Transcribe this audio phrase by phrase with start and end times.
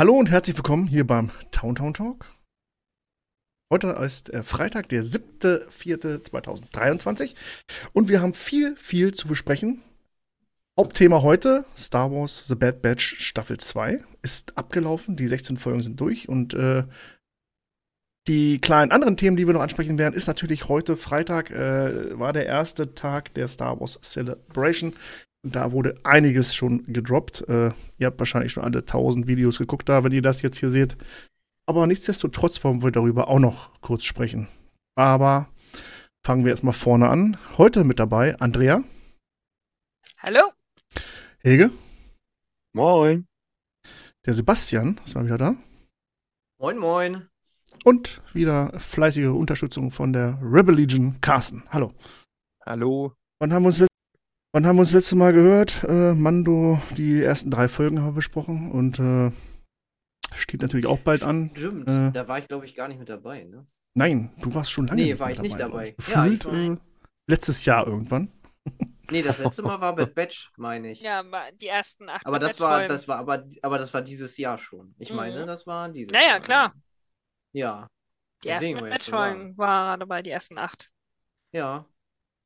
[0.00, 2.24] Hallo und herzlich willkommen hier beim Town Town Talk.
[3.70, 7.34] Heute ist äh, Freitag, der 7.4.2023
[7.92, 9.82] und wir haben viel, viel zu besprechen.
[10.78, 16.00] Hauptthema heute, Star Wars The Bad Batch Staffel 2 ist abgelaufen, die 16 Folgen sind
[16.00, 16.84] durch und äh,
[18.26, 22.32] die kleinen anderen Themen, die wir noch ansprechen werden, ist natürlich heute Freitag, äh, war
[22.32, 24.94] der erste Tag der Star Wars Celebration.
[25.42, 27.48] Da wurde einiges schon gedroppt.
[27.48, 30.70] Äh, ihr habt wahrscheinlich schon alle 1000 Videos geguckt da, wenn ihr das jetzt hier
[30.70, 30.96] seht.
[31.66, 34.48] Aber nichtsdestotrotz wollen wir darüber auch noch kurz sprechen.
[34.96, 35.48] Aber
[36.24, 37.38] fangen wir erstmal vorne an.
[37.56, 38.84] Heute mit dabei Andrea.
[40.18, 40.52] Hallo.
[41.42, 41.70] Hege.
[42.74, 43.26] Moin.
[44.26, 45.56] Der Sebastian ist mal wieder da.
[46.58, 47.28] Moin, moin.
[47.84, 51.64] Und wieder fleißige Unterstützung von der Rebel Legion, Carsten.
[51.70, 51.92] Hallo.
[52.66, 53.14] Hallo.
[53.38, 53.89] Wann haben wir uns,
[54.52, 55.84] wann haben wir uns das letzte Mal gehört?
[55.84, 59.30] Äh, Mando, die ersten drei Folgen haben wir besprochen und äh,
[60.34, 61.50] steht natürlich auch bald an.
[61.54, 63.66] Stimmt, Äh, da war ich glaube ich gar nicht mit dabei, ne?
[63.94, 65.94] Nein, du warst schon lange Nee, nicht war ich nicht dabei.
[65.98, 66.08] ich.
[66.08, 66.76] Ja, ich Gefühlt war- äh,
[67.26, 68.30] letztes Jahr irgendwann.
[69.10, 71.00] Nee, das letzte Mal war Bad Batch, meine ich.
[71.00, 71.24] Ja,
[71.60, 72.88] die ersten acht aber das war, Folgen.
[72.88, 74.94] das war, aber, aber das war dieses Jahr schon.
[74.98, 75.16] Ich Mhm.
[75.16, 76.40] meine, das war dieses Ja, ja, Jahr.
[76.40, 76.74] klar.
[77.52, 77.86] Ja.
[78.44, 80.90] Die ersten wollte ich so Matchfolgen war dabei, die ersten acht.
[81.52, 81.84] Ja.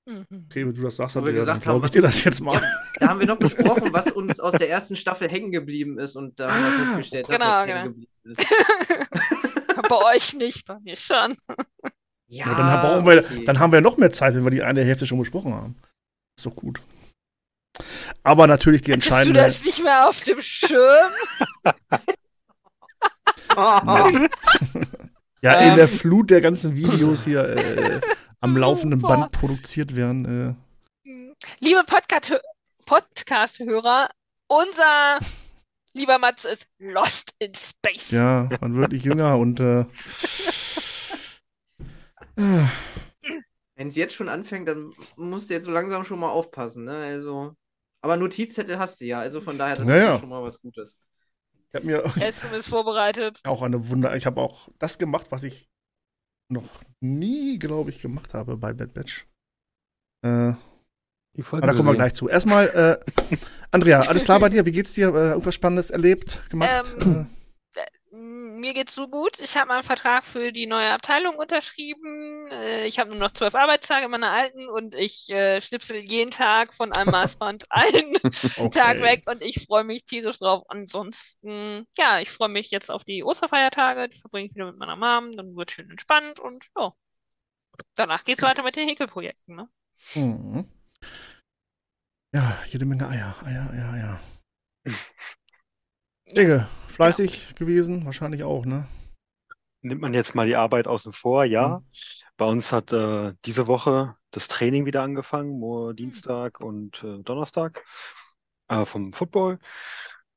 [0.06, 0.27] Mhm.
[0.50, 2.55] Okay, wenn du das sagst, dann haben, glaube ich was- dir das jetzt mal.
[2.60, 2.69] ja.
[3.00, 6.38] Da haben wir noch besprochen, was uns aus der ersten Staffel hängen geblieben ist und
[6.38, 7.78] da haben wir festgestellt, dass genau, das genau.
[7.78, 8.47] hängen geblieben ist.
[9.88, 11.34] bei euch nicht, bei mir schon.
[12.28, 13.44] Ja, Ja, dann, brauchen wir, okay.
[13.44, 15.77] dann haben wir noch mehr Zeit, wenn wir die eine Hälfte schon besprochen haben.
[16.36, 16.82] Ist doch gut.
[18.22, 19.41] Aber natürlich die Hattest du entscheidende.
[19.41, 21.12] das nicht mehr auf dem Schirm?
[25.42, 25.77] Ja, in Ähm.
[25.77, 28.00] der Flut der ganzen Videos hier äh,
[28.45, 29.17] am laufenden Super.
[29.17, 30.56] Band produziert werden.
[31.61, 32.41] Liebe Podcast-
[32.87, 34.11] Podcast-Hörer,
[34.48, 35.19] unser
[35.95, 38.12] lieber Mats ist Lost in Space.
[38.12, 39.81] Äh, ja, man wird nicht jünger und äh,
[42.37, 42.67] äh,
[43.77, 46.97] Wenn es jetzt schon anfängt, dann musst du jetzt so langsam schon mal aufpassen, ne?
[46.97, 47.54] Also.
[48.03, 50.99] Aber Notizzettel hast du ja, also von daher, das Ja, ist schon mal was Gutes.
[51.72, 53.41] ich habe mir ist vorbereitet.
[53.44, 54.15] auch eine Wunder.
[54.16, 55.66] Ich habe auch das gemacht, was ich
[56.50, 56.65] noch
[57.04, 59.26] nie, glaube ich, gemacht habe bei Bad Batch.
[60.22, 60.53] Äh,
[61.37, 62.28] Die aber Folge da kommen wir gleich zu.
[62.28, 63.37] Erstmal, äh,
[63.70, 64.65] Andrea, alles klar bei dir?
[64.65, 65.09] Wie geht's dir?
[65.15, 66.94] Äh, irgendwas Spannendes erlebt, gemacht?
[67.00, 67.26] Ähm,
[68.64, 69.41] Mir geht's so gut.
[69.41, 72.47] Ich habe meinen Vertrag für die neue Abteilung unterschrieben.
[72.50, 76.30] Äh, Ich habe nur noch zwölf Arbeitstage in meiner alten und ich äh, schnipsel jeden
[76.30, 78.14] Tag von einem Maßband einen
[78.56, 78.70] Okay.
[78.70, 80.62] Tag weg und ich freue mich tierisch drauf.
[80.69, 84.08] Ansonsten, ja, ich freue mich jetzt auf die Osterfeiertage.
[84.08, 85.36] Die verbringe ich wieder mit meiner Mom.
[85.36, 86.94] Dann wird schön entspannt und ja.
[87.97, 89.69] Danach geht's weiter mit den Häkelprojekten, ne?
[90.14, 90.64] Mhm.
[92.34, 94.20] Ja, jede Menge Eier, Eier, Eier, Eier.
[96.34, 98.05] Ege, fleißig gewesen?
[98.05, 98.89] Wahrscheinlich auch, ne?
[99.83, 101.83] Nimmt man jetzt mal die Arbeit außen vor, ja.
[102.37, 107.84] Bei uns hat äh, diese Woche das Training wieder angefangen, nur Dienstag und äh, Donnerstag
[108.69, 109.61] äh, vom Football.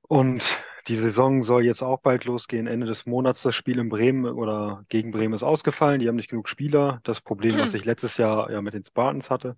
[0.01, 2.67] Und die Saison soll jetzt auch bald losgehen.
[2.67, 5.99] Ende des Monats das Spiel in Bremen oder gegen Bremen ist ausgefallen.
[5.99, 6.99] Die haben nicht genug Spieler.
[7.03, 9.57] Das Problem, was ich letztes Jahr ja mit den Spartans hatte.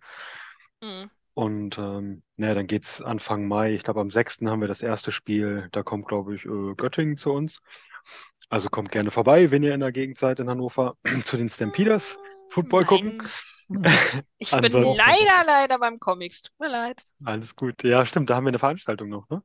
[0.81, 1.09] Mhm.
[1.39, 3.73] Und ähm, naja, dann geht's Anfang Mai.
[3.73, 4.41] Ich glaube, am 6.
[4.47, 5.69] haben wir das erste Spiel.
[5.71, 7.61] Da kommt, glaube ich, äh, Göttingen zu uns.
[8.49, 12.17] Also kommt gerne vorbei, wenn ihr in der Gegend seid in Hannover, zu den Stampeders
[12.49, 13.23] Football gucken.
[13.69, 13.97] Nein.
[14.37, 16.41] Ich bin leider, leider beim Comics.
[16.41, 17.01] Tut mir leid.
[17.23, 17.83] Alles gut.
[17.83, 19.41] Ja, stimmt, da haben wir eine Veranstaltung noch, ne?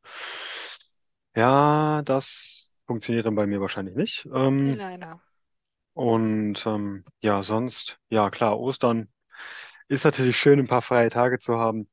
[1.36, 4.26] Ja, das funktioniert dann bei mir wahrscheinlich nicht.
[4.34, 5.20] Ähm, Leider.
[5.92, 9.08] und ähm, ja, sonst, ja klar, Ostern
[9.88, 11.88] ist natürlich schön, ein paar freie Tage zu haben.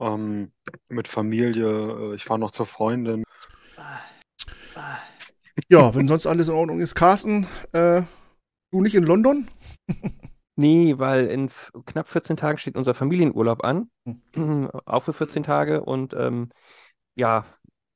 [0.00, 0.52] Ähm,
[0.88, 2.12] mit Familie.
[2.12, 3.24] Äh, Ich fahre noch zur Freundin.
[5.68, 6.94] Ja, wenn sonst alles in Ordnung ist.
[6.94, 8.02] Carsten, äh,
[8.70, 9.48] du nicht in London?
[10.56, 11.50] Nee, weil in
[11.86, 13.90] knapp 14 Tagen steht unser Familienurlaub an.
[14.34, 14.68] Hm.
[14.86, 15.84] Auch für 14 Tage.
[15.84, 16.50] Und ähm,
[17.14, 17.44] ja,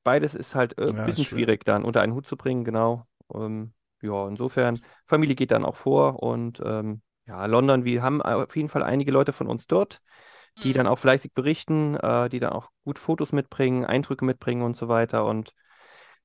[0.04, 3.04] beides ist halt äh, Ja, ein bisschen schwierig dann unter einen Hut zu bringen, genau.
[3.35, 6.23] Ähm, ja, insofern, Familie geht dann auch vor.
[6.23, 10.01] Und ähm, ja, London, wir haben auf jeden Fall einige Leute von uns dort,
[10.63, 10.75] die Mhm.
[10.75, 14.89] dann auch fleißig berichten, äh, die dann auch gut Fotos mitbringen, Eindrücke mitbringen und so
[14.89, 15.25] weiter.
[15.27, 15.55] Und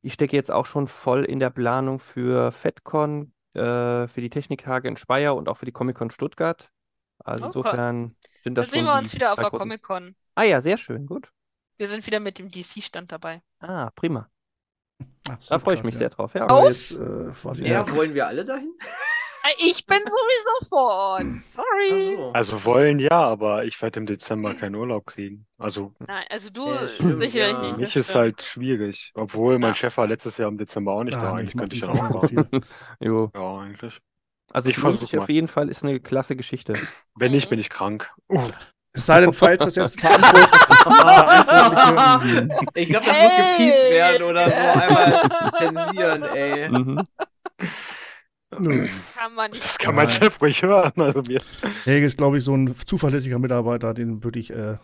[0.01, 4.87] ich stecke jetzt auch schon voll in der Planung für FedCon, äh, für die Techniktage
[4.87, 6.69] in Speyer und auch für die Comic-Con Stuttgart.
[7.19, 7.55] Also Oh, cool.
[7.55, 10.15] insofern sind Dann das sehen schon wir uns wieder auf der Comic-Con.
[10.35, 11.31] Ah ja, sehr schön, gut.
[11.77, 13.41] Wir sind wieder mit dem DC-Stand dabei.
[13.59, 14.29] Ah, prima.
[15.29, 15.99] Ach, Da freue ich mich ja.
[15.99, 16.33] sehr drauf.
[16.33, 16.43] Ja.
[16.43, 16.67] Aber Oh.
[16.67, 17.31] jetzt, äh,
[17.63, 17.95] Ja, ja.
[17.95, 18.71] wollen wir alle dahin?
[19.59, 21.23] Ich bin sowieso vor Ort.
[21.23, 22.15] Sorry.
[22.15, 22.31] Ach so.
[22.33, 25.45] Also wollen ja, aber ich werde im Dezember keinen Urlaub kriegen.
[25.57, 27.61] Also Nein, also du Ja, stimmt, sicherlich ja.
[27.61, 27.73] nicht.
[27.75, 28.15] für mich ist stimmt.
[28.17, 29.11] halt schwierig.
[29.15, 29.75] Obwohl mein Ja.
[29.75, 31.19] Chef war letztes Jahr im Dezember auch nicht da.
[31.19, 32.47] Ah, nee, Eigentlich könnte ich auch so viel.
[32.99, 33.31] Jo.
[33.33, 33.99] Ja, eigentlich.
[34.51, 36.73] Also Ich es lohnt versuch sich auf jeden Fall, ist eine klasse Geschichte.
[37.15, 38.09] Wenn nicht, bin ich krank.
[38.29, 38.41] Uh,
[38.93, 40.47] Es sei denn, falls das jetzt verantwortlich.
[42.75, 43.91] Ich glaube, das muss gepiept Hey!
[43.93, 44.55] werden oder so.
[44.55, 46.69] Einmal zensieren, ey.
[46.69, 47.03] Mhm.
[48.59, 48.87] Nö.
[49.15, 49.63] Kann man nicht.
[49.63, 50.09] das kann mein.
[50.09, 50.93] Chef ruhig hören.
[50.95, 51.41] Also mir.
[51.83, 54.77] Helge ist, glaube ich, so ein zuverlässiger Mitarbeiter, den würde ich äh,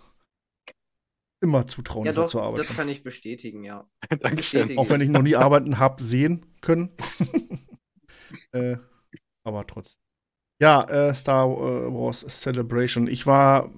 [1.42, 3.88] immer zutrauen, Ja, doch, zur Arbeit das kann ich bestätigen, ja.
[4.20, 4.78] Dankeschön.
[4.78, 6.92] Auch wenn ich noch nie arbeiten habe sehen können.
[8.52, 8.78] äh,
[9.46, 10.00] aber trotzdem.
[10.62, 13.08] Ja, äh, Star Wars Celebration.
[13.08, 13.72] Ich war.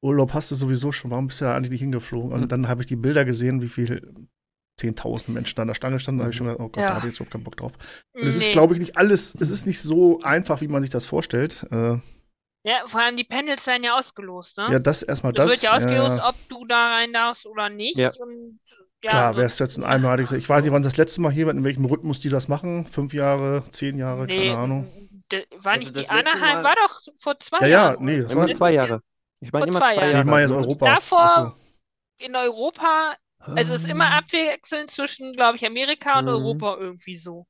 [0.00, 1.10] Urlaub hast du sowieso schon.
[1.10, 2.32] Warum bist du da eigentlich nicht hingeflogen?
[2.32, 4.28] Und dann habe ich die Bilder gesehen, wie viel
[4.78, 6.18] 10.000 Menschen da an der Stange standen.
[6.18, 6.88] Da habe ich schon gedacht, oh Gott, Ja.
[6.90, 7.72] da habe ich jetzt überhaupt keinen Bock drauf.
[8.12, 8.52] Und es ist, Nee.
[8.52, 9.34] glaube ich, nicht alles.
[9.40, 11.66] Es ist nicht so einfach, wie man sich das vorstellt.
[11.70, 11.98] Äh,
[12.64, 14.68] Ja, vor allem die Panels werden ja ausgelost, ne?
[14.72, 15.50] ja, das erstmal Es das.
[15.50, 16.28] wird ja ausgelost, ja.
[16.28, 17.96] ob du da rein darfst oder nicht.
[17.96, 18.10] Ja.
[18.18, 18.58] Und
[19.02, 20.32] ja, Klar, so- wäre es jetzt ein einmaliges.
[20.32, 22.86] Ich weiß nicht, wann das letzte Mal hier, in welchem Rhythmus die das machen.
[22.86, 24.88] Fünf Jahre, zehn Jahre, nee, keine Ahnung.
[25.30, 28.04] War Also nicht das die Anaheim, Mal- war doch vor zwei Ja, ja, Jahren.
[28.04, 29.02] nee, das Immer war- zwei Jahre.
[29.40, 30.10] Ich meine Vor immer zwei Jahren.
[30.10, 30.18] Jahre.
[30.20, 30.86] Ich meine jetzt Europa.
[30.86, 31.52] davor- Ach
[32.20, 33.14] In Europa,
[33.56, 36.30] also es ist immer abwechselnd zwischen, glaube ich, Amerika und Mhm.
[36.30, 37.46] Europa irgendwie so.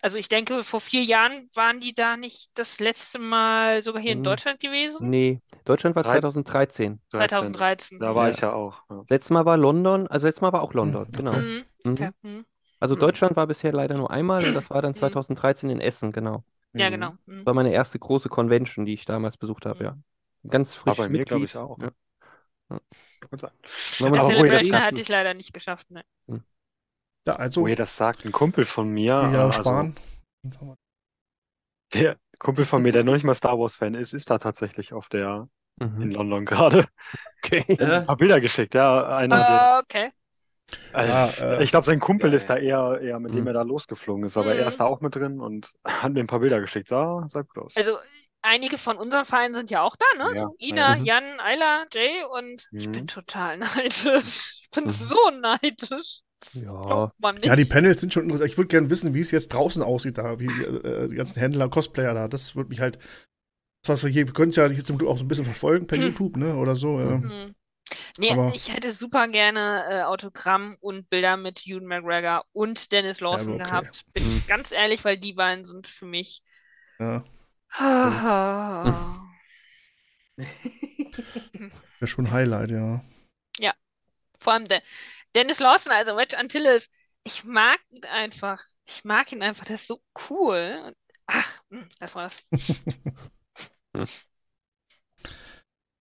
[0.00, 4.12] Also ich denke, vor vier Jahren waren die da nicht das letzte Mal sogar hier
[4.12, 4.24] in Mhm.
[4.24, 5.10] Deutschland gewesen?
[5.10, 7.00] Nee, Deutschland war Drei- 2013.
[7.10, 7.98] 2013.
[7.98, 8.34] Da war Ja.
[8.34, 8.82] ich ja auch.
[8.90, 9.02] Ja.
[9.08, 11.32] Letztes Mal war London, also letztes Mal war auch London, genau.
[11.32, 11.64] Mhm.
[11.84, 11.92] Mhm.
[11.92, 12.10] Okay.
[12.22, 12.44] Mhm.
[12.78, 13.00] Also Mhm.
[13.00, 14.96] Deutschland war bisher leider nur einmal und das war dann Mhm.
[14.98, 16.44] 2013 in Essen, genau.
[16.74, 16.92] Ja, Mhm.
[16.94, 17.10] genau.
[17.26, 17.36] Mhm.
[17.38, 19.98] Das war meine erste große Convention, die ich damals besucht habe, ja.
[20.48, 21.50] Ganz War frisch bei mir, glaube Mitglied.
[21.50, 21.76] ich, auch.
[21.80, 21.90] Ja.
[22.68, 22.80] Kann
[23.38, 23.50] sein.
[24.00, 25.90] Ihr das Celebration sagt- hatte ich leider nicht geschafft.
[25.90, 26.02] Ne.
[27.26, 29.96] Ja, also, Wo ihr das sagt, ein Kumpel von mir, Jahre also sparen.
[31.94, 35.08] der Kumpel von mir, der noch nicht mal Star Wars-Fan ist, ist da tatsächlich auf
[35.08, 35.48] der
[35.80, 36.10] in Mhm.
[36.10, 36.86] London gerade.
[37.44, 37.64] Okay.
[37.80, 39.16] Ein paar Bilder geschickt, ja.
[39.16, 40.10] Einer, Ah, okay.
[40.92, 41.12] also,
[41.44, 42.36] Ja, äh, ich glaube, sein Kumpel geil.
[42.36, 43.46] ist da eher, eher mit dem Mhm.
[43.48, 44.60] er da losgeflogen ist, aber Mhm.
[44.60, 46.88] er ist da auch mit drin und hat mir ein paar Bilder geschickt.
[46.88, 47.76] Sah, sah gut aus.
[47.76, 47.96] Also
[48.42, 50.34] einige von unseren Vereinen sind ja auch da, ne?
[50.36, 51.02] Ja, So Ina, ja.
[51.04, 52.92] Jan, Ayla, Jay und ich Mhm.
[52.92, 54.62] bin total neidisch.
[54.62, 54.88] Ich bin Mhm.
[54.90, 56.20] so neidisch.
[56.40, 56.80] Das Ja.
[56.82, 57.46] glaubt man nicht.
[57.46, 58.50] Ja, die Panels sind schon interessant.
[58.50, 61.40] Ich würde gerne wissen, wie es jetzt draußen aussieht, da, wie die, äh, die ganzen
[61.40, 62.28] Händler, Cosplayer da.
[62.28, 62.98] Das würde mich halt.
[63.82, 65.44] Das, was wir hier, wir können es ja hier zum Glück auch so ein bisschen
[65.44, 66.04] verfolgen per Hm.
[66.08, 66.54] YouTube, ne?
[66.56, 66.98] Oder so.
[67.00, 67.52] Äh.
[68.18, 73.20] Nee, Aber- ich hätte super gerne äh, Autogramm und Bilder mit Ewan McGregor und Dennis
[73.20, 73.64] Lawson okay.
[73.64, 74.02] gehabt.
[74.14, 76.42] Bin ich ganz ehrlich, weil die beiden sind für mich.
[76.98, 77.24] Ja.
[81.98, 83.02] Wäre schon ein Highlight, ja.
[84.38, 84.82] Vor allem der
[85.34, 86.88] Dennis Lawson, also Wedge Antilles,
[87.24, 88.62] ich mag ihn einfach.
[88.86, 90.00] Ich mag ihn einfach, das ist so
[90.30, 90.82] cool.
[90.86, 92.42] Und, ach, hm, das war's.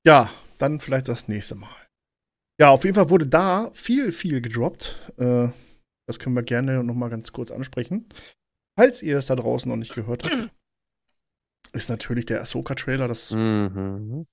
[0.06, 1.74] Ja, dann vielleicht das nächste Mal.
[2.60, 5.00] Ja, auf jeden Fall wurde da viel, viel gedroppt.
[5.16, 5.48] Äh,
[6.06, 8.08] das können wir gerne noch mal ganz kurz ansprechen.
[8.78, 10.52] Falls ihr es da draußen noch nicht gehört habt,
[11.76, 14.26] ist natürlich der Ahsoka-Trailer das, Mhm.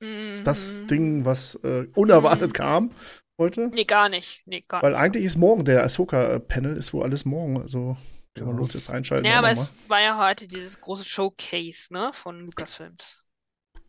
[0.43, 0.85] das.
[0.87, 2.53] Ding, was äh, unerwartet Mhm.
[2.53, 2.91] kam
[3.37, 3.67] heute.
[3.73, 4.41] Nee, gar nicht.
[4.45, 4.99] Nee, gar Weil nicht.
[4.99, 7.61] eigentlich ist morgen der Ahsoka-Panel, ist wohl alles morgen.
[7.61, 7.97] Also
[8.35, 9.25] kann man los jetzt einschalten.
[9.25, 13.23] Ja, aber es war ja heute dieses große Showcase, ne, von Lucasfilms.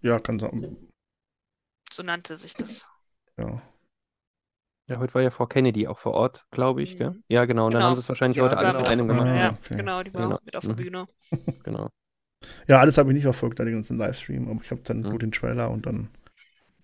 [0.03, 0.77] Ja, kann sein.
[1.91, 2.87] So nannte sich das.
[3.39, 3.63] Ja.
[4.87, 7.13] Ja, heute war ja Frau Kennedy auch vor Ort, glaube ich, gell?
[7.13, 7.25] Mhm.
[7.29, 7.67] Ja, genau.
[7.67, 7.89] Und dann Genau.
[7.91, 8.87] haben sie es wahrscheinlich Ja, heute alles genau.
[8.87, 9.27] in einem Ah, gemacht.
[9.37, 9.77] ja, okay.
[9.77, 10.35] genau, die war Genau.
[10.35, 10.77] auch mit auf der Mhm.
[10.77, 11.07] Bühne.
[11.65, 11.89] Genau.
[12.67, 15.09] Ja, alles habe ich nicht verfolgt, den ganzen Livestream, aber ich habe dann Mhm.
[15.11, 16.09] nur den Trailer und dann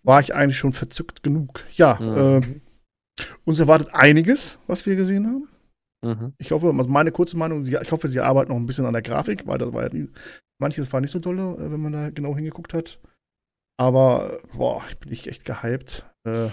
[0.02, 1.64] war ich eigentlich schon verzückt genug.
[1.74, 2.16] Ja, Mhm.
[2.16, 5.48] äh, uns erwartet einiges, was wir gesehen haben.
[6.02, 6.32] Mhm.
[6.38, 9.02] Ich hoffe, also meine kurze Meinung, ich hoffe, sie arbeiten noch ein bisschen an der
[9.02, 10.08] Grafik, weil das war ja nie,
[10.58, 12.98] manches war nicht so dolle, äh, wenn man da genau hingeguckt hat.
[13.78, 16.04] Aber, boah, ich bin nicht echt gehypt.
[16.26, 16.48] Äh,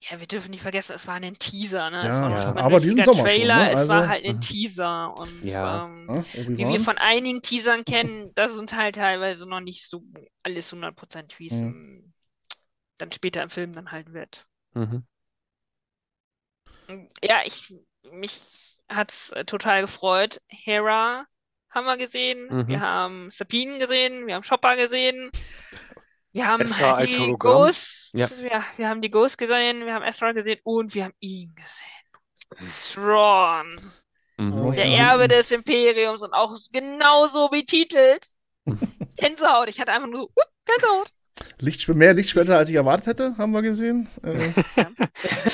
[0.00, 2.00] Ja, wir dürfen nicht vergessen, es war ein Teaser, ne?
[2.02, 2.44] Es Ja, war noch ja.
[2.44, 3.70] nicht mal ein aber diesen Sommer schon, Trailer, ne?
[3.70, 4.38] es Also- war halt ein.
[4.40, 5.16] Teaser.
[5.18, 5.86] Und Ja.
[5.86, 10.02] ähm, wie wir von einigen Teasern kennen, das ist halt teilweise noch nicht so
[10.42, 12.12] alles 100% wie es Mhm.
[12.98, 14.46] dann später im Film dann halt wird.
[14.74, 15.06] Mhm.
[17.22, 17.74] Ja, ich,
[18.12, 20.40] mich hat's äh, total gefreut.
[20.46, 21.26] Hera
[21.70, 22.68] haben wir gesehen, Mhm.
[22.68, 25.30] wir haben Sabine gesehen, wir haben Chopper gesehen,
[26.36, 27.52] wir haben als die Hologramm.
[27.54, 28.28] Ghosts, Ja.
[28.42, 32.72] wir, wir haben die Ghosts gesehen, wir haben Ezra gesehen und wir haben ihn gesehen.
[32.92, 33.80] Thrawn,
[34.38, 34.52] Mhm.
[34.66, 35.12] Oh, der ja.
[35.12, 38.22] Erbe des Imperiums und auch genauso betitelt.
[39.16, 41.08] Gänsehaut, ich hatte einfach nur so, uh, Gänsehaut.
[41.58, 44.08] Lichtschw mehr Lichtschwerter, als ich erwartet hätte, haben wir gesehen.
[44.22, 44.52] Äh,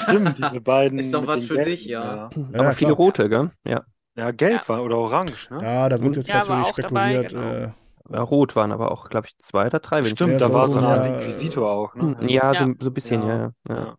[0.02, 0.98] Stimmt, diese beiden.
[0.98, 2.28] Ist doch was für gelben, dich, ja.
[2.54, 2.96] Aber viele klar.
[2.96, 3.50] rote, gell?
[3.64, 3.84] Ja.
[4.16, 4.68] Ja, gelb Ja.
[4.68, 5.62] war oder orange, ne?
[5.62, 7.32] Ja, da wird jetzt Ja, natürlich auch dabei, spekuliert.
[7.32, 7.52] genau.
[7.66, 7.72] äh,
[8.12, 10.46] Ja, rot waren aber auch, glaube ich, zwei oder drei, wenn ich Stimmt, Ja, da
[10.48, 12.16] so war so eine Art ja, Inquisitor auch, ne?
[12.18, 12.74] Hm, Ja, so, Ja.
[12.80, 13.28] so ein bisschen, Ja.
[13.28, 13.52] ja, ja.
[13.68, 13.74] ja.
[13.86, 13.96] Ja.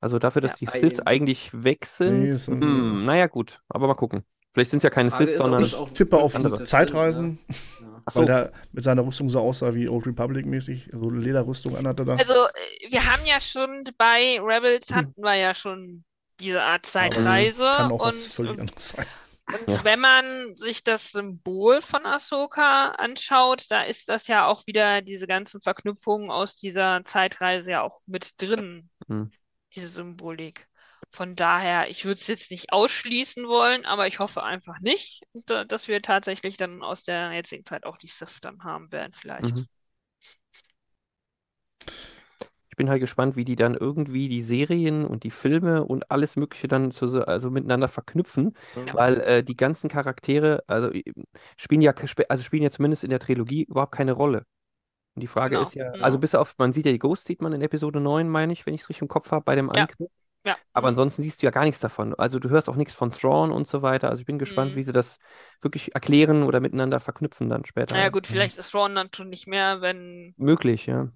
[0.00, 0.70] Also dafür, dass Ja.
[0.72, 1.06] die Sith Ei.
[1.06, 4.24] eigentlich weg sind, Nee, so- hm, naja, gut, aber mal gucken.
[4.52, 6.64] Vielleicht sind es ja keine Frage Sith, sondern es auch tippe auf andere.
[6.64, 7.56] Zeitreisen, ne?
[8.04, 10.88] Ach weil so, der mit seiner Rüstung so aussah wie Old Republic mäßig.
[10.92, 12.16] So eine Lederrüstung anhatte da.
[12.16, 14.96] Also, äh, wir haben ja schon bei Rebels Hm.
[14.96, 16.02] hatten wir ja schon
[16.40, 19.06] diese Art Zeitreise Kann auch was und, völlig und, anderes sein.
[19.46, 19.84] Und Ja.
[19.84, 25.26] wenn man sich das Symbol von Ahsoka anschaut, da ist das ja auch wieder diese
[25.26, 29.30] ganzen Verknüpfungen aus dieser Zeitreise ja auch mit drin, Hm.
[29.74, 30.68] diese Symbolik.
[31.10, 35.64] Von daher, ich würde es jetzt nicht ausschließen wollen, aber ich hoffe einfach nicht, da-
[35.64, 39.58] dass wir tatsächlich dann aus der jetzigen Zeit auch die Sith dann haben werden, vielleicht.
[39.58, 39.68] Mhm.
[42.72, 46.36] Ich bin halt gespannt, wie die dann irgendwie die Serien und die Filme und alles
[46.36, 48.94] Mögliche dann zu, also miteinander verknüpfen, Ja.
[48.94, 51.02] weil äh, die ganzen Charaktere, also äh,
[51.58, 51.92] spielen ja,
[52.30, 54.46] also spielen ja zumindest in der Trilogie überhaupt keine Rolle.
[55.14, 55.62] Und die Frage Genau.
[55.62, 56.02] ist ja, Mhm.
[56.02, 58.66] also bis auf, man sieht ja die Ghost, sieht man in Episode 9, meine ich,
[58.66, 59.70] wenn ich es richtig im Kopf habe, bei dem Ja.
[59.70, 60.08] Angriff.
[60.44, 60.56] Ja.
[60.74, 60.88] Aber Mhm.
[60.88, 62.14] ansonsten siehst du ja gar nichts davon.
[62.14, 64.10] Also du hörst auch nichts von Thrawn und so weiter.
[64.10, 64.76] Also ich bin gespannt, Mhm.
[64.76, 65.18] wie sie das
[65.62, 67.96] wirklich erklären oder miteinander verknüpfen dann später.
[67.96, 71.10] Naja, gut, vielleicht ist Ron dann schon nicht mehr, wenn Möglich, ja.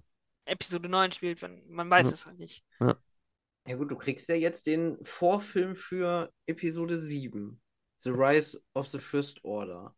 [0.47, 2.13] Episode 9 spielt, wenn, man weiß Ja.
[2.13, 2.63] es halt nicht.
[2.79, 7.59] Ja gut, du kriegst ja jetzt den Vorfilm für Episode 7.
[7.99, 9.93] The Rise of the First Order.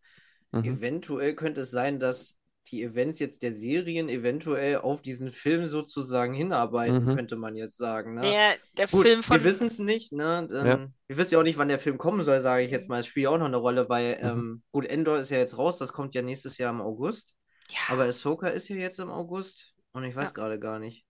[0.52, 0.64] Mhm.
[0.64, 2.38] Eventuell könnte es sein, dass
[2.68, 7.16] die Events jetzt der Serien eventuell auf diesen Film sozusagen hinarbeiten, Mhm.
[7.16, 8.16] könnte man jetzt sagen.
[8.16, 8.22] Ne?
[8.22, 9.38] Der, der Gut, Film von.
[9.38, 10.48] wir wissen es nicht, ne?
[10.50, 10.88] Dann, Ja.
[11.08, 13.00] Wir wissen ja auch nicht, wann der Film kommen soll, sage ich jetzt mal.
[13.00, 14.24] Es spielt ja auch noch eine Rolle, weil, Mhm.
[14.30, 17.34] ähm, gut, Endor ist ja jetzt raus, das kommt ja nächstes Jahr im August.
[17.72, 20.34] Ja, Aber Ahsoka ist ja jetzt im August und ich weiß Ja.
[20.34, 21.06] gerade gar nicht.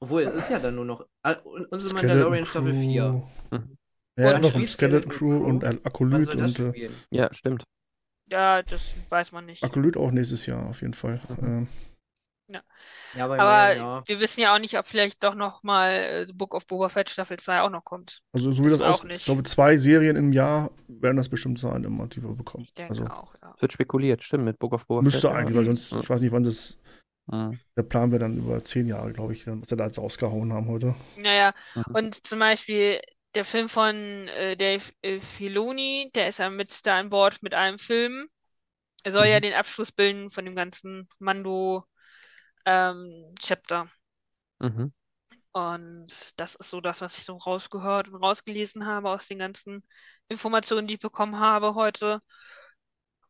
[0.00, 1.06] Obwohl, es ist ja dann nur noch.
[1.22, 3.22] Ah, unsere Skeleton Mandalorian Staffel 4.
[3.50, 3.76] Mhm.
[4.16, 5.44] Ja, Und noch spielt Skeleton Skeleton Crew Crew?
[5.46, 6.94] und Wann Akolyt und äh, spielen?
[7.10, 7.64] Ja, stimmt.
[8.30, 9.62] ja, das weiß man nicht.
[9.64, 11.20] Akolyt auch nächstes Jahr auf jeden Fall.
[11.42, 11.66] Ähm,
[12.50, 14.02] Ja, aber, Aber immerhin, ja.
[14.06, 16.88] wir wissen ja auch nicht, ob vielleicht doch noch mal äh, The Book of Boba
[16.88, 18.22] Fett Staffel 2 auch noch kommt.
[18.32, 19.18] also so wie das Das auch aus, nicht.
[19.18, 22.64] ich glaube zwei Serien im Jahr werden das bestimmt sein, immer die wir bekommen.
[22.64, 23.52] Ich denke Also auch, ja.
[23.56, 25.36] Es wird spekuliert, stimmt, mit Book of Boba müsste Fett, ja.
[25.36, 26.00] eigentlich, weil sonst, Ja.
[26.00, 26.78] ich weiß nicht, wann das,
[27.32, 27.58] Mhm.
[27.78, 30.52] der Plan wäre dann über zehn Jahre, glaube ich, dann, was sie da jetzt rausgehauen
[30.52, 30.94] haben heute.
[31.14, 31.94] Naja, Mhm.
[31.94, 33.00] und zum Beispiel
[33.34, 33.96] der Film von
[34.28, 38.28] äh, Dave äh, Filoni, der ist ja mit da an Bord mit einem Film.
[39.04, 39.40] Er soll ja Mhm.
[39.40, 41.84] den Abschluss bilden von dem ganzen Mando
[42.66, 43.90] ähm, Chapter.
[44.60, 44.88] Mhm.
[45.52, 49.82] Und das ist so das, was ich so rausgehört und rausgelesen habe aus den ganzen
[50.28, 52.20] Informationen, die ich bekommen habe heute.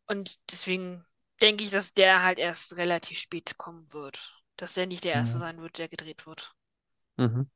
[0.07, 1.05] Und deswegen
[1.43, 4.43] denke ich, dass der halt erst relativ spät kommen wird.
[4.57, 5.41] Dass der nicht der erste Mhm.
[5.41, 6.55] sein wird, der gedreht wird.
[7.19, 7.47] Mhm.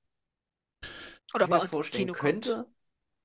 [1.35, 2.45] Oder ich bei mir uns vorstellen Kino kommt.
[2.45, 2.67] könnte,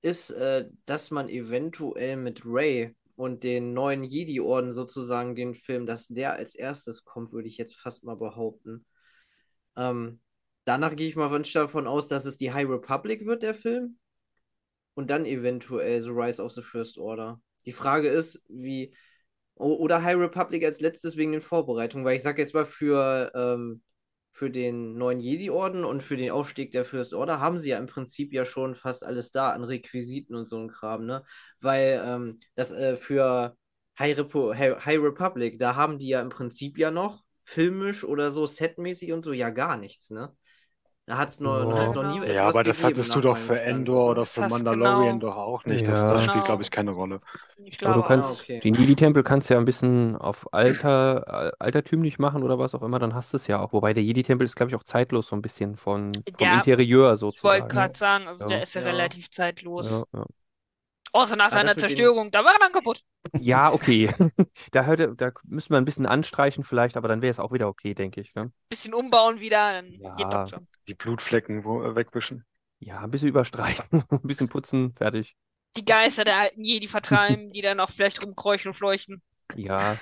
[0.02, 6.08] ist, äh, dass man eventuell mit Ray und den neuen Jedi-Orden sozusagen den Film, dass
[6.08, 8.86] der als erstes kommt, würde ich jetzt fast mal behaupten.
[9.76, 10.22] Ähm,
[10.66, 13.98] danach gehe ich mal von- davon aus, dass es die High Republic wird, der Film.
[14.94, 17.42] Und dann eventuell The Rise of the First Order.
[17.66, 18.96] Die Frage ist, wie.
[19.58, 23.82] Oder High Republic als letztes wegen den Vorbereitungen, weil ich sage jetzt mal für, ähm,
[24.32, 27.88] für den neuen Jedi-Orden und für den Aufstieg der First Order haben sie ja im
[27.88, 31.24] Prinzip ja schon fast alles da an Requisiten und so ein Kram, ne?
[31.60, 33.58] Weil ähm, das äh, für
[33.98, 38.30] High, Repo High, High Republic, da haben die ja im Prinzip ja noch filmisch oder
[38.32, 40.36] so setmäßig und so ja gar nichts, ne?
[41.08, 41.66] Da hat es noch, Ja.
[41.70, 43.62] da hat's noch nie Ja, aber das gegeben, hattest du doch für.
[43.62, 45.32] Endor oder für Das Mandalorian genau.
[45.32, 45.88] doch auch nicht.
[45.88, 46.12] Das, Ja.
[46.12, 46.44] das spielt, Genau.
[46.44, 47.22] glaube ich, keine Rolle.
[47.56, 48.60] Ich Aber du glaube kannst Ah, okay.
[48.60, 53.00] den Jedi-Tempel kannst du ja ein bisschen auf alter, altertümlich machen oder was auch immer,
[53.00, 53.72] dann hast du es ja auch.
[53.72, 57.14] Wobei der Jedi-Tempel ist, glaube ich, auch zeitlos so ein bisschen von, vom Ja, Interieur
[57.14, 57.68] Ich wollte sozusagen.
[57.70, 58.48] gerade sagen, also Ja.
[58.50, 58.88] der ist ja Ja.
[58.88, 59.90] relativ zeitlos.
[59.92, 60.26] Ja, ja.
[61.14, 63.04] Außer nach Ah, seiner das Zerstörung, da war er dann kaputt.
[63.40, 64.10] Ja, okay.
[64.72, 67.68] Da, hörte, da müssen wir ein bisschen anstreichen vielleicht, aber dann wäre es auch wieder
[67.68, 68.36] okay, denke ich.
[68.36, 68.52] Ne?
[68.70, 70.16] Bisschen umbauen wieder, dann Ja.
[70.16, 70.68] geht doch schon.
[70.88, 72.44] Die Blutflecken wo, äh, wegwischen.
[72.80, 75.36] Ja, ein bisschen überstreichen, ein bisschen putzen, fertig.
[75.78, 79.22] Die Geister der alten Jedi vertreiben, die dann auch vielleicht rumkräuchen und fleuchen.
[79.56, 80.00] Ja,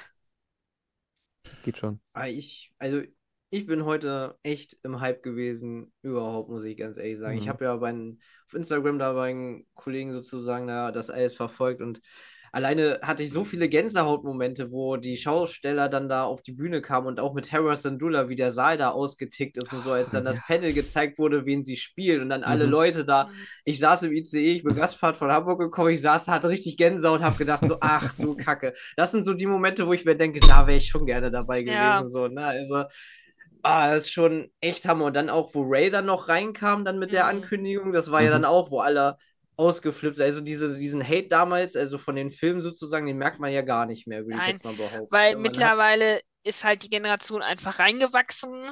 [1.49, 2.01] das geht schon.
[2.13, 3.01] Ah, ich, also
[3.49, 7.37] ich bin heute echt im Hype gewesen, überhaupt, muss ich ganz ehrlich sagen.
[7.37, 7.49] Ich Mhm.
[7.49, 7.91] habe ja bei,
[8.47, 12.01] auf Instagram da bei einen Kollegen sozusagen da das alles verfolgt und
[12.55, 17.07] alleine hatte ich so viele Gänsehautmomente, wo die Schausteller dann da auf die Bühne kamen
[17.07, 20.23] und auch mit Hera Syndulla, wie der Saal da ausgetickt ist und so, als dann
[20.25, 20.43] das Ja.
[20.43, 22.71] Panel gezeigt wurde, wen sie spielen und dann alle Mhm.
[22.71, 23.29] Leute da.
[23.65, 27.21] Ich saß im ICE, ich bin Gastfahrt von Hamburg gekommen, ich saß, hatte richtig Gänsehaut,
[27.21, 28.73] habe gedacht so, ach du Kacke.
[28.95, 31.61] Das sind so die Momente, wo ich mir denke, da wäre ich schon gerne dabei
[31.63, 32.09] gewesen, Ja.
[32.09, 32.45] so, ne?
[32.45, 32.85] Also,
[33.63, 35.05] ah, das ist schon echt Hammer.
[35.05, 37.27] Und dann auch, wo Ray dann noch reinkam, dann mit der Mhm.
[37.27, 38.31] Ankündigung, das war ja Mhm.
[38.31, 39.17] dann auch, wo alle
[39.57, 40.19] ausgeflippt.
[40.21, 43.85] Also diese, diesen Hate damals, also von den Filmen sozusagen, den merkt man ja gar
[43.85, 45.09] nicht mehr, würde ich jetzt mal behaupten.
[45.09, 48.71] Weil Man hat- mittlerweile ist halt die Generation einfach reingewachsen.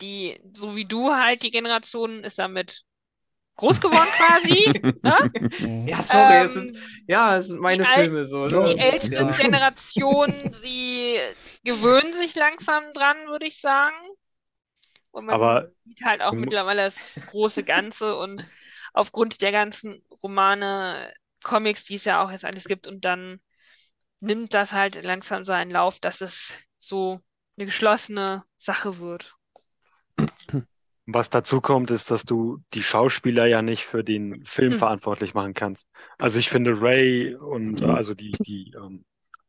[0.00, 2.82] Die, so wie du halt, die Generation ist damit
[3.56, 4.72] groß geworden quasi.
[5.02, 5.32] ne?
[5.86, 8.46] Ja, sorry, es Ähm, sind, ja, es sind meine Filme so.
[8.46, 8.64] Ne?
[8.64, 9.30] die ältere ja.
[9.32, 11.18] Generation, sie
[11.64, 13.96] gewöhnen sich langsam dran, würde ich sagen.
[15.10, 18.46] Und man Aber sieht halt auch mittlerweile das große Ganze und
[18.92, 21.12] aufgrund der ganzen Romane,
[21.44, 23.40] Comics, die es ja auch jetzt alles gibt, und dann
[24.20, 27.20] nimmt das halt langsam seinen Lauf, dass es so
[27.56, 29.36] eine geschlossene Sache wird.
[31.06, 34.76] Was dazu kommt, ist, dass du die Schauspieler ja nicht für den Film Hm.
[34.76, 35.88] verantwortlich machen kannst.
[36.18, 39.04] Also ich finde Ray und also die, die ähm,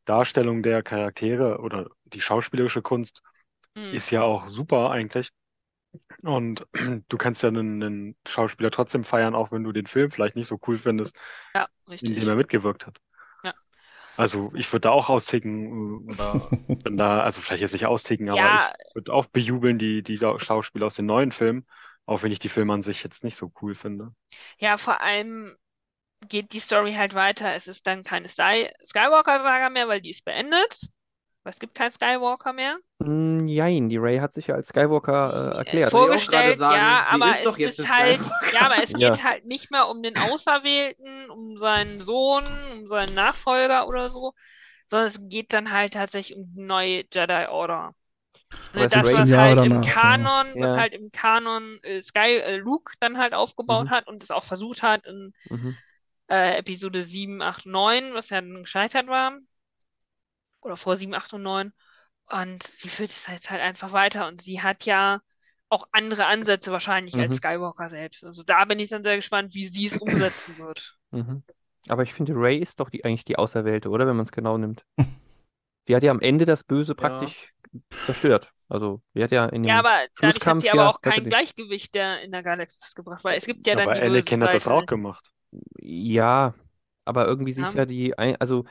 [0.05, 3.21] Darstellung der Charaktere oder die schauspielerische Kunst
[3.75, 3.97] Hm.
[3.97, 5.29] ist ja auch super eigentlich.
[6.23, 6.67] Und
[7.09, 10.47] du kannst ja einen, einen Schauspieler trotzdem feiern, auch wenn du den Film vielleicht nicht
[10.47, 11.15] so cool findest,
[11.55, 12.99] Ja, in dem er mitgewirkt hat.
[13.43, 13.53] Ja.
[14.17, 16.51] Also ich würde da auch austicken äh, oder
[16.83, 18.73] wenn da, also vielleicht jetzt nicht austicken, aber Ja.
[18.77, 21.65] ich würde auch bejubeln die, die Schauspieler aus den neuen Filmen,
[22.05, 24.13] auch wenn ich die Filme an sich jetzt nicht so cool finde.
[24.57, 25.55] Ja, vor allem
[26.29, 27.53] geht die Story halt weiter.
[27.53, 30.79] Es ist dann keine Sky Skywalker-Saga mehr, weil die ist beendet.
[31.43, 32.79] Es gibt keinen Skywalker mehr.
[33.01, 35.95] Mm, Jein, die Ray hat sich ja als Skywalker äh, erklärt.
[35.95, 38.93] Ich auch Vorgestellt, sagen, ja, sie aber ist doch es ist halt, ja, aber es
[38.99, 39.19] Ja.
[39.19, 42.43] geht halt nicht mehr um den Auserwählten, um seinen Sohn,
[42.73, 44.33] um seinen Nachfolger oder so,
[44.87, 47.95] sondern es geht dann halt tatsächlich um die neue Jedi Order.
[48.73, 50.29] Ne, das, 16 was Jahre halt im danach, ja.
[50.33, 50.77] Kanon, was Ja.
[50.77, 53.91] halt im Kanon äh, Sky, äh, Luke dann halt aufgebaut Mhm.
[53.91, 55.77] hat und es auch versucht hat in Mhm.
[56.29, 59.37] äh, Episode 7, 8, 9, was ja dann gescheitert war.
[60.61, 61.71] Oder vor 7, 8 und 9.
[62.31, 64.27] Und sie führt es jetzt halt einfach weiter.
[64.27, 65.21] Und sie hat ja
[65.69, 67.37] auch andere Ansätze wahrscheinlich als Mhm.
[67.37, 68.23] Skywalker selbst.
[68.23, 69.97] Also da bin ich dann sehr gespannt, wie sie es
[70.27, 70.97] umsetzen wird.
[71.11, 71.43] Mhm.
[71.87, 74.05] Aber ich finde, Ray ist doch die, eigentlich die Auserwählte, oder?
[74.05, 74.83] Wenn man es genau nimmt.
[75.87, 77.51] Die hat ja am Ende das Böse praktisch
[78.05, 78.51] zerstört.
[78.67, 81.01] Also, die hat ja in dem Ja, aber dadurch hat Schlusskampf sie aber ja auch
[81.01, 84.11] kein Gleichgewicht der, in der Galaxis gebracht, weil es gibt ja dann Aber die böse
[84.13, 85.31] Anakin hat das auch gemacht.
[85.79, 86.53] Ja,
[87.05, 87.73] aber irgendwie sich Ja.
[87.73, 88.69] ja die, also ist-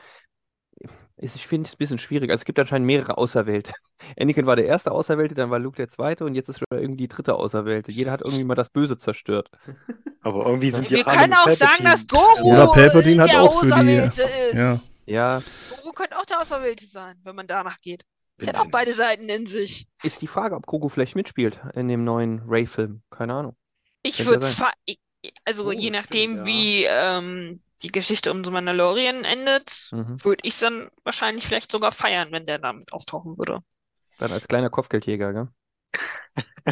[1.17, 2.29] ich finde es ein bisschen schwierig.
[2.31, 3.73] Also es gibt anscheinend mehrere Auserwählte.
[4.19, 7.03] Anakin war der erste Auserwählte, dann war Luke der zweite und jetzt ist Ray irgendwie
[7.03, 7.91] die dritte Auserwählte.
[7.91, 9.49] Jeder hat irgendwie mal das Böse zerstört.
[10.21, 11.89] Aber irgendwie sind die Wir alle können auch sagen, Palpatine.
[11.91, 14.57] dass Goro Oder Palpatine hat der auch für die- Auserwählte ist.
[14.57, 14.77] ja.
[15.05, 15.41] Ja,
[15.81, 18.03] Goro könnte auch der Auserwählte sein, wenn man danach geht.
[18.39, 19.85] Der hat auch beide Seiten in sich.
[20.03, 23.01] ist die Frage, ob Grogu vielleicht mitspielt in dem neuen Ray-Film.
[23.09, 23.55] Keine Ahnung.
[24.03, 24.67] Ich würde sein.
[25.45, 26.45] Also Oh, je stimmt, nachdem, ja.
[26.45, 30.23] wie ähm, die Geschichte um The Mandalorian endet, Mhm.
[30.23, 33.59] würde ich dann wahrscheinlich vielleicht sogar feiern, wenn der damit auftauchen würde.
[34.17, 35.47] Dann als kleiner Kopfgeldjäger, gell?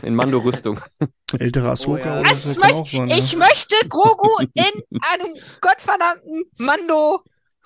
[0.03, 0.79] In Mando-Rüstung.
[1.39, 2.19] Ältere Ahsoka ja.
[2.21, 3.10] oder so möcht, sein.
[3.10, 4.63] ich möchte Grogu in
[5.01, 6.45] einem gottverdammten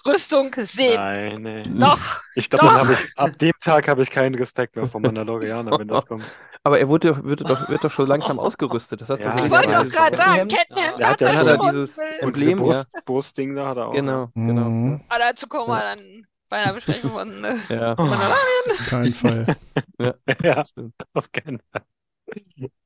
[0.05, 0.95] Mando-Rüstung sehen.
[0.95, 1.63] Nein, nee.
[1.63, 1.99] Doch,
[2.35, 6.23] Ich glaube, ab dem Tag habe ich keinen Respekt mehr vor Mandalorianer, wenn das kommt.
[6.63, 9.01] Aber er wurde, wird, doch, wird doch schon langsam ausgerüstet.
[9.01, 9.47] Das hast du Ja, gesehen.
[9.47, 10.99] ich ja, wollte doch dieses gerade sagen, Kettenhemd.
[10.99, 13.01] Der hat hat ja er er dieses Emblem, Brust, ja.
[13.05, 13.93] Brustding da hat er auch.
[13.93, 14.69] Genau, genau.
[14.69, 15.01] Mhm.
[15.09, 18.37] Aber dazu kommen wir dann bei einer Besprechung von äh, Ja, Mandalorian.
[18.69, 19.55] Auf keinen Fall.
[20.43, 20.93] ja, stimmt.
[21.13, 21.81] auf keinen Fall.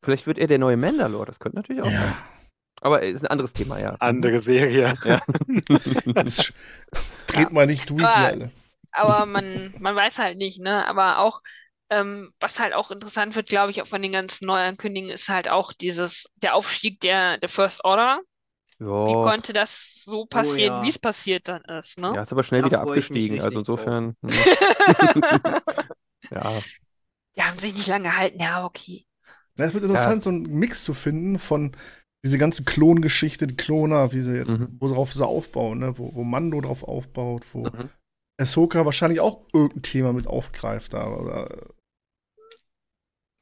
[0.01, 1.25] Vielleicht wird er der neue Mandalore.
[1.25, 2.15] Das könnte natürlich auch sein.
[2.83, 2.87] Ja.
[2.87, 3.95] Aber ist ein anderes Thema, ja.
[3.99, 4.95] Andere Serie.
[5.03, 5.21] Ja.
[6.05, 6.53] Jetzt
[7.27, 8.51] dreht mal nicht durch, Aber- alle.
[8.97, 10.87] Aber man, man weiß halt nicht, ne?
[10.87, 11.41] Aber auch,
[11.89, 15.49] ähm, was halt auch interessant wird, glaube ich, auch von den ganzen Neuankündigungen, ist halt
[15.49, 18.21] auch dieses, der Aufstieg der, der First Order.
[18.79, 20.83] Wie Ja, konnte das so passieren, ja.
[20.83, 22.13] wie es passiert dann ist, ne?
[22.15, 23.41] ja, ist aber schnell Da wieder abgestiegen.
[23.41, 24.15] Also insofern.
[24.21, 24.29] hm.
[26.31, 26.51] Ja,
[27.35, 29.05] Die haben sich nicht lange gehalten, ja, okay.
[29.57, 31.75] Ja, es wird interessant, so einen Mix zu finden von
[32.25, 34.75] diese ganze Klongeschichte, die Kloner, wie sie jetzt, Mhm.
[34.79, 35.97] worauf sie aufbauen, ne?
[35.97, 37.89] wo, wo Mando drauf aufbaut, wo Mhm.
[38.41, 41.07] Ahsoka wahrscheinlich auch irgendein Thema mit aufgreift da.
[41.07, 41.67] Oder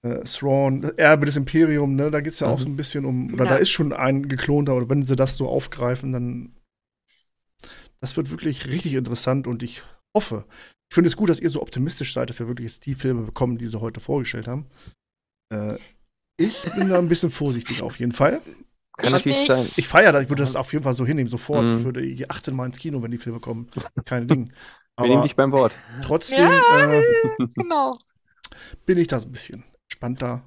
[0.05, 2.11] äh, Thrawn, Erbe des Imperium, ne?
[2.11, 2.63] Da geht es ja auch Mhm.
[2.63, 3.51] so ein bisschen um, oder Ja.
[3.51, 6.53] da ist schon ein geklonter, oder wenn sie das so aufgreifen, dann
[8.01, 9.81] das wird wirklich richtig interessant und ich
[10.13, 10.45] hoffe,
[10.91, 13.21] ich finde es gut, dass ihr so optimistisch seid, dass wir wirklich jetzt die Filme
[13.21, 14.65] bekommen, die sie heute vorgestellt haben.
[15.53, 15.77] Äh,
[16.37, 18.41] ich bin da ein bisschen vorsichtig auf jeden Fall.
[18.97, 19.47] Kann Ich natürlich nicht.
[19.47, 19.65] sein.
[19.77, 21.63] Ich feiere das, ich würde das auf jeden Fall so hinnehmen, sofort.
[21.63, 21.77] Mhm.
[21.79, 23.69] Ich würde je 18 Mal ins Kino, wenn die Filme kommen.
[24.05, 24.51] Kein Ding.
[24.97, 25.73] Wir nehmen Aber dich beim Wort.
[26.01, 26.93] trotzdem Ja.
[26.93, 27.03] äh,
[27.55, 27.93] Genau.
[28.85, 30.43] bin ich da so ein bisschen spannter.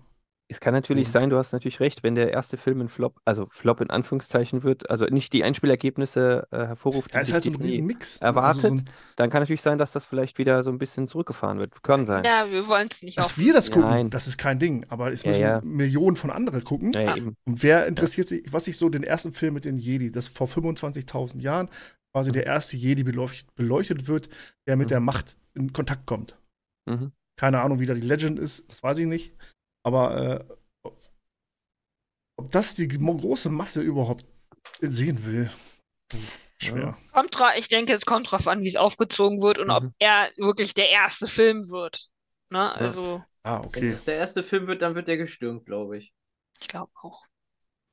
[0.48, 3.20] Es kann natürlich Und- sein, du hast natürlich recht, wenn der erste Film ein Flop,
[3.24, 7.42] also Flop in Anführungszeichen wird, also nicht die Einspielergebnisse äh, hervorruft, die Ja, ist halt
[7.42, 8.16] so ein Disney riesen Mix.
[8.18, 8.64] erwartet.
[8.64, 11.58] Also so ein, dann kann natürlich sein, dass das vielleicht wieder so ein bisschen zurückgefahren
[11.58, 11.82] wird.
[11.82, 12.22] Kann sein.
[12.24, 13.38] Ja, wir wollen es nicht dass auf.
[13.38, 14.10] wir das gucken, Nein.
[14.10, 14.86] das ist kein Ding.
[14.88, 15.60] Aber es Ja, müssen ja.
[15.62, 16.92] Millionen von anderen gucken.
[16.92, 17.34] Ja, eben.
[17.44, 20.46] Und wer interessiert sich, was ich so den ersten Film mit den Jedi, das vor
[20.46, 21.68] 25.000 Jahren
[22.14, 24.28] quasi der erste Jedi beleuchtet, beleuchtet wird,
[24.68, 24.90] der mit Mhm.
[24.90, 26.38] der Macht in Kontakt kommt.
[26.88, 27.10] Mhm.
[27.36, 29.34] Keine Ahnung, wie da die Legend ist, das weiß ich nicht.
[29.86, 30.44] Aber
[30.84, 30.88] äh,
[32.36, 34.24] ob das die große Masse überhaupt
[34.80, 35.48] sehen will,
[36.58, 36.96] schwer.
[37.12, 39.94] Kommt dra ich denke, es kommt drauf an, wie es aufgezogen wird und ob Mhm.
[40.00, 42.08] er wirklich der erste Film wird.
[42.50, 42.72] Ne?
[42.74, 43.92] Also, Ah, Wenn okay.
[43.92, 46.12] das der erste Film wird, dann wird der gestürmt, glaube ich.
[46.60, 47.22] ich glaube auch.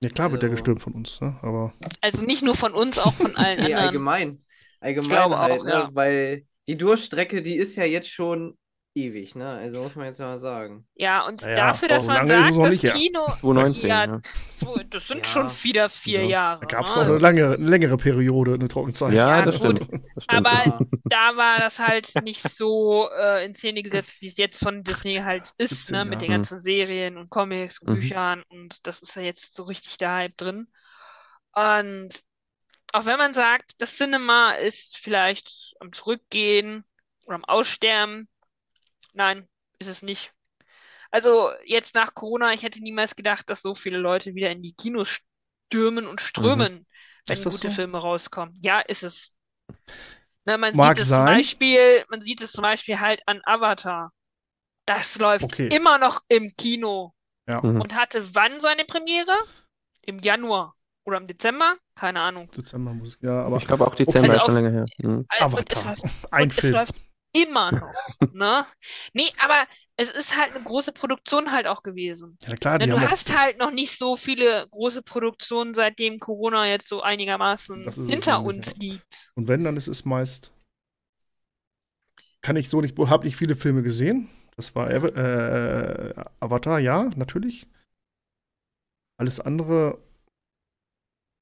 [0.04, 1.38] Ja, klar wird der Also- gestürmt von uns, ne?
[1.44, 3.86] Aber Also nicht nur von uns, auch von allen Nee, anderen.
[3.86, 4.46] allgemein.
[4.80, 5.70] Allgemein halt, auch, ne?
[5.72, 5.90] ja.
[5.94, 8.58] Weil die Durchstrecke, die ist ja jetzt schon
[8.96, 9.50] ewig, ne?
[9.50, 10.88] Also muss man jetzt mal sagen.
[10.96, 12.94] Ja, und Naja, dafür, dass man sagt, das nicht.
[12.94, 14.22] Kino, 2019, ja, ja.
[14.54, 15.32] so, das sind Ja.
[15.32, 16.30] schon wieder vier Ja.
[16.30, 16.60] Jahre.
[16.62, 16.96] da gab es ne?
[16.96, 19.14] doch eine Also, lange, eine längere Periode, eine Trockenzeit.
[19.14, 19.82] Ja, Ja, das stimmt.
[20.16, 20.46] Das stimmt.
[20.48, 24.84] Aber da war das halt nicht so äh, in Szene gesetzt, wie es jetzt von
[24.84, 26.06] Disney halt ist, 17 ne?
[26.06, 27.96] Mit den ganzen Serien und Comics und Mhm.
[27.96, 30.68] Büchern und das ist ja jetzt so richtig der Hype drin.
[31.54, 32.10] Und
[32.94, 36.84] auch wenn man sagt, das Cinema ist vielleicht am Zurückgehen
[37.26, 38.28] oder am Aussterben,
[39.14, 39.48] nein,
[39.80, 40.34] ist es nicht.
[41.12, 44.74] Also jetzt nach Corona, ich hätte niemals gedacht, dass so viele Leute wieder in die
[44.74, 45.20] Kinos
[45.70, 46.88] stürmen und strömen,
[47.28, 47.76] wenn Ist das gute so?
[47.76, 48.54] Filme rauskommen.
[48.64, 49.32] Ja, ist es.
[50.46, 51.38] Ne, man Mag sieht es zum sein.
[51.38, 54.12] Beispiel, man sieht es zum Beispiel halt an Avatar.
[54.86, 55.70] Das läuft Okay.
[55.70, 57.14] immer noch im Kino
[57.48, 57.62] Ja.
[57.62, 57.80] Mhm.
[57.82, 59.34] und hatte wann seine Premiere?
[60.06, 61.78] Im Januar oder im Dezember?
[61.96, 62.48] Keine Ahnung.
[62.48, 64.86] Dezember muss ja, aber Ich glaube auch Dezember Also ist schon auf- länger her.
[64.98, 65.26] Mhm.
[65.30, 65.96] Also, und es Avatar.
[65.96, 66.74] läuft, ein und es Film.
[66.74, 66.96] läuft
[67.34, 67.94] immer noch,
[68.34, 68.66] ne?
[69.14, 69.66] Nee, aber
[69.98, 72.38] es ist halt eine große Produktion halt auch gewesen.
[72.48, 76.68] Ja, klar, Ne, du hast auch, halt noch nicht so viele große Produktionen, seitdem Corona
[76.68, 79.32] jetzt so einigermaßen hinter uns liegt.
[79.36, 80.52] Und wenn, dann ist es meist.
[82.42, 84.30] Kann ich so nicht, habe nicht viele Filme gesehen.
[84.56, 87.68] Das war Ava- äh, Avatar, ja, natürlich.
[89.18, 89.98] Alles andere.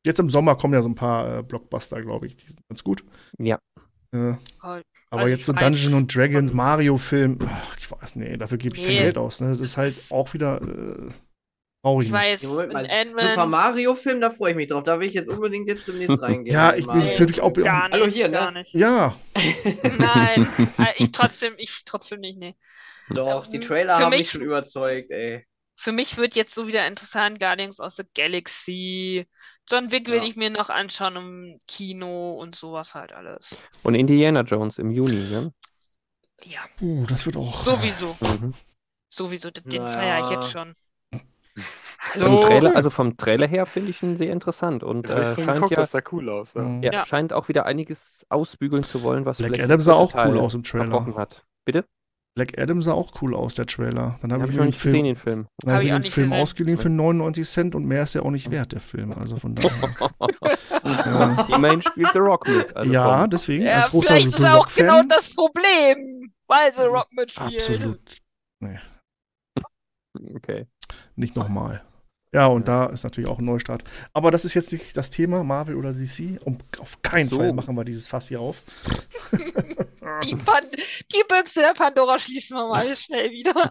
[0.05, 2.35] Jetzt im Sommer kommen ja so ein paar äh, Blockbuster, glaube ich.
[2.37, 3.03] Die sind ganz gut.
[3.37, 3.59] Ja.
[4.13, 4.35] Äh.
[5.11, 7.37] Aber Also jetzt so Dungeon und Dragons, Mario-Film,
[7.77, 8.99] ich weiß, nee, dafür gebe ich kein Nee.
[9.01, 9.39] Geld aus.
[9.41, 9.49] Ne?
[9.49, 11.09] Das ist halt auch wieder äh,
[11.83, 12.07] traurig.
[12.07, 12.73] Ich nicht.
[12.73, 13.27] weiß, Ant-Man.
[13.29, 14.83] Super Mario-Film, da freue ich mich drauf.
[14.83, 16.53] Da will ich jetzt unbedingt jetzt demnächst reingehen.
[16.55, 17.03] Ja, ich Mario.
[17.11, 17.51] natürlich auch.
[17.53, 18.33] Gar nicht, Hallo, hier, ne?
[18.33, 18.73] gar nicht.
[18.73, 19.15] Ja,
[19.97, 20.47] Nein,
[20.77, 22.55] äh, ich trotzdem, ich trotzdem nicht, nee.
[23.09, 25.45] Doch, die Ähm, Trailer für haben mich mich- schon überzeugt, ey.
[25.81, 29.25] Für mich wird jetzt so wieder interessant Guardians of the Galaxy.
[29.67, 30.23] John Wick will Ja.
[30.25, 33.57] ich mir noch anschauen im Kino und sowas halt alles.
[33.81, 35.51] Und Indiana Jones im Juni, ne?
[36.43, 37.63] Ja, uh, das wird auch.
[37.63, 38.15] sowieso.
[38.19, 38.53] Mhm.
[39.09, 39.91] Sowieso, den Naja.
[39.91, 40.75] feiere ich jetzt schon.
[42.13, 42.41] Hallo?
[42.41, 45.45] Trailer, also vom Trailer her finde ich ihn sehr interessant und Ja, hab ich äh,
[45.45, 46.53] scheint geguckt, ja, cool aus.
[46.53, 46.61] Ja.
[46.61, 46.83] Mhm.
[46.83, 47.05] ja, Ja.
[47.07, 50.53] scheint auch wieder einiges ausbügeln zu wollen, was Black vielleicht Adam sah auch cool aus
[50.53, 51.15] im Trailer.
[51.15, 51.43] hat.
[51.65, 51.85] Bitte?
[52.33, 54.17] Black Adam sah auch cool aus, der Trailer.
[54.21, 55.47] Dann habe Hab ich ich mir den nicht gesehen, Film, den Film.
[55.63, 56.41] dann hab Hab ich den nicht Film gesehen.
[56.41, 59.11] ausgeliehen für 99 Cent und mehr ist ja auch nicht wert, der Film.
[59.11, 59.69] Also von daher.
[60.85, 62.73] ja, Immerhin spielt The Rock mit.
[62.75, 63.29] Also ja komm.
[63.31, 67.53] deswegen, Ja, als großer vielleicht ist The auch genau das Problem, weil The Rock mitspielt.
[67.55, 67.99] Absolut.
[70.35, 70.67] Okay.
[71.15, 71.83] Nicht nochmal.
[72.33, 73.83] Ja, und da ist natürlich auch ein Neustart.
[74.13, 76.39] Aber das ist jetzt nicht das Thema, Marvel oder DC.
[76.45, 77.37] Um, auf keinen So.
[77.37, 78.63] Fall machen wir dieses Fass hier auf.
[80.23, 80.63] Die, Pan
[81.13, 83.69] die Büchse der Pandora schließen wir mal schnell wieder.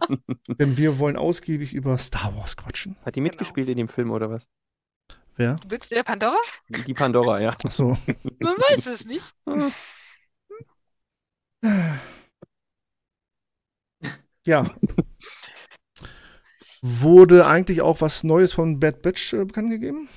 [0.49, 2.97] Denn wir wollen ausgiebig über Star Wars quatschen.
[3.05, 4.49] Hat die mitgespielt in dem Film oder was?
[5.37, 5.57] Wer?
[5.57, 6.37] Die Büchse der Pandora?
[6.69, 7.51] Die Pandora, ja.
[7.65, 7.97] Achso.
[8.39, 9.35] Man weiß es nicht.
[14.45, 14.71] Ja.
[16.83, 20.09] Wurde eigentlich auch was Neues von Bad Batch äh, bekannt gegeben?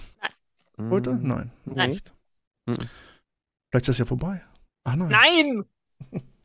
[0.77, 1.11] Heute?
[1.13, 1.27] Mhm.
[1.27, 1.51] Nein.
[1.65, 1.89] Nein.
[1.91, 2.13] Nicht.
[2.65, 2.75] Mhm.
[3.69, 4.41] Vielleicht ist das ja vorbei.
[4.85, 5.09] Ach nein.
[5.09, 5.65] Nein!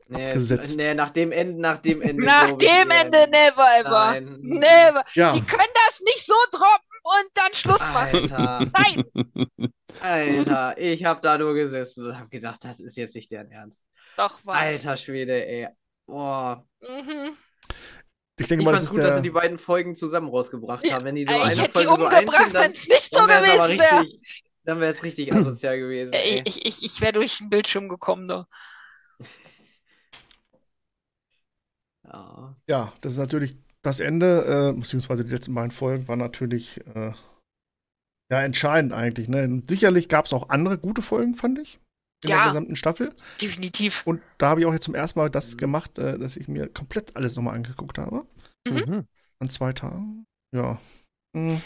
[0.09, 0.77] Nee, Abgesetzt.
[0.79, 2.25] nee, nach dem Ende, nach dem Ende.
[2.25, 3.91] Nach dem Ende never ever.
[4.13, 4.39] Nein.
[4.41, 5.05] Never.
[5.15, 8.33] Ja, Die können das nicht so droppen und dann Schluss machen.
[8.33, 9.05] Alter, Nein!
[10.01, 13.83] Alter, ich hab da nur gesessen und hab gedacht, das ist jetzt nicht deren Ernst.
[14.17, 14.57] Doch was.
[14.57, 15.69] Alter Schwede, ey.
[16.07, 16.65] Boah.
[16.81, 17.37] Mhm.
[18.38, 19.16] Ich denke Ich mal, das ist gut, dass der.
[19.16, 21.05] sie die beiden Folgen zusammen rausgebracht haben.
[21.05, 22.88] Wenn die nur Ey, eine ich hätte die Folge so umgebracht, einzeln, wenn dann, es
[22.88, 24.07] nicht so gewesen wäre.
[24.64, 26.12] dann wäre es richtig asozial gewesen.
[26.12, 26.42] Ey, Ey.
[26.44, 28.46] ich, ich, ich wäre durch den Bildschirm gekommen da.
[32.05, 32.57] Ja.
[32.68, 37.12] Ja, das ist natürlich das Ende, äh, beziehungsweise die letzten beiden Folgen waren natürlich äh,
[38.31, 39.29] ja entscheidend eigentlich.
[39.29, 39.62] Ne?
[39.68, 41.81] Sicherlich gab es auch andere gute Folgen, fand ich,
[42.25, 42.37] in Ja.
[42.39, 43.15] der gesamten Staffel.
[43.41, 44.07] Definitiv.
[44.07, 46.69] Und da habe ich auch jetzt zum ersten Mal das gemacht, äh, dass ich mir
[46.69, 48.27] komplett alles nochmal angeguckt habe.
[48.69, 48.75] Mhm.
[48.87, 49.07] Mhm.
[49.41, 50.25] An zwei Tagen.
[50.55, 50.79] ja.
[51.37, 51.61] Hm,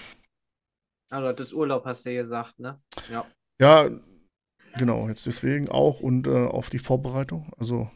[1.11, 2.81] Also das Urlaub hast du ja gesagt, ne?
[3.11, 3.25] Ja.
[3.61, 3.89] ja,
[4.77, 7.53] genau, jetzt deswegen auch und äh, auf die Vorbereitung.
[7.59, 7.91] Also,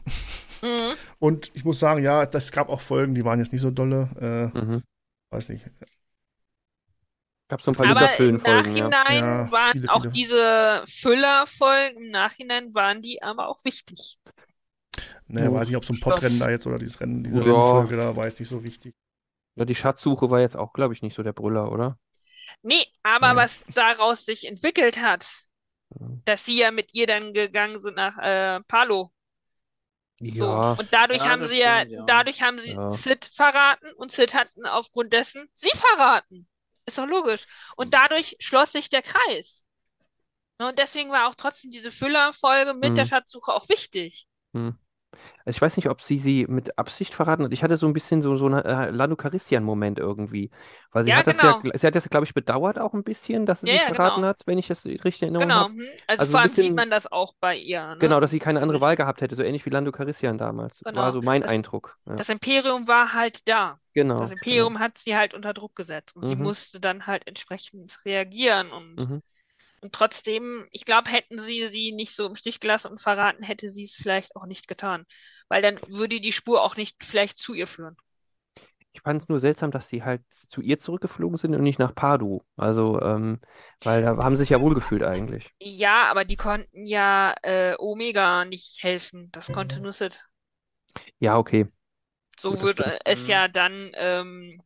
[0.63, 0.93] Mhm.
[1.19, 4.51] und ich muss sagen, ja, das gab auch Folgen, die waren jetzt nicht so dolle.
[4.55, 4.83] Äh, Mhm.
[5.31, 5.65] weiß nicht.
[7.49, 8.35] Gab so ein paar Aber im
[8.75, 8.89] ja.
[8.89, 10.11] Nachhinein Ja, waren viele, auch viele.
[10.11, 14.17] diese Füllerfolgen, im Nachhinein waren die aber auch wichtig.
[15.27, 16.15] Ne, Ja, weiß nicht, ob so ein Schloss.
[16.15, 17.43] Podrennen da jetzt oder dieses Rennen, diese Ja.
[17.43, 18.95] Rennfolge da war jetzt nicht so wichtig.
[19.55, 21.97] Ja, die Schatzsuche war jetzt auch, glaube ich, nicht so der Brüller, oder?
[22.61, 23.39] Nee, aber Nee.
[23.39, 25.25] was daraus sich entwickelt hat,
[26.25, 29.11] dass sie ja mit ihr dann gegangen sind nach äh, Palo.
[30.19, 30.45] So.
[30.45, 32.03] Ja, Und dadurch Ja, haben sie ja, stimmt, ja.
[32.05, 32.89] dadurch haben sie Ja.
[32.91, 36.47] Sid verraten und Sid hatten aufgrund dessen sie verraten.
[36.87, 37.45] Ist doch logisch.
[37.75, 39.65] Und dadurch schloss sich der Kreis.
[40.59, 43.09] Ne, Und deswegen war auch trotzdem diese Füllerfolge mit der Mhm.
[43.09, 44.27] Schatzsuche auch wichtig.
[45.45, 47.53] Also ich weiß nicht, ob sie sie mit Absicht verraten hat.
[47.53, 50.49] Ich hatte so ein bisschen so, so einen äh, Lando Calrissian-Moment irgendwie.
[50.91, 51.73] Weil sie Ja, hat das ja, genau.
[51.75, 54.17] sie hat das, glaube ich, bedauert auch ein bisschen, dass sie Ja, sie ja, verraten
[54.17, 54.27] genau.
[54.29, 55.59] hat, wenn ich das richtig in Erinnerung Genau.
[55.61, 55.73] habe.
[55.73, 55.79] hm.
[56.07, 57.85] Also, Also vor allem sieht man das auch bei ihr.
[57.87, 57.97] Ne?
[57.99, 58.81] Genau, dass sie keine andere.
[58.81, 60.81] Wahl gehabt hätte, so ähnlich wie Lando Calrissian damals.
[60.83, 61.01] Genau.
[61.01, 61.97] War so mein Das- Eindruck.
[62.05, 63.79] Ja, Das Imperium war halt da.
[63.93, 64.19] genau.
[64.19, 66.43] Das Imperium hat sie halt unter Druck gesetzt und sie Mhm.
[66.43, 69.09] musste dann halt entsprechend reagieren und, Genau.
[69.15, 69.21] Mhm.
[69.91, 73.83] Trotzdem, ich glaube, hätten sie sie nicht so im Stich gelassen und verraten, hätte sie
[73.83, 75.05] es vielleicht auch nicht getan,
[75.49, 77.97] weil dann würde die Spur auch nicht vielleicht zu ihr führen.
[78.93, 81.93] Ich fand es nur seltsam, dass sie halt zu ihr zurückgeflogen sind und nicht nach
[81.93, 82.41] Padu.
[82.55, 83.39] Also, ähm,
[83.83, 85.51] weil da haben sie sich ja wohlgefühlt eigentlich.
[85.59, 89.27] Ja, aber die konnten ja äh, Omega nicht helfen.
[89.31, 90.19] Das konnte nur Sid.
[91.19, 91.67] Ja, okay.
[92.39, 93.27] So Das würde es Mhm.
[93.27, 94.61] ja dann ähm,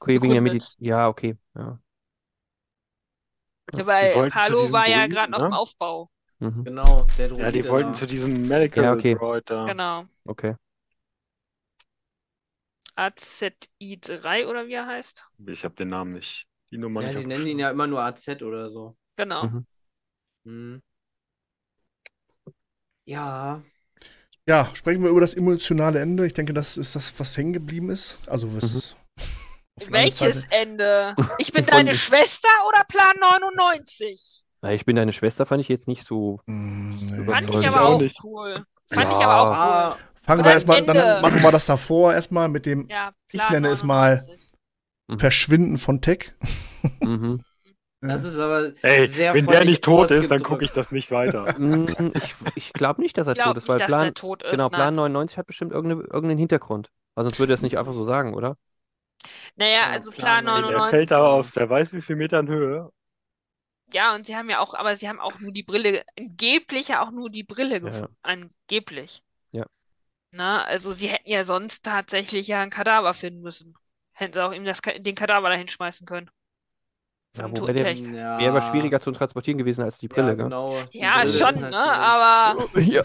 [0.00, 0.42] Okay, wegen der.
[0.42, 0.76] Medizin.
[0.84, 1.36] Ja, okay.
[1.54, 1.78] Ja.
[3.72, 5.46] Die weil diesem war ja gerade noch ne?
[5.46, 6.10] im Aufbau.
[6.40, 6.64] Mhm.
[6.64, 7.98] Genau, der Ja, die Droide wollten da.
[7.98, 9.14] zu diesem Medical Ja, okay.
[9.14, 9.66] Droid da.
[9.66, 10.04] Genau.
[10.24, 10.54] Okay.
[12.96, 15.26] AZI3 oder wie er heißt.
[15.48, 16.46] Ich habe den Namen nicht.
[16.70, 18.96] Die Nummer Ja, nicht sie nennen ihn ja immer nur AZ oder so.
[19.16, 19.46] Genau.
[19.46, 19.66] Mhm.
[20.44, 20.82] Hm.
[23.06, 23.62] Ja,
[24.46, 26.26] Ja, sprechen wir über das emotionale Ende.
[26.26, 28.18] Ich denke, das ist das, was hängen geblieben ist.
[28.26, 28.94] Also, was.
[29.88, 31.14] Welches Ende?
[31.38, 34.42] Ich bin deine Schwester oder Plan 99?
[34.62, 36.40] Na, ich bin deine Schwester, fand ich jetzt nicht so.
[36.46, 37.24] Nee.
[37.24, 37.66] Fand ich Überzeugend.
[37.76, 38.18] aber auch auch nicht.
[38.24, 38.64] cool.
[38.90, 39.28] Fand ich Ja.
[39.28, 39.56] aber auch cool.
[39.56, 43.68] ah, Fangen wir erstmal, dann machen wir das davor erstmal mit dem Ja, Ich nenne
[43.68, 44.50] es mal- 99.
[45.20, 46.32] Verschwinden von Tech.
[47.00, 47.42] Mhm.
[48.00, 51.10] das ist aber Ey, sehr wenn der nicht tot ist, dann gucke ich das nicht
[51.10, 51.54] weiter.
[51.58, 54.14] Mm, Ich, ich glaube nicht, dass er Ich tot ist, nicht, weil dass Plan, der
[54.14, 54.50] tot ist.
[54.52, 54.68] genau.
[54.70, 56.88] Plan 99 hat bestimmt irgendeine, irgendeinen Hintergrund.
[57.16, 58.56] Weil sonst würde er es nicht einfach so sagen, oder?
[59.56, 60.64] Naja, Ja, also Ey, 99.
[60.64, 62.90] Der fällt da aus, wer weiß wie viel Metern Höhe.
[63.94, 67.02] Ja, und sie haben ja auch, aber sie haben auch nur die Brille, angeblich ja
[67.02, 68.14] auch nur die Brille Ja, gefunden.
[68.22, 69.22] Angeblich.
[69.52, 69.64] Ja.
[70.32, 73.74] Na, also sie hätten ja sonst tatsächlich ja ein Kadaver finden müssen.
[74.12, 76.30] Hätten sie auch ihm das, den Kadaver dahin schmeißen können.
[77.36, 78.00] Ja, wobei der- Tech.
[78.00, 80.76] Ja, Wäre aber schwieriger zu transportieren gewesen als die Brille, ja, genau.
[80.92, 81.66] Die Ja, Brille ist schon, halt ne?
[81.72, 81.76] schwierig.
[81.76, 83.02] Aber Ja.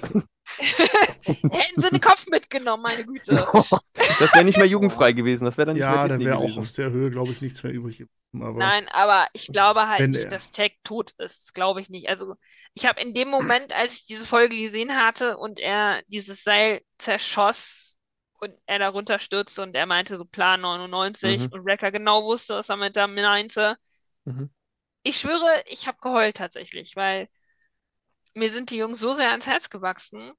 [1.21, 3.47] hätten sie den Kopf mitgenommen, meine Güte.
[4.19, 6.37] Das wäre nicht mehr jugendfrei gewesen, das wäre dann nicht Ja, mehr da Disney wäre
[6.37, 8.05] auch aus der Höhe, glaube ich, nichts mehr übrig.
[8.33, 11.47] Aber Nein, aber ich glaube halt Wenn nicht, er- dass Tech tot ist.
[11.47, 12.09] Das glaube ich nicht.
[12.09, 12.35] Also,
[12.73, 16.81] ich habe in dem Moment, als ich diese Folge gesehen hatte und er dieses Seil
[16.97, 17.97] zerschoss
[18.39, 21.47] und er da runterstürzte und er meinte so Plan 99 Mhm.
[21.51, 23.77] und Wrecker genau wusste, was er mit da meinte.
[24.29, 24.49] Mhm.
[25.03, 27.29] Ich schwöre, ich habe geheult tatsächlich, weil
[28.35, 30.33] mir sind die Jungs so sehr ans Herz gewachsen.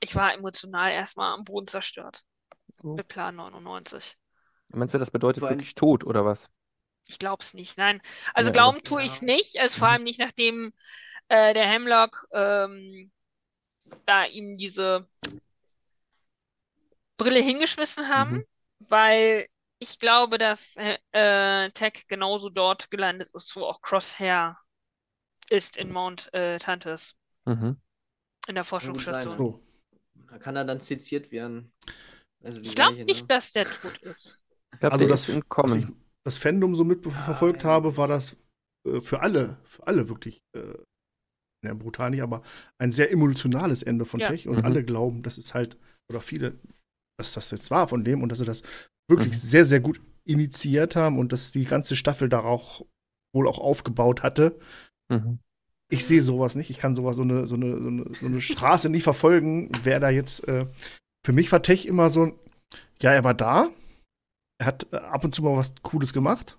[0.00, 2.22] Ich war emotional erstmal am Boden zerstört
[2.82, 2.94] Oh.
[2.94, 4.16] mit Plan 99.
[4.68, 6.50] Meinst du, das bedeutet Vor allem- wirklich tot, oder was?
[7.08, 8.00] Ich glaube es nicht, nein.
[8.32, 9.06] Also Ja, glauben tue Ja.
[9.06, 9.58] ich es nicht.
[9.58, 9.92] Also vor Mhm.
[9.94, 10.72] allem nicht, nachdem
[11.28, 13.10] äh, der Hemlock ähm,
[14.06, 15.06] da ihm diese
[17.16, 18.46] Brille hingeschmissen haben, Mhm.
[18.88, 19.48] weil
[19.82, 24.56] ich glaube, dass äh, äh, Tech genauso dort gelandet ist, wo auch Crosshair
[25.50, 27.16] ist in Mount äh, Tantis,
[27.46, 27.76] Mhm.
[28.48, 29.38] in der Forschungsstation.
[29.38, 29.60] so.
[30.30, 31.72] Da kann er dann seziert werden.
[32.44, 33.26] Also Ich glaube nicht, ne?
[33.28, 34.42] dass der tot ist.
[34.72, 35.86] Ich glaube, Also das, ist was ich,
[36.24, 37.66] das Fandom so mitverfolgt Nein.
[37.72, 38.36] habe, war das
[38.86, 40.74] äh, für alle, für alle wirklich, äh,
[41.64, 42.42] ja, brutal nicht, aber
[42.78, 44.28] ein sehr emotionales Ende von Ja.
[44.28, 44.64] Tech und Mhm.
[44.64, 45.78] alle glauben, dass es halt,
[46.10, 46.58] oder viele,
[47.18, 48.62] dass das jetzt war von dem und dass sie das
[49.08, 49.38] wirklich Mhm.
[49.38, 52.84] sehr, sehr gut initiiert haben und dass die ganze Staffel darauf
[53.34, 54.58] wohl auch aufgebaut hatte.
[55.10, 55.38] Mhm.
[55.90, 56.70] Ich sehe sowas nicht.
[56.70, 60.00] Ich kann sowas, so eine, so eine, so eine, so eine Straße nicht verfolgen, wer
[60.00, 60.46] da jetzt.
[60.48, 60.66] Äh,
[61.24, 62.38] für mich war Tech immer so ein,
[63.00, 63.70] ja, er war da.
[64.58, 66.58] Er hat äh, ab und zu mal was Cooles gemacht.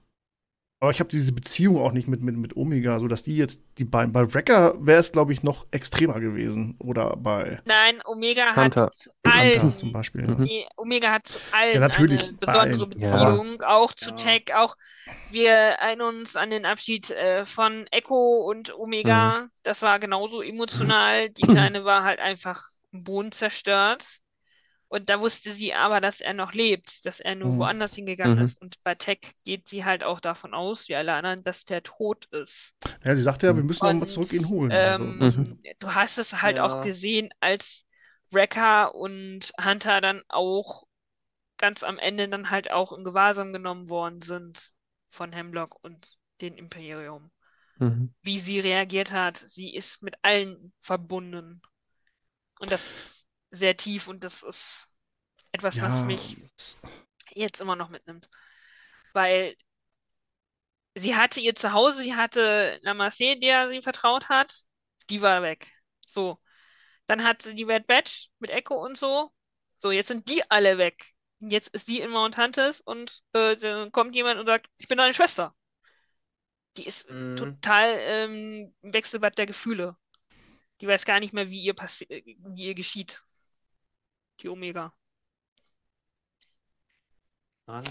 [0.84, 3.62] Aber ich habe diese Beziehung auch nicht mit, mit, mit Omega, so dass die jetzt
[3.78, 4.12] die beiden.
[4.12, 6.76] Bei Wrecker wäre es, glaube ich, noch extremer gewesen.
[6.78, 8.82] Oder bei Nein, Omega Hunter.
[8.88, 10.28] hat zu allen, Hunter zum Beispiel.
[10.28, 10.50] Mhm.
[10.76, 12.90] Omega hat zu allen Ja, natürlich, eine besondere allen.
[12.90, 14.16] Beziehung, auch zu Ja.
[14.18, 14.76] Tech, auch
[15.32, 19.48] wir erinnern uns an den Abschied äh, von Echo und Omega.
[19.64, 21.30] Das war genauso emotional.
[21.30, 24.04] Die Kleine war halt einfach im Boden zerstört.
[24.94, 27.58] Und da wusste sie aber, dass er noch lebt, dass er nur Mhm.
[27.58, 28.44] woanders hingegangen Mhm.
[28.44, 28.62] ist.
[28.62, 32.26] Und bei Tech geht sie halt auch davon aus, wie alle anderen, dass der tot
[32.28, 32.76] ist.
[33.04, 34.72] Ja, sie sagte ja, wir müssen noch mal Und, zurück ihn holen.
[34.72, 35.60] Ähm, also, Mhm.
[35.80, 36.82] Du hast es halt auch Ja.
[36.82, 37.86] gesehen, als
[38.32, 40.84] Wrecker und Hunter dann auch
[41.58, 44.72] ganz am Ende dann halt auch in Gewahrsam genommen worden sind
[45.10, 47.32] von Hemlock und dem Imperium.
[47.80, 48.14] Mhm.
[48.24, 51.62] Wie sie reagiert hat, sie ist mit allen verbunden.
[52.60, 53.23] Und das
[53.54, 54.88] sehr tief und das ist
[55.52, 56.78] etwas, was ja, mich das-
[57.34, 58.30] jetzt immer noch mitnimmt.
[59.14, 59.56] Weil
[60.96, 64.52] sie hatte ihr Zuhause, sie hatte Namaste, der sie vertraut hat,
[65.10, 65.72] die war weg.
[66.06, 66.40] So.
[67.06, 69.32] Dann hat sie die Bad Batch mit Echo und so.
[69.78, 71.14] So, jetzt sind die alle weg.
[71.40, 74.98] Jetzt ist sie in Mount Hunters und äh, dann kommt jemand und sagt, ich bin
[74.98, 75.54] deine Schwester.
[76.78, 77.36] Die ist Mhm.
[77.36, 79.96] total ähm, im Wechselbad der Gefühle.
[80.82, 81.76] Die weiß gar nicht mehr, wie ihr
[82.10, 83.22] äh, wie ihr geschieht.
[84.44, 84.94] Die Omega.
[87.66, 87.86] Das-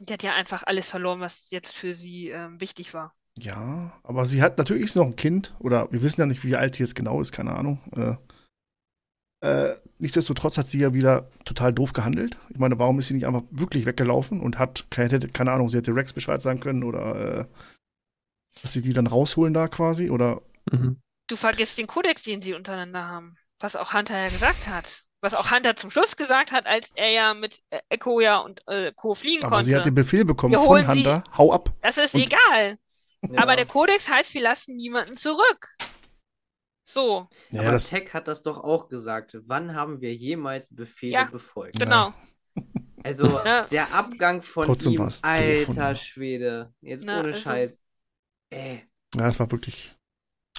[0.00, 3.14] Die hat ja einfach alles verloren, was jetzt für sie ähm, wichtig war.
[3.38, 5.54] ja, aber sie hat natürlich noch ein Kind.
[5.60, 7.80] Oder wir wissen ja nicht, wie alt sie jetzt genau ist, keine Ahnung.
[7.92, 8.16] Äh,
[9.46, 12.38] äh, nichtsdestotrotz hat sie ja wieder total doof gehandelt.
[12.50, 15.76] Ich meine, warum ist sie nicht einfach wirklich weggelaufen und hat, keine, keine Ahnung, sie
[15.78, 17.46] hätte Rex Bescheid sagen können oder äh,
[18.62, 20.10] dass sie die dann rausholen da quasi?
[20.10, 21.00] Oder Mhm.
[21.28, 23.36] Du vergisst den Kodex, den sie untereinander haben.
[23.60, 25.04] Was auch Hunter ja gesagt hat.
[25.20, 28.62] Was auch Hunter zum Schluss gesagt hat, als er ja mit äh, Echo ja und
[28.68, 29.14] äh, Co.
[29.14, 29.90] fliegen aber sie hat konnte.
[29.90, 31.72] den Befehl bekommen von holen sie- Hunter, hau ab.
[31.82, 32.78] Das ist und- egal.
[33.28, 33.42] Ja.
[33.42, 35.68] Aber der Kodex heißt, wir lassen niemanden zurück.
[36.84, 39.36] So, Ja, Aber das, Tech hat das doch auch gesagt.
[39.46, 41.24] Wann haben wir jemals Befehle Ja.
[41.24, 41.78] befolgt?
[41.78, 42.12] genau.
[43.04, 43.62] Also Ja.
[43.64, 45.94] der Abgang von Trotzdem ihm, alter.
[45.94, 46.74] Schwede.
[46.80, 47.78] Jetzt Na, ohne also- Scheiß.
[48.50, 49.94] Ey, ja, das war wirklich.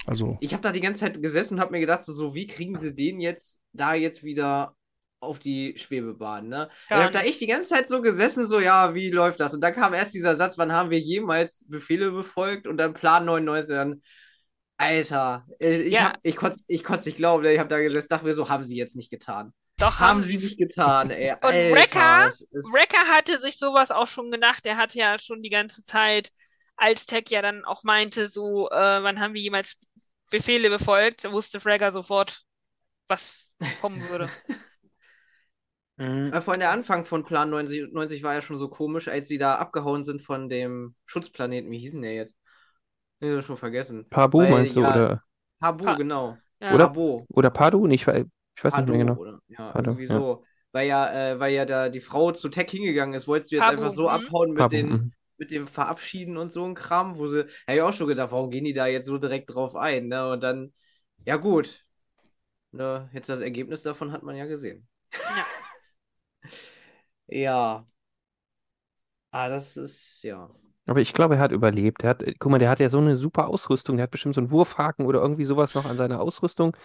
[0.10, 2.48] Also, ich habe da die ganze Zeit gesessen und habe mir gedacht, so, so, wie
[2.48, 4.76] kriegen sie den jetzt da jetzt wieder
[5.22, 6.70] auf die Schwebebahn, ne?
[6.90, 9.54] ich habe da echt die ganze Zeit so gesessen, so, ja, wie läuft das?
[9.54, 12.68] Und dann kam erst dieser Satz, wann haben wir jemals Befehle befolgt?
[12.68, 14.02] Und dann Plan 99, dann,
[14.78, 16.06] Alter, äh, ich, Ja.
[16.06, 17.54] hab, ich konnte ich konnt's nicht glauben, ne?
[17.54, 19.54] ich habe da gesessen, dachte mir so, haben sie jetzt nicht getan.
[19.78, 21.32] Doch Haben haben sie nicht getan, ey.
[21.42, 22.34] Und Alter, Wrecker-
[22.74, 24.66] Wrecker hatte sich sowas auch schon gedacht.
[24.66, 26.32] Er hatte ja schon die ganze Zeit,
[26.80, 29.88] als Tech ja dann auch meinte, so, äh, wann haben wir jemals
[30.32, 32.44] Befehle befolgt, wusste Wrecker sofort,
[33.08, 34.30] was kommen würde.
[35.98, 36.32] Mhm.
[36.32, 39.28] Äh, Vor allem der Anfang von Plan 90, 90 war ja schon so komisch, als
[39.28, 41.70] sie da abgehauen sind von dem Schutzplaneten.
[41.72, 42.36] Wie hießen der jetzt?
[43.20, 44.08] Ich hab schon vergessen.
[44.10, 44.82] Pabu Weil, meinst du?
[44.82, 45.24] ja, Oder,
[45.60, 46.38] Pabu, Pa- genau.
[46.62, 46.74] Ja.
[46.74, 47.26] Oder- Pabo.
[47.30, 47.86] oder Padu?
[47.88, 48.24] Nee, Ich, ich weiß
[48.64, 49.16] nicht Pado, mehr genau.
[49.18, 49.40] oder?
[49.50, 50.14] Ja, Pado, irgendwie ja.
[50.14, 50.44] so.
[50.72, 53.64] Weil ja, äh, weil ja da die Frau zu Tech hingegangen ist, wolltest du jetzt
[53.66, 54.10] Pabu, einfach so mhm.
[54.10, 55.12] abhauen mit Pabu, den, mhm.
[55.40, 58.50] Mit dem Verabschieden und so ein Kram, wo sie, hätte ich auch schon gedacht, warum
[58.52, 60.30] gehen die da jetzt so direkt drauf ein, ne?
[60.32, 60.74] Und dann,
[61.26, 61.86] ja gut.
[62.72, 64.88] Ne, jetzt das Ergebnis davon hat man ja gesehen.
[65.14, 65.46] Ja.
[67.28, 67.86] Ja.
[69.32, 70.50] Ah, das ist, ja.
[70.90, 72.04] Aber ich glaube, er hat überlebt.
[72.04, 73.98] Er hat, äh, guck mal, der hat ja so eine super Ausrüstung.
[73.98, 76.76] Der hat bestimmt so einen Wurfhaken oder irgendwie sowas noch an seiner Ausrüstung.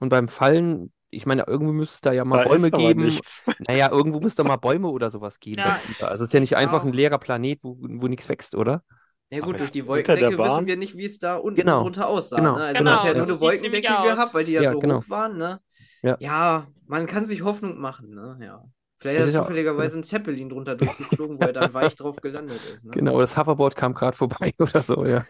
[0.00, 3.04] Und beim Fallen, ich meine, irgendwo müsste es da ja mal Da Bäume geben.
[3.06, 3.44] nichts.
[3.68, 5.60] Naja, irgendwo müsste mal Bäume oder sowas geben.
[5.60, 5.80] Ja.
[6.00, 6.94] Also es ist ja nicht einfach ein auch.
[6.94, 8.82] leerer Planet, wo, wo nichts wächst, oder?
[9.30, 12.08] Ja gut, Aber durch die Wolkendecke wissen wir nicht, wie es da unten Genau, drunter
[12.08, 12.36] aussah.
[12.36, 12.64] genau, Ne?
[12.64, 14.96] Also genau, du hast ja nur eine Wolkendecke gehabt, weil die ja Ja, so genau.
[14.98, 15.60] hoch waren, ne?
[16.02, 16.16] Ja.
[16.20, 18.38] Ja, man kann sich Hoffnung machen, ne?
[18.42, 18.64] Ja.
[19.02, 22.84] Vielleicht ist auch- zufälligerweise ein Zeppelin drunter durchgeflogen, wo er dann weich drauf gelandet ist.
[22.84, 22.92] Ne?
[22.92, 25.26] Genau, das Hoverboard kam gerade vorbei oder so, ja.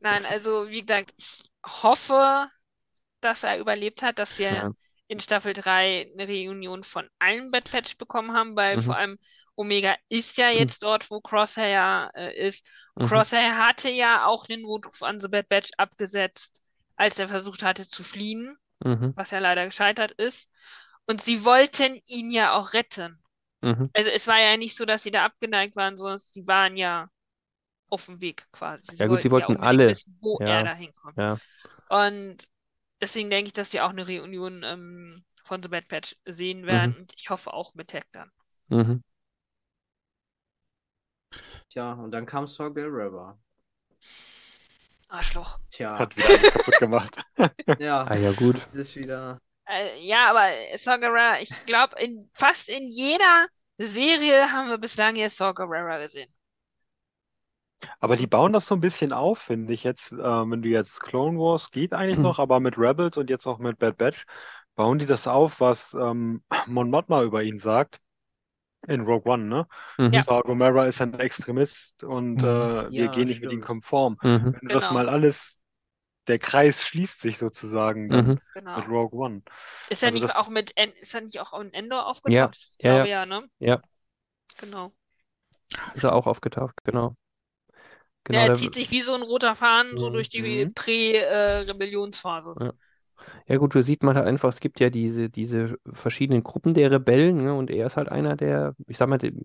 [0.00, 2.46] Nein, also wie gesagt, ich hoffe,
[3.20, 4.70] dass er überlebt hat, dass wir Ja.
[5.08, 8.80] in Staffel 3 eine Reunion von allen Bad Patch bekommen haben, weil Mhm.
[8.82, 9.18] vor allem
[9.54, 12.68] Omega ist ja jetzt dort, wo Crosshair äh, ist.
[12.96, 13.06] Mhm.
[13.06, 16.60] Crosshair hatte ja auch den Notruf an The Bad Batch abgesetzt,
[16.96, 19.12] als er versucht hatte zu fliehen, Mhm.
[19.16, 20.50] was ja leider gescheitert ist.
[21.06, 23.18] Und sie wollten ihn ja auch retten.
[23.62, 23.90] Mhm.
[23.94, 27.08] Also es war ja nicht so, dass sie da abgeneigt waren, sondern sie waren ja
[27.88, 28.96] auf dem Weg quasi.
[28.96, 29.88] Ja gut, sie wollten unbedingt alle.
[29.90, 30.46] wissen, wo Ja.
[30.48, 31.16] er da hinkommt.
[31.16, 31.38] Ja.
[31.88, 32.48] Und
[33.00, 36.96] deswegen denke ich, dass wir auch eine Reunion ähm, von The Bad Batch sehen werden.
[36.96, 38.30] Und ich hoffe auch mit dann.
[38.68, 39.02] Mhm.
[41.68, 43.38] Tja, und dann kam Saw Gerrera.
[45.08, 45.60] Arschloch.
[45.70, 47.16] Tja, Hat wieder alles kaputt gemacht.
[47.78, 48.56] ja, Ah ja, gut.
[48.56, 49.40] das ist wieder.
[49.68, 53.48] Äh, ja, aber Saw Gerrera, ich glaube, in fast in jeder
[53.78, 56.32] Serie haben wir bislang jetzt Saw Gerrera gesehen.
[58.00, 60.12] Aber die bauen das so ein bisschen auf, finde ich jetzt.
[60.12, 63.58] Äh, wenn du jetzt Clone Wars geht eigentlich noch, aber mit Rebels und jetzt auch
[63.58, 64.24] mit Bad Batch
[64.74, 68.00] bauen die das auf, was ähm, Mon Mothma über ihn sagt
[68.88, 69.68] in Rogue One, ne?
[69.98, 70.12] Mhm.
[70.12, 70.24] Ja.
[70.24, 72.44] Saw Gerrera ist ein Extremist und Mhm.
[72.44, 73.62] äh, wir Ja, gehen nicht mit ihm stimmt.
[73.62, 74.18] konform.
[74.22, 74.52] Mhm.
[74.52, 74.90] Wenn du das Genau.
[74.90, 75.55] mal alles,
[76.28, 78.40] der Kreis schließt sich sozusagen Mhm.
[78.54, 78.78] Genau.
[78.78, 79.42] mit Rogue One.
[79.90, 82.06] Ist er Also nicht das- auch mit, En ist er nicht auch in Endor Ja,
[82.06, 82.56] aufgetaucht?
[82.56, 83.48] Ich ja, glaube ja, ne?
[83.58, 83.82] Ja.
[84.58, 84.92] Genau.
[85.94, 87.16] Ist er auch aufgetaucht, genau.
[88.24, 90.12] Genau, Der der- zieht sich wie so ein roter Faden so Mhm.
[90.14, 90.74] durch die Mhm.
[90.74, 92.54] Prä-Rebellionsphase.
[92.60, 92.72] Ja.
[93.48, 96.90] Ja gut, da sieht man halt einfach, es gibt ja diese, diese verschiedenen Gruppen der
[96.90, 99.44] Rebellen, ne, und er ist halt einer der, ich sag mal, dem,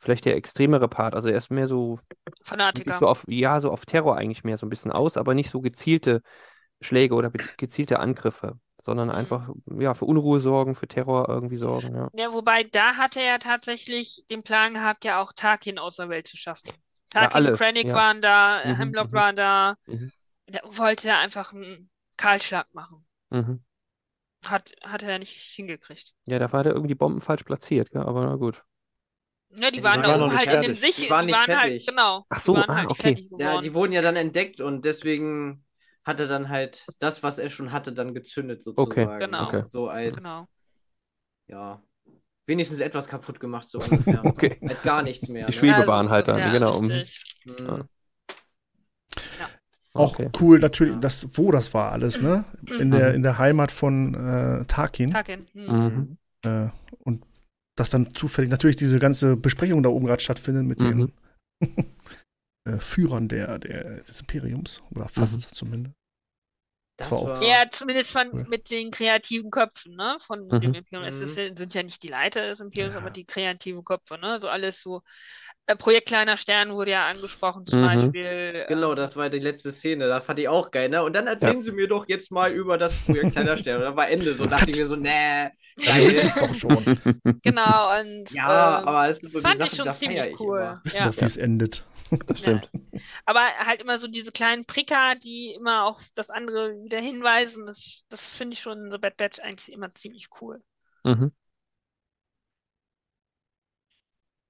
[0.00, 1.14] vielleicht der extremere Part.
[1.14, 1.98] Also er ist mehr so,
[2.44, 3.00] Fanatiker.
[3.00, 5.60] so auf, ja, so auf Terror eigentlich mehr so ein bisschen aus, aber nicht so
[5.60, 6.22] gezielte
[6.80, 9.14] Schläge oder gezielte Angriffe, sondern Mhm.
[9.16, 12.10] einfach, ja, für Unruhe sorgen, für Terror irgendwie sorgen, ja.
[12.12, 16.26] Ja, wobei da hatte er tatsächlich den Plan gehabt, ja auch Tarkin aus der Welt
[16.28, 16.70] zu schaffen.
[17.14, 17.94] Ja, Tarkin und Krennic ja.
[17.94, 19.12] waren da, äh, Mhm, Hemlock mhm.
[19.12, 19.76] war da.
[19.86, 20.12] Mhm.
[20.48, 23.06] Der wollte ja einfach einen Kahlschlag machen.
[23.30, 23.60] Mhm.
[24.44, 26.12] Hat, hat er nicht hingekriegt.
[26.26, 28.64] Ja, da war der irgendwie Bomben falsch platziert, ja, aber na gut.
[29.56, 30.80] Ja, die die waren waren da noch oben halt in dem fertig.
[30.80, 31.86] Sich, Die waren die nicht waren halt, fertig.
[31.86, 33.02] genau, Ach die so, waren ah, halt okay.
[33.02, 35.64] fertig Ja, die wurden ja dann entdeckt und deswegen
[36.04, 39.18] hat er dann halt das, was er schon hatte, dann gezündet Okay, sozusagen.
[39.18, 39.44] Genau.
[39.46, 39.62] okay.
[39.68, 40.46] So als, Genau.
[41.48, 41.82] ja,
[42.46, 44.24] wenigstens etwas kaputt gemacht, so ungefähr.
[44.26, 44.58] Okay.
[44.66, 45.46] Als gar nichts mehr.
[45.48, 45.58] Die Ne?
[45.58, 46.80] Schwebebahn Ja, so halt dann, genau.
[46.80, 46.90] mhm.
[46.90, 47.24] richtig.
[47.44, 47.88] Mhm.
[49.92, 50.30] Auch Okay.
[50.40, 51.00] cool natürlich, Ja.
[51.00, 52.44] das, wo das war alles, ne?
[52.78, 52.92] In Mhm.
[52.92, 55.10] der, in der Heimat von äh, Tarkin.
[55.10, 55.46] Tarkin.
[55.52, 55.66] Hm.
[55.66, 56.16] Mhm.
[56.44, 56.68] Äh,
[57.00, 57.24] und
[57.76, 61.12] dass dann zufällig natürlich diese ganze Besprechung da oben gerade stattfindet mit Mhm.
[61.60, 61.62] den
[62.68, 64.82] äh, Führern der, der, des Imperiums.
[64.94, 65.54] Oder fast Mhm.
[65.54, 65.94] zumindest.
[66.98, 68.44] Das war auch- Ja, zumindest von, Cool.
[68.48, 70.18] mit den kreativen Köpfen, ne?
[70.20, 70.60] Von Mhm.
[70.60, 71.06] dem Imperium.
[71.08, 71.22] Es Mhm.
[71.22, 73.00] ist, ja- sind ja nicht die Leiter des Imperiums, Ja.
[73.00, 74.38] aber die kreativen Köpfe, ne?
[74.38, 75.00] So alles so.
[75.70, 77.86] Äh, Projekt Kleiner Stern wurde ja angesprochen, zum Mhm.
[77.86, 78.64] Beispiel.
[78.68, 80.08] Genau, ähm, das war die letzte Szene.
[80.08, 81.02] Da fand ich auch geil, ne?
[81.02, 83.76] Und dann erzählen sie mir doch jetzt mal über das Projekt Kleiner Stern.
[83.78, 84.34] Und dann war Ende.
[84.34, 86.84] So dachte ich mir so, nee, Ja, wir wissen es doch schon.
[87.42, 90.10] Genau, und Ja, ähm, aber es sind so die fand ich Sachen, schon das feier
[90.10, 90.58] ziemlich ich cool.
[90.60, 91.10] Wir wissen Ja.
[91.10, 91.84] doch, wie es endet.
[92.26, 92.68] Das stimmt.
[93.24, 98.02] Aber halt immer so diese kleinen Pricker, die immer auf das andere wieder hinweisen, das,
[98.08, 100.60] das finde ich schon in The Bad Batch eigentlich immer ziemlich cool.
[101.04, 101.30] Mhm.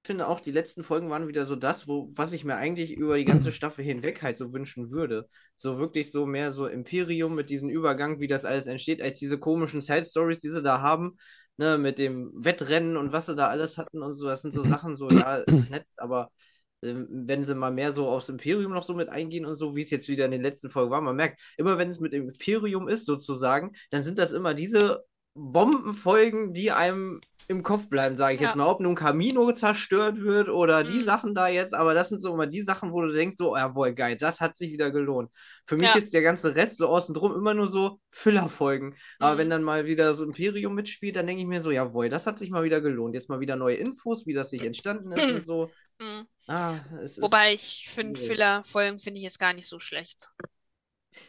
[0.11, 3.17] finde auch, die letzten Folgen waren wieder so das, wo, was ich mir eigentlich über
[3.17, 5.29] die ganze Staffel hinweg halt so wünschen würde.
[5.55, 9.39] So wirklich so mehr so Imperium mit diesem Übergang, wie das alles entsteht, als diese
[9.39, 11.17] komischen Side-Stories, die sie da haben,
[11.55, 14.27] ne, mit dem Wettrennen und was sie da alles hatten und so.
[14.27, 16.29] Das sind so Sachen, so, ja, ist nett, aber
[16.81, 19.81] ähm, wenn sie mal mehr so aufs Imperium noch so mit eingehen und so, wie
[19.81, 22.27] es jetzt wieder in den letzten Folgen war, man merkt, immer wenn es mit dem
[22.27, 28.35] Imperium ist, sozusagen, dann sind das immer diese Bombenfolgen, die einem im Kopf bleiben, sage
[28.35, 28.47] ich Ja.
[28.47, 31.03] jetzt mal, ob nun Camino zerstört wird oder die Mhm.
[31.03, 33.93] Sachen da jetzt, aber das sind so immer die Sachen, wo du denkst, so, jawohl,
[33.93, 35.31] geil, das hat sich wieder gelohnt.
[35.65, 35.95] Für mich Ja.
[35.95, 38.95] ist der ganze Rest so außen drum immer nur so Füllerfolgen.
[39.19, 39.37] Aber Mhm.
[39.39, 42.37] wenn dann mal wieder so Imperium mitspielt, dann denke ich mir so, jawohl, das hat
[42.37, 43.15] sich mal wieder gelohnt.
[43.15, 45.69] Jetzt mal wieder neue Infos, wie das sich entstanden ist und so.
[45.99, 46.27] Mhm.
[46.47, 46.75] Ah.
[47.19, 48.31] Wobei ich finde, schwierig.
[48.33, 50.29] Filler-Folgen finde ich jetzt gar nicht so schlecht.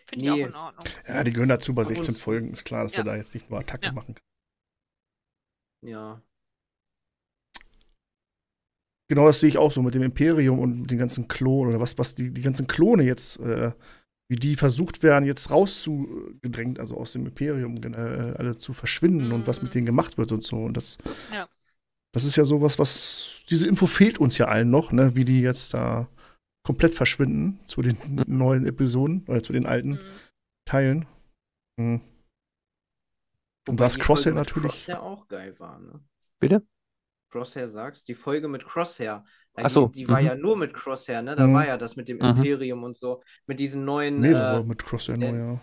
[0.06, 0.44] Finde ich Nee.
[0.44, 0.84] auch in Ordnung.
[1.08, 2.50] Ja, die gehören dazu bei Aber 16 uns- Folgen.
[2.52, 3.02] Ist klar, dass Ja.
[3.02, 3.92] der da jetzt nicht nur Attacke Ja.
[3.92, 4.24] machen kann.
[5.88, 6.22] Ja.
[9.08, 11.98] Genau, das sehe ich auch so mit dem Imperium und den ganzen Klonen oder was,
[11.98, 13.72] was die, die ganzen Klone jetzt, äh,
[14.30, 19.46] wie die versucht werden, jetzt rauszugedrängt, also aus dem Imperium äh, alle zu verschwinden und
[19.46, 19.74] was mit Mhm.
[19.74, 20.56] denen gemacht wird und so.
[20.56, 20.96] Und das,
[21.32, 21.46] Ja.
[22.14, 25.42] das ist ja sowas, was, diese Info fehlt uns ja allen noch, ne, wie die
[25.42, 26.08] jetzt da
[26.64, 27.96] komplett verschwinden zu den
[28.26, 29.98] neuen Episoden oder zu den alten Mhm.
[30.64, 31.06] Teilen.
[31.76, 32.00] Mhm.
[33.68, 34.72] Und das die Crosshair natürlich.
[34.72, 36.00] Crosshair auch geil war, ne?
[36.40, 36.66] Bitte?
[37.30, 39.24] Crosshair sagst, die Folge mit Crosshair.
[39.54, 40.26] Ach so, Die, die war mhm.
[40.26, 41.36] ja nur mit Crosshair, ne?
[41.36, 41.54] Da Mhm.
[41.54, 42.24] war ja das mit dem Mhm.
[42.24, 43.22] Imperium und so.
[43.46, 45.60] Mit diesen neuen, Mehrere äh, mit Crosshair äh, neu, ja.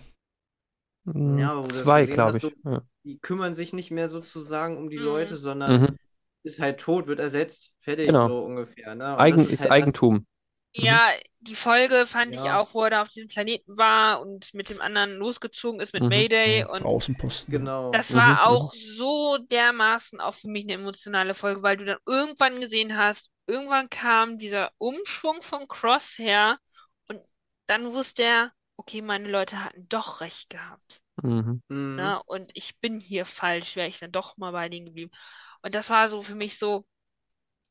[1.13, 2.43] Mm, Ja, das Zwei, glaube ich.
[2.43, 2.81] so- Ja.
[3.03, 5.03] die kümmern sich nicht mehr sozusagen um die Mhm.
[5.05, 5.97] Leute, sondern Mhm.
[6.43, 8.27] ist halt tot, wird ersetzt, fertig, Genau.
[8.27, 9.17] so ungefähr, ne?
[9.17, 10.25] Eigen das ist halt das- Eigentum.
[10.73, 11.11] Ja,
[11.41, 12.53] die Folge fand ich Ja.
[12.53, 16.03] auch, wo er da auf diesem Planeten war und mit dem anderen losgezogen ist mit
[16.03, 16.09] Mhm.
[16.09, 17.51] Mayday und Außenposten.
[17.51, 17.91] Genau.
[17.91, 18.47] das Mhm, war mhm.
[18.47, 23.31] auch so dermaßen auch für mich eine emotionale Folge, weil du dann irgendwann gesehen hast,
[23.47, 26.59] irgendwann kam dieser Umschwung von Crosshair
[27.07, 27.21] und
[27.67, 31.01] dann wusste er, okay, meine Leute hatten doch recht gehabt.
[31.23, 31.61] Mhm.
[31.69, 31.95] Mhm.
[31.95, 32.21] Ne?
[32.25, 35.11] Und ich bin hier falsch, wäre ich dann doch mal bei denen geblieben.
[35.63, 36.85] Und das war so für mich so,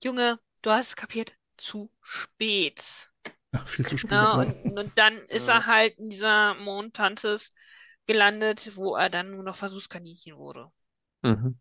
[0.02, 3.10] Junge, du hast es kapiert, zu spät.
[3.54, 4.12] Ja, viel zu spät.
[4.12, 4.34] Ja.
[4.40, 5.54] Und, und dann ist Ja.
[5.58, 7.50] er halt in dieser Mondtantes
[8.06, 10.70] gelandet, wo er dann nur noch Versuchskaninchen wurde.
[11.22, 11.58] Mhm.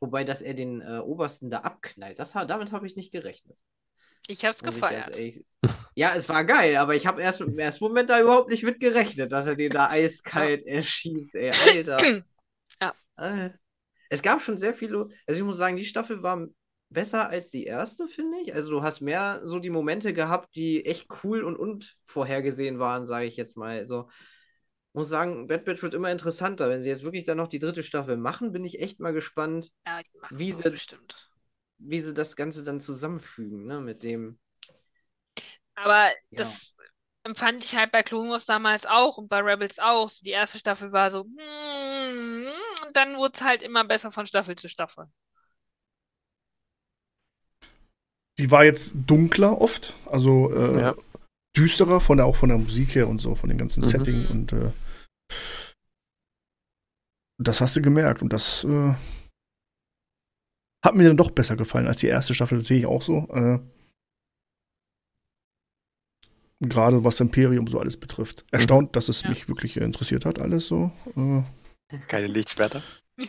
[0.00, 3.58] Wobei, dass er den äh, Obersten da abknallt, das, damit habe ich nicht gerechnet.
[4.26, 5.16] Ich ich ganz gefeiert.
[5.16, 5.44] ehrlich-
[5.94, 8.78] Ja, es war geil, aber ich habe erst im ersten Moment da überhaupt nicht mit
[8.78, 11.50] gerechnet, dass er den da eiskalt erschießt, ey,
[11.88, 12.22] Alter.
[12.80, 12.94] Ja.
[13.16, 13.50] Äh,
[14.08, 16.46] Es gab schon sehr viele, also ich muss sagen, die Staffel war
[16.90, 18.54] besser als die erste, finde ich.
[18.54, 23.26] Also du hast mehr so die Momente gehabt, die echt cool und unvorhergesehen waren, sage
[23.26, 23.76] ich jetzt mal.
[23.78, 24.08] Also
[24.94, 26.70] muss sagen, Bad Batch wird immer interessanter.
[26.70, 29.70] Wenn sie jetzt wirklich dann noch die dritte Staffel machen, bin ich echt mal gespannt,
[29.86, 31.30] Ja, Wie sie- bestimmt.
[31.78, 34.38] wie sie das Ganze dann zusammenfügen, ne, mit dem.
[35.74, 36.14] Aber Ja.
[36.30, 36.74] das
[37.22, 40.10] empfand ich halt bei Clone Wars damals auch und bei Rebels auch.
[40.22, 42.46] Die erste Staffel war so, mm,
[42.86, 45.06] und dann wurde es halt immer besser von Staffel zu Staffel.
[48.38, 50.94] Die war jetzt dunkler oft, also äh, Ja.
[51.56, 53.88] düsterer, von der, auch von der Musik her und so, von dem ganzen Mhm.
[53.88, 54.72] Setting und äh,
[57.40, 58.94] das hast du gemerkt und das äh,
[60.84, 63.28] hat mir dann doch besser gefallen als die erste Staffel, das sehe ich auch so.
[63.30, 63.58] Äh,
[66.60, 68.44] Gerade was Imperium so alles betrifft.
[68.50, 69.28] Erstaunt, dass es Ja.
[69.28, 70.90] mich wirklich interessiert hat, alles so.
[71.16, 71.42] Äh,
[72.08, 72.82] Keine Lichtschwerter.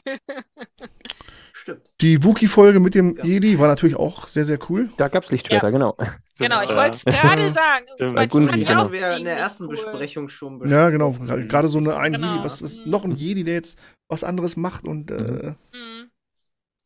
[1.61, 1.89] Stimmt.
[2.01, 3.23] die Wookie-Folge mit dem Ja.
[3.25, 4.89] Jedi war natürlich auch sehr, sehr cool.
[4.97, 5.95] Da gab es Lichtschwerter, genau.
[6.37, 6.75] Genau, ich Ja.
[6.75, 7.85] wollte es gerade sagen.
[7.97, 8.81] Fand ich genau.
[8.81, 9.71] auch Hatten wir in der ersten cool.
[9.71, 11.09] Besprechung schon Ja, genau.
[11.11, 11.47] besprochen.
[11.47, 12.31] Gerade so eine ein Genau.
[12.33, 12.89] Jedi, was, was Mhm.
[12.89, 16.09] noch ein Jedi, der jetzt was anderes macht und äh, Mhm.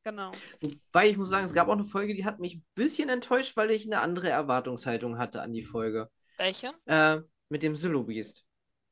[0.03, 0.31] Genau.
[0.59, 3.55] Wobei ich muss sagen, es gab auch eine Folge, die hat mich ein bisschen enttäuscht,
[3.55, 6.09] weil ich eine andere Erwartungshaltung hatte an die Folge.
[6.37, 6.71] Welche?
[6.87, 7.19] Äh,
[7.49, 8.39] mit dem Silo Beast.
[8.39, 8.43] Hm.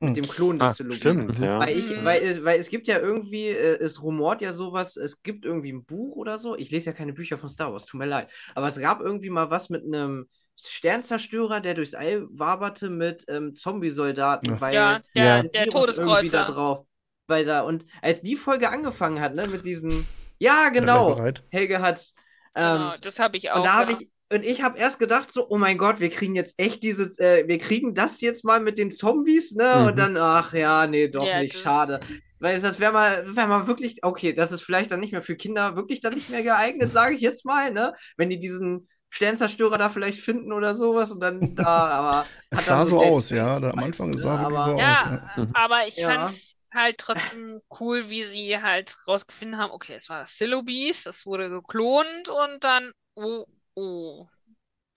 [0.02, 0.98] Mit dem Klon des Ah, Beast.
[0.98, 1.44] stimmt, Mhm.
[1.44, 1.60] ja.
[1.60, 2.06] Weil, ich, Mhm.
[2.06, 5.72] weil, es- weil es gibt ja irgendwie, äh, es rumort ja sowas, es gibt irgendwie
[5.72, 6.56] ein Buch oder so.
[6.58, 8.30] Ich lese ja keine Bücher von Star Wars, tut mir leid.
[8.56, 10.28] Aber es gab irgendwie mal was mit einem
[10.58, 14.62] Sternzerstörer, der durchs All waberte mit ähm, Zombie-Soldaten, Ja.
[14.62, 15.44] weil Ja, der, Ja.
[15.44, 16.86] der Virus irgendwie da drauf.
[17.28, 20.06] Weil da, und als die Folge angefangen hat, ne, mit diesen,
[20.40, 21.16] ja, genau.
[21.50, 22.14] Helge hat's.
[22.56, 23.58] Ähm, Genau, das habe ich auch.
[23.58, 23.98] und da habe ja.
[24.02, 27.20] ich, und ich habe erst gedacht, so, oh mein Gott, wir kriegen jetzt echt dieses,
[27.20, 29.76] äh, wir kriegen das jetzt mal mit den Zombies, ne?
[29.80, 29.86] Mhm.
[29.88, 32.00] Und dann, ach ja, nee, doch Ja, nicht, das- schade.
[32.40, 35.36] Weil das wäre mal, wär mal wirklich, okay, das ist vielleicht dann nicht mehr für
[35.36, 37.94] Kinder wirklich dann nicht mehr geeignet, sage ich jetzt mal, ne?
[38.18, 42.26] Wenn die diesen Sternzerstörer da vielleicht finden oder sowas und dann da, aber.
[42.50, 43.60] Es sah so aus, ja.
[43.60, 44.18] Da, am Anfang ne?
[44.18, 45.38] sah wirklich Aber- so Ja, aus.
[45.38, 45.48] Ja.
[45.54, 46.10] aber ich Ja.
[46.10, 51.06] fand es halt trotzdem cool, wie sie halt rausgefunden haben, okay, es war das Beast,
[51.06, 53.46] es wurde geklont und dann, oh,
[53.76, 54.28] oh.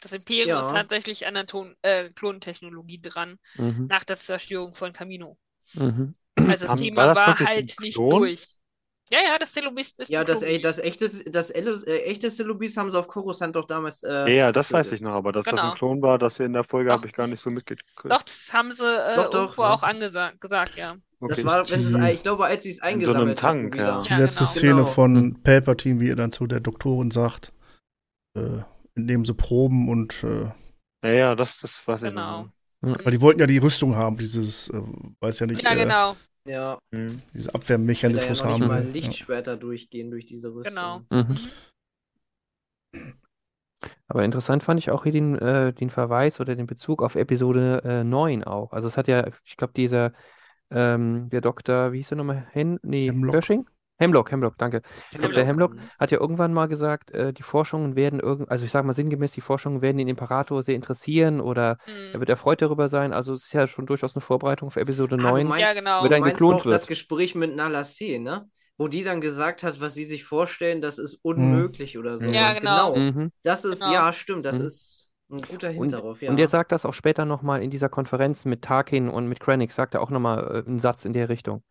[0.01, 0.73] Das Imperium ist Ja.
[0.73, 3.87] tatsächlich an der Ton äh, Klonentechnologie dran, Mhm.
[3.89, 5.39] nach der Zerstörung von Camino.
[5.75, 6.15] Mhm.
[6.37, 8.57] Also das Haben- Thema war das war halt nicht durch.
[9.13, 12.91] Ja, ja, das Beast ist Ja, das, ey, das echte, das äh, echte Silubis haben
[12.91, 14.03] sie auf Coruscant doch damals.
[14.03, 15.71] Äh, Ja, ja, das weiß ich noch, aber dass das Genau.
[15.73, 17.87] ein Klon war, das in der Folge habe ich gar nicht so mitgekriegt.
[18.05, 19.73] Doch, das haben sie äh, Doch, doch, irgendwo ja.
[19.75, 20.97] auch angesagt, gesagt, ja.
[21.21, 21.35] Okay.
[21.37, 23.43] Das war, Ist wenn sie es, die- ich glaube, als sie es so einem eingesammelt
[23.43, 23.97] hatten Tank, ja.
[23.99, 24.51] Die Ja, letzte genau.
[24.51, 24.87] Szene Genau.
[24.87, 27.53] von Palpatine, wie er dann zu der Doktorin sagt,
[28.35, 28.61] äh,
[28.95, 30.51] indem sie proben und äh,
[31.05, 32.49] Ja, ja, das, das weiß ich Genau.
[32.81, 33.05] noch.
[33.05, 34.81] weil die wollten ja die Rüstung haben, dieses, äh,
[35.21, 36.17] weiß ja nicht, Ja, äh, genau.
[36.47, 37.23] Ja, Hm.
[37.33, 38.69] diese da ja Abwehrmechanismus noch nicht haben.
[38.69, 38.91] mal Ja.
[38.93, 40.75] Lichtschwerter durchgehen durch diese Rüstung.
[40.75, 41.01] Genau.
[41.11, 41.39] Mhm.
[44.07, 47.83] Aber interessant fand ich auch hier den, äh, den Verweis oder den Bezug auf Episode
[47.85, 48.73] äh, 9 auch.
[48.73, 50.13] Also es hat ja, ich glaube, dieser,
[50.71, 52.47] ähm, der Doktor, wie hieß er nochmal?
[52.53, 53.33] Hen nee, Hemlock.
[53.33, 53.67] Pershing?
[53.97, 54.83] Hemlock, Hemlock, danke.
[55.13, 55.35] Hemlock.
[55.35, 58.87] Der Hemlock hat ja irgendwann mal gesagt, äh, die Forschungen werden irgend, also ich sage
[58.87, 62.21] mal sinngemäß, die Forschungen werden den Imperator sehr interessieren oder er Mhm.
[62.21, 63.13] wird erfreut darüber sein.
[63.13, 65.47] Also es ist ja schon durchaus eine Vorbereitung für Episode Ah, du 9.
[65.47, 66.03] meinst- Ja, genau.
[66.03, 66.89] Ein meinst geklont auch das wird.
[66.89, 68.49] Gespräch mit Nala C, ne?
[68.77, 72.25] Wo die dann gesagt hat, was sie sich vorstellen, das ist unmöglich oder so.
[72.27, 72.97] Ja, genau.
[72.97, 73.31] Mhm.
[73.45, 73.93] Das ist, Genau.
[73.93, 74.65] ja, stimmt, das Mhm.
[74.67, 76.31] ist ein guter Hint Und, darauf, ja.
[76.31, 79.71] und er sagt das auch später nochmal in dieser Konferenz mit Tarkin und mit Krennic,
[79.71, 81.63] sagt er auch nochmal äh, einen Satz in der Richtung.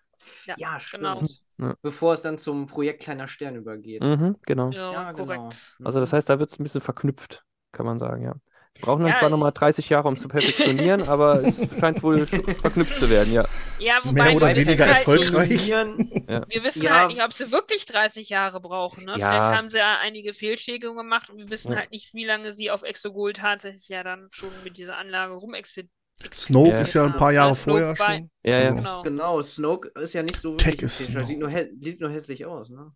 [0.56, 1.04] ja, stimmt.
[1.04, 1.20] genau.
[1.60, 1.76] Ja.
[1.82, 4.02] Bevor es dann zum Projekt Kleiner Stern übergeht.
[4.04, 4.72] Mhm, genau.
[4.72, 5.30] Ja, Ja, korrekt.
[5.30, 5.50] genau.
[5.84, 8.36] Also das heißt, da wird es ein bisschen verknüpft, kann man sagen, ja.
[8.76, 12.02] Die brauchen dann Ja, zwar nochmal 30 Jahre, um es zu perfektionieren, aber es scheint
[12.02, 13.46] wohl verknüpft zu werden, ja.
[13.78, 15.50] Ja, Mehr wobei oder wir wissen weniger halt erfolgreich.
[15.50, 16.10] nicht, Kombinieren.
[16.50, 17.00] wir wissen Ja.
[17.02, 19.06] halt nicht, ob sie wirklich 30 Jahre brauchen.
[19.06, 19.12] Ne?
[19.12, 19.18] Ja.
[19.18, 21.78] Vielleicht haben sie ja einige Fehlschläge gemacht und wir wissen Ja.
[21.80, 25.92] halt nicht, wie lange sie auf Exogol tatsächlich ja dann schon mit dieser Anlage rumexperimentiert
[26.32, 26.82] Snoke Ja.
[26.82, 28.30] ist ja ein paar Jahre Ja, vorher war- schon.
[28.44, 28.60] Ja, ja.
[28.62, 29.02] Also, Genau.
[29.04, 31.50] Genau, Snoke ist ja nicht so Tech wirklich ist sieht nur,
[31.80, 32.92] sieht nur hässlich aus, ne?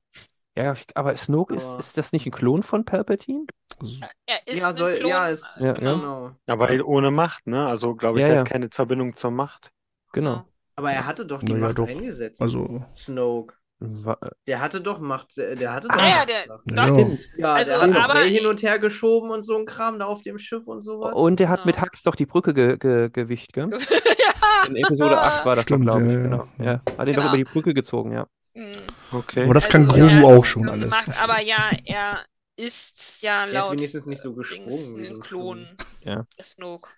[0.56, 3.46] Ja, aber Snoke ist, Aber- ist das nicht ein Klon von Palpatine?
[3.80, 6.32] also, Er ist Ja, ein soll, Klon, ja, ist, Ja, genau.
[6.48, 7.68] Aber halt ohne Macht, ne?
[7.68, 8.40] Also glaube ich, ja.
[8.40, 9.70] hat keine Verbindung zur Macht.
[10.14, 10.46] Genau.
[10.76, 11.88] Aber er hatte doch die Naja, Macht doch.
[11.88, 12.42] eingesetzt.
[12.42, 13.54] also Snoke.
[13.80, 16.30] Der hatte doch Macht, äh, der hatte Ah, doch ja, Macht.
[16.30, 16.88] der- ja.
[16.88, 17.20] Stimmt.
[17.38, 20.00] Ja, Also, der hat doch aber- Rey hin und her geschoben und so ein Kram
[20.00, 21.14] da auf dem Schiff und sowas.
[21.16, 21.86] Und er hat mit Genau.
[21.88, 23.70] Hux doch die Brücke ge ge gewischt, gell?
[23.72, 24.68] ja.
[24.68, 26.12] In Episode 8 war das doch, Stimmt, glaube ich.
[26.12, 26.24] ja, ja.
[26.24, 26.48] Genau.
[26.58, 26.72] Ja.
[26.74, 27.28] Hat ihn doch Genau.
[27.28, 28.28] über die Brücke gezogen, ja.
[28.56, 28.76] Mhm.
[29.12, 29.44] Okay.
[29.44, 30.84] Aber das kann Also, Grogu ja, auch schon alles.
[31.06, 32.20] Gemacht, aber ja, er
[32.56, 35.68] ist ja Er ist laut wenigstens nicht so gesprungen ein Klon,
[36.04, 36.24] Ja.
[36.36, 36.90] der Snoke.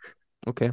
[0.46, 0.72] Okay.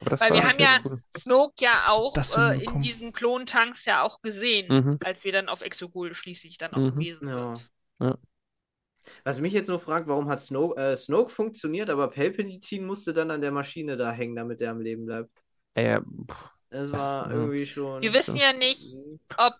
[0.00, 0.78] Aber das Weil wir haben ja.
[1.16, 4.98] Snoke ja auch äh, in diesen Klontanks ja auch gesehen, Mhm.
[5.02, 6.92] als wir dann auf Exogol schließlich dann auch Mhm.
[6.92, 7.54] gewesen Ja.
[7.54, 7.70] sind.
[9.24, 13.30] Was mich jetzt nur fragt, warum hat Snoke, äh, Snoke funktioniert, aber Palpatine musste dann
[13.30, 15.30] an der Maschine da hängen, damit er am Leben bleibt.
[15.74, 16.00] Äh,
[16.70, 17.34] Das Das, war ja.
[17.36, 18.02] irgendwie schon.
[18.02, 19.20] Wir wissen ja nicht, Mhm.
[19.36, 19.54] ob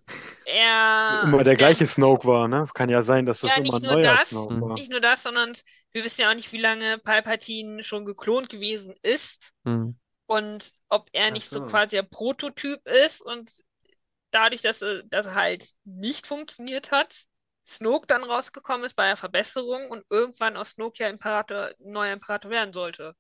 [0.45, 2.67] er Immer der gleiche Snoke war, ne?
[2.75, 4.61] Kann ja sein, dass das Ja, immer ein neuer das, Snoke Mhm.
[4.61, 4.77] war.
[4.77, 5.53] nicht nur das, sondern
[5.93, 9.91] wir wissen ja auch nicht, wie lange Palpatine schon geklont gewesen ist hm.
[10.27, 11.67] Und ob er nicht so so.
[11.67, 13.65] quasi ein Prototyp ist und
[14.31, 17.25] dadurch, dass er, dass er halt nicht funktioniert hat,
[17.67, 22.51] Snoke dann rausgekommen ist bei der Verbesserung und irgendwann aus Snoke ja Imperator, neuer Imperator
[22.51, 23.15] werden sollte.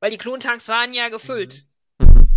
[0.00, 1.66] Weil die Klontanks waren ja gefüllt.
[1.98, 2.28] Mhm.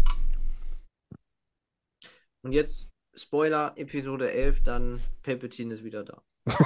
[2.42, 6.22] Und jetzt, Spoiler, Episode 11, dann Palpatine ist wieder da.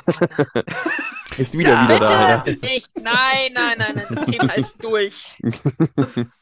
[1.37, 2.95] Ist wieder Ja, wieder da, Bitte nicht.
[2.97, 5.37] Nein, nein, nein, nein, das Thema ist durch.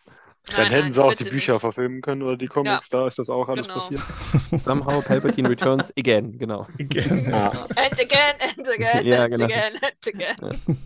[0.51, 0.57] ja.
[0.57, 1.61] Dann Nein, hätten nein, sie auch die Bücher nicht.
[1.61, 3.79] verfilmen können oder die Comics, da ist das auch alles Genau.
[3.79, 4.01] passiert.
[4.59, 6.67] Somehow Palpatine returns again, genau.
[6.79, 7.47] Ja.
[7.47, 9.45] And again, and again, Ja, and genau.
[9.45, 10.77] again, and again.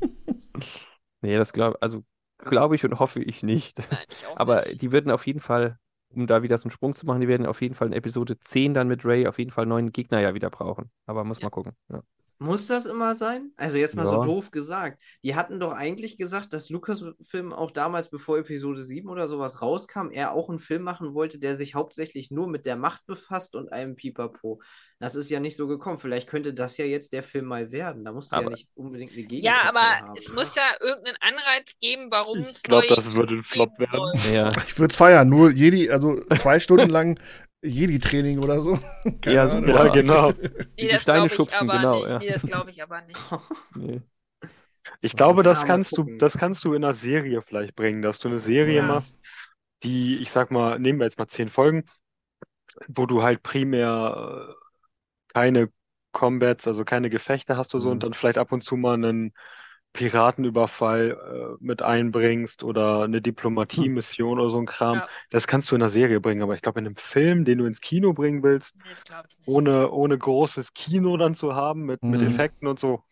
[1.22, 2.04] Nee, das glaube also
[2.40, 3.78] glaube ich und hoffe ich nicht.
[3.90, 4.82] Nein, ich auch Aber nicht.
[4.82, 5.78] die würden auf jeden Fall,
[6.10, 8.38] um da wieder so einen Sprung zu machen, die werden auf jeden Fall in Episode
[8.40, 10.92] 10 dann mit Ray auf jeden Fall neuen Gegner ja wieder brauchen.
[11.06, 11.46] Aber muss Ja.
[11.46, 11.74] mal gucken.
[11.90, 12.02] Ja.
[12.40, 13.52] Muss das immer sein?
[13.56, 14.24] Also jetzt mal so Ja.
[14.24, 15.02] doof gesagt.
[15.24, 20.10] Die hatten doch eigentlich gesagt, dass Lucasfilm auch damals, bevor Episode 7 oder sowas rauskam,
[20.12, 23.72] er auch einen Film machen wollte, der sich hauptsächlich nur mit der Macht befasst und
[23.72, 24.62] einem Pipapo.
[25.00, 26.00] Das ist ja nicht so gekommen.
[26.00, 28.04] Vielleicht könnte das ja jetzt der Film mal werden.
[28.04, 30.34] Da musst du ja nicht unbedingt eine Ja, Gegenpartei aber haben, es oder?
[30.34, 34.12] muss ja irgendeinen Anreiz geben, warum Ich es glaube, neue das würde ein Flop werden.
[34.34, 37.20] Ja, Ich würde es feiern, nur Jedi, also zwei Stunden lang
[37.64, 38.78] Jedi-Training oder so.
[39.22, 39.70] Keine Ja, Ahnung.
[39.70, 40.34] Ja, genau.
[40.78, 42.18] Nee, Diese das Steine glaube ich schubsen, aber genau, nicht.
[42.18, 42.20] ja.
[42.20, 43.38] Nee, das glaube ich aber nicht.
[43.76, 44.02] nee.
[45.02, 48.28] Ich glaube, das kannst du, das kannst du in einer Serie vielleicht bringen, dass du
[48.30, 48.84] eine Serie Ja.
[48.84, 49.18] machst,
[49.84, 51.86] die, ich sag mal, nehmen wir jetzt mal zehn Folgen,
[52.88, 54.54] wo du halt primär äh,
[55.34, 55.70] keine
[56.12, 57.92] Combats, also keine Gefechte hast du so Mhm.
[57.92, 59.34] und dann vielleicht ab und zu mal einen
[59.94, 64.98] Piratenüberfall äh, mit einbringst oder eine Diplomatie-Mission oder so ein Kram.
[64.98, 65.10] Ja.
[65.30, 67.66] Das kannst du in einer Serie bringen, aber ich glaube, in einem Film, den du
[67.66, 68.96] ins Kino bringen willst, Nee,
[69.46, 72.28] ohne, ohne großes Kino dann zu haben, mit, mit Mhm.
[72.28, 73.04] Effekten und so,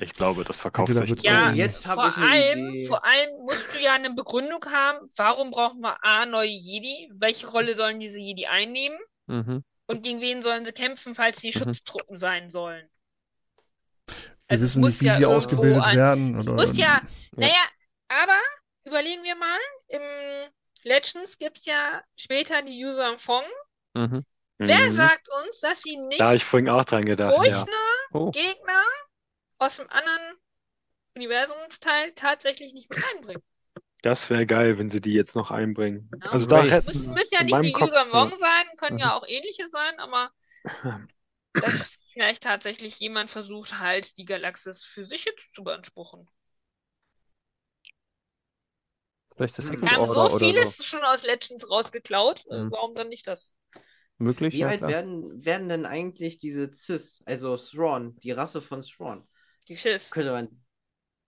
[0.00, 1.14] ich glaube, das verkauft sich.
[1.22, 6.04] Ja, jetzt vor allem, vor allem musst du ja eine Begründung haben, warum brauchen wir
[6.04, 7.10] A, neue Jedi?
[7.14, 8.98] Welche Rolle sollen diese Jedi einnehmen?
[9.28, 9.62] Mhm.
[9.88, 11.58] Und gegen wen sollen sie kämpfen, falls sie Mhm.
[11.58, 12.88] Schutztruppen sein sollen?
[14.48, 16.38] Wir Also es wissen nicht, wie ja sie ausgebildet ein- werden.
[16.38, 17.02] Oder, muss ja, Ja.
[17.36, 17.64] naja,
[18.08, 18.38] aber
[18.84, 20.02] überlegen wir mal, im
[20.84, 23.44] Legends gibt es ja später die Yuuzhan Vong.
[23.94, 24.24] Mhm.
[24.58, 24.90] Wer Mhm.
[24.92, 27.62] sagt uns, dass sie nicht Da ich vorhin auch dran gedacht, durch ja.
[27.62, 28.82] eine Oh, Gegner
[29.58, 30.36] aus dem anderen
[31.16, 33.42] Universumsteil tatsächlich nicht mit einbringen?
[34.02, 36.10] Das wäre geil, wenn sie die jetzt noch einbringen.
[36.22, 36.30] Ja.
[36.30, 38.36] Also da hätten Müssen, müssen ja nicht die Kopf, Vong ja.
[38.36, 39.00] sein, können Mhm.
[39.00, 40.30] ja auch ähnliche sein, aber
[41.54, 46.26] dass vielleicht tatsächlich jemand versucht, halt die Galaxis für sich jetzt zu beanspruchen.
[49.36, 50.82] vielleicht ist Wir Second Wir haben so vieles so.
[50.84, 52.70] schon aus Legends rausgeklaut, Mhm.
[52.70, 53.52] warum dann nicht das?
[54.18, 58.82] Möglich, Wie ja alt werden, werden denn eigentlich diese Cis, also Thrawn, die Rasse von
[58.82, 59.26] Thrawn?
[59.68, 60.10] Die Schiss.
[60.10, 60.46] Könnte man.
[60.46, 60.60] Ich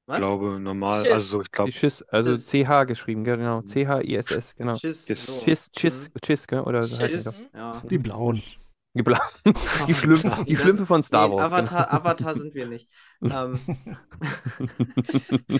[0.06, 0.18] Was?
[0.18, 1.12] glaube, normal, Schiss.
[1.12, 2.46] also so, ich glaube, Die Schiss, also Schiss.
[2.46, 3.62] CH geschrieben, genau.
[3.62, 4.76] CH-ISS, genau.
[4.76, 5.04] Schiss.
[5.06, 5.26] Schiss.
[5.26, 5.40] so.
[5.40, 6.20] Chiss, Chiss, Mhm.
[6.22, 6.60] Chiss, gell?
[6.60, 7.24] Oder Schiss.
[7.24, 7.34] doch.
[7.54, 7.82] Ja.
[7.90, 8.42] Die Blauen.
[8.96, 9.20] Die, Bla
[9.88, 11.52] die, Schlümpfe, die Das- Schlümpfe von Star Nee, Wars.
[11.52, 12.88] Avatar, Avatar sind wir nicht.
[13.22, 13.96] Ähm, Genau.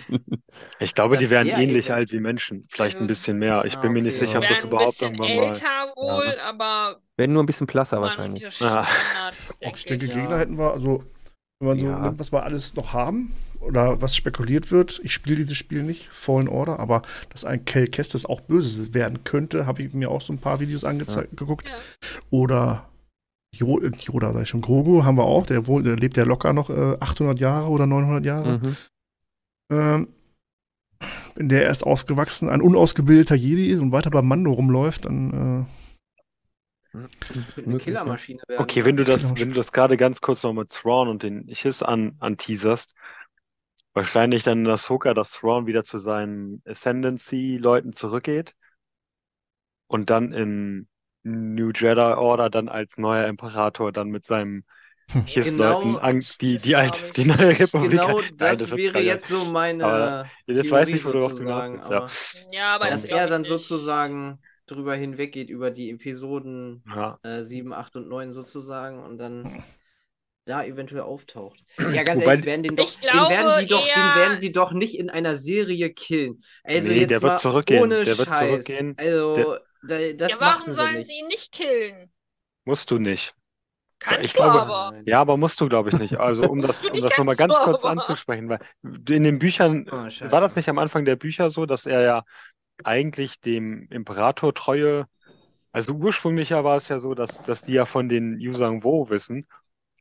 [0.79, 2.67] ich glaube, die Das wären wär ähnlich alt wie Menschen.
[2.71, 3.65] Vielleicht ein bisschen mehr.
[3.65, 5.47] Ich Ah, bin mir nicht sicher, ob Wären das ein überhaupt bisschen irgendwann mal.
[5.47, 8.47] älter wohl, aber Wenn nur ein bisschen blasser immer wahrscheinlich.
[8.63, 8.87] Ah.
[9.63, 10.11] Denke ich denke, ich.
[10.15, 10.21] ja.
[10.21, 11.05] Gegner hätten wir, also,
[11.61, 11.99] wenn man so Ja.
[12.01, 15.01] nimmt, was wir alles noch haben oder was spekuliert wird.
[15.03, 19.25] Ich spiele dieses Spiel nicht, Fallen Order, aber dass ein Kel Kestis auch böse werden
[19.25, 21.69] könnte, habe ich mir auch so ein paar Videos angezeigt, geguckt.
[21.69, 21.75] Ja.
[22.31, 22.89] Oder
[23.53, 26.69] Yoda, sag ich schon, Grogu haben wir auch, der, wohl, der lebt ja locker noch
[26.69, 28.59] äh, 800 Jahre oder 900 Jahre.
[28.59, 28.77] Mhm.
[29.71, 30.09] Ähm,
[31.35, 35.67] wenn der erst ausgewachsen, ein unausgebildeter Jedi ist und weiter beim Mando rumläuft, dann
[37.21, 38.63] Könnte eine Killermaschine werden.
[38.63, 41.47] Okay, wenn du das, wenn du das gerade ganz kurz noch mit Thrawn und den
[41.49, 42.95] Chiss an, anteaserst,
[43.93, 48.55] wahrscheinlich dann in Ahsoka, dass Thrawn wieder zu seinen Ascendancy-Leuten zurückgeht
[49.89, 50.89] und dann in
[51.27, 54.65] New Jedi Order dann als neuer Imperator dann mit seinem
[55.27, 57.91] Chiss-Leuten Genau, an, die, das die, alte, die neue Republik.
[57.93, 61.75] Genau das wird wäre jetzt so meine Aber jetzt weiß ich, worauf du hinaus sozusagen,
[61.75, 61.97] willst, ja.
[61.99, 62.11] aber
[62.53, 63.49] Ja, aber das dass glaube er dann nicht.
[63.51, 67.19] sozusagen drüber hinweggeht über die Episoden Ja.
[67.23, 69.63] äh, 7, 8 und 9 sozusagen und dann
[70.45, 71.59] da eventuell auftaucht.
[71.93, 74.41] Ja, ganz Wobei- ehrlich, werden den, doch, Ich den werden glaube die doch, den werden
[74.41, 76.41] die doch nicht in einer Serie killen.
[76.65, 77.83] Also Nee, jetzt der wird mal zurückgehen.
[77.83, 78.65] ohne Der wird Scheiß.
[78.65, 78.95] zurückgehen.
[78.97, 81.07] Also, da, das ja, warum sollen nicht.
[81.07, 82.13] sie ihn nicht killen?
[82.65, 83.35] Musst du nicht.
[83.99, 85.01] Kannst ich du glaube, aber.
[85.07, 86.17] Ja, aber musst du, glaube ich, nicht.
[86.19, 89.97] Also, um das, um das nochmal ganz kurz aber- anzusprechen, weil in den Büchern, Oh,
[90.31, 92.25] war das nicht am Anfang der Bücher so, dass er ja
[92.85, 95.07] eigentlich dem Imperator treue,
[95.73, 99.09] also ursprünglich ja war es ja so, dass, dass die ja von den Yuzang Wo
[99.09, 99.47] wissen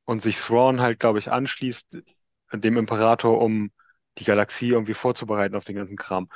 [0.04, 1.98] und sich Thrawn halt, glaube ich, anschließt
[2.54, 3.72] dem Imperator, um
[4.18, 6.30] die Galaxie irgendwie vorzubereiten auf den ganzen Kram.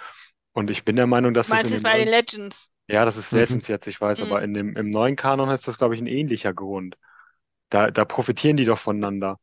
[0.54, 2.70] Und ich bin der Meinung, dass es Meinst in du es bei den Legends?
[2.90, 3.34] Ja, das ist Mhm.
[3.34, 4.24] Legends jetzt, ich weiß, Mhm.
[4.24, 6.98] aber in dem, im neuen Kanon ist das, glaube ich, ein ähnlicher Grund.
[7.70, 9.40] Da, da profitieren die doch voneinander.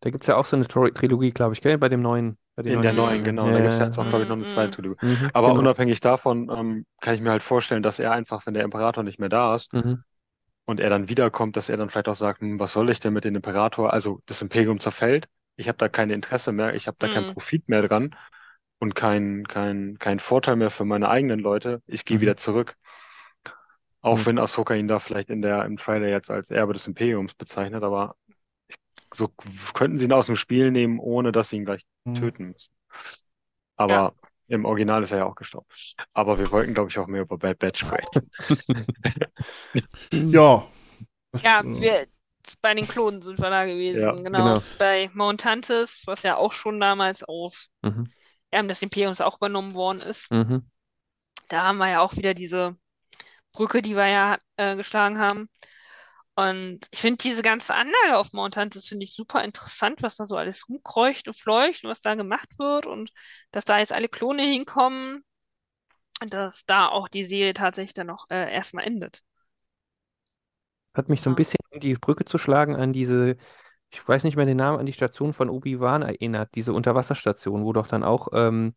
[0.00, 1.78] Da gibt es ja auch so eine Tri Trilogie, glaube ich, gell?
[1.78, 3.22] Bei dem neuen, bei In der neuen neuen, Filmen.
[3.22, 3.52] genau.
[3.52, 4.46] Ja, Da gibt es ja, jetzt auch, glaube ich, noch eine Mhm.
[4.46, 4.98] zweite Trilogie.
[5.02, 5.56] Mhm, Aber genau.
[5.56, 9.20] unabhängig davon ähm, kann ich mir halt vorstellen, dass er einfach, wenn der Imperator nicht
[9.20, 10.02] mehr da ist Mhm.
[10.66, 13.12] und er dann wiederkommt, dass er dann vielleicht auch sagt, hm, was soll ich denn
[13.14, 13.92] mit dem Imperator?
[13.92, 17.26] Also das Imperium zerfällt, ich habe da kein Interesse mehr, ich habe da keinen Mhm.
[17.26, 18.16] Profit mehr dran
[18.80, 21.82] und kein, kein, kein Vorteil mehr für meine eigenen Leute.
[21.86, 22.22] Ich gehe Mhm.
[22.22, 22.76] wieder zurück.
[24.02, 24.26] Auch Mhm.
[24.26, 27.82] wenn Ahsoka ihn da vielleicht in der, im Trailer jetzt als Erbe des Imperiums bezeichnet,
[27.82, 28.16] aber
[29.14, 29.28] so
[29.74, 32.14] könnten sie ihn aus dem Spiel nehmen, ohne dass sie ihn gleich Mhm.
[32.14, 32.72] töten müssen.
[33.76, 34.14] Aber
[34.48, 35.66] im Original ist er ja auch gestorben.
[36.14, 38.30] Aber wir wollten, glaube ich, auch mehr über Bad Batch sprechen.
[40.12, 40.66] Ja.
[41.42, 42.06] Ja, äh, wir,
[42.62, 44.00] bei den Klonen sind wir da gewesen.
[44.00, 44.54] Ja, genau.
[44.54, 44.60] genau.
[44.78, 48.04] Bei Montantis, was ja auch schon damals auf Mhm.
[48.50, 50.30] Erben des Imperiums auch übernommen worden ist.
[50.30, 50.66] Mhm.
[51.48, 52.76] Da haben wir ja auch wieder diese
[53.56, 55.48] Brücke, die wir ja äh, geschlagen haben.
[56.34, 60.26] Und ich finde diese ganze Anlage auf Mount Hunter, finde ich super interessant, was da
[60.26, 63.10] so alles rumkreucht und fleucht und was da gemacht wird und
[63.52, 65.24] dass da jetzt alle Klone hinkommen
[66.20, 69.22] und dass da auch die Serie tatsächlich dann noch äh, erstmal endet.
[70.92, 73.36] Hat mich so ein bisschen, um die Brücke zu schlagen, an diese,
[73.88, 77.72] ich weiß nicht mehr den Namen, an die Station von Obi-Wan erinnert, diese Unterwasserstation, wo
[77.72, 78.74] doch dann auch ähm,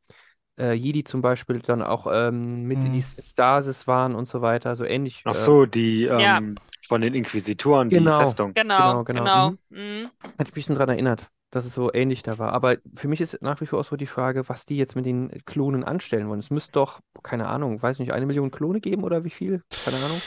[0.59, 3.23] äh, Jedi zum Beispiel dann auch ähm, mit in die Mhm.
[3.23, 5.21] Stasis waren und so weiter, so ähnlich.
[5.25, 6.37] Ach äh, so, die Ja.
[6.37, 6.55] ähm,
[6.87, 8.19] von den Inquisitoren, die Genau.
[8.19, 8.53] Festung.
[8.53, 9.23] Genau, Genau, genau.
[9.23, 9.53] genau.
[9.69, 10.09] Mhm.
[10.23, 12.53] Hat mich ein bisschen daran erinnert, dass es so ähnlich da war.
[12.53, 15.05] Aber für mich ist nach wie vor auch so die Frage, was die jetzt mit
[15.05, 16.39] den Klonen anstellen wollen.
[16.39, 19.61] Es müsste doch, keine Ahnung, weiß nicht, eine Million Klone geben oder wie viel?
[19.85, 20.21] Keine Ahnung.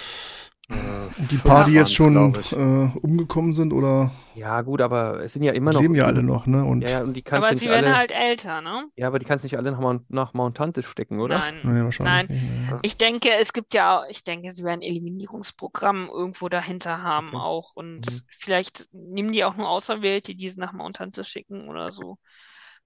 [0.73, 5.23] Äh, Und die paar, die Ja, jetzt schon äh, umgekommen sind oder Ja, gut, aber
[5.23, 5.83] es sind ja immer die noch.
[5.83, 6.65] leben ja alle noch, ne?
[6.65, 7.97] Und Ja, ja, und die kannst Aber sie werden alle.
[7.97, 8.89] halt älter, ne?
[8.97, 11.37] Ja, aber die kannst du nicht alle nach, Mount, nach Mount Tantis stecken, oder?
[11.37, 11.63] Nein.
[11.65, 12.43] naja, wahrscheinlich Nein.
[12.43, 12.71] nicht.
[12.71, 12.79] ne.
[12.83, 17.37] Ich denke, es gibt ja auch, ich denke, sie werden Eliminierungsprogramm irgendwo dahinter haben Okay.
[17.37, 17.75] auch.
[17.75, 18.23] Und Mhm.
[18.29, 22.19] vielleicht nehmen die auch nur Auserwählte, die sie nach Mount Hunter schicken oder so.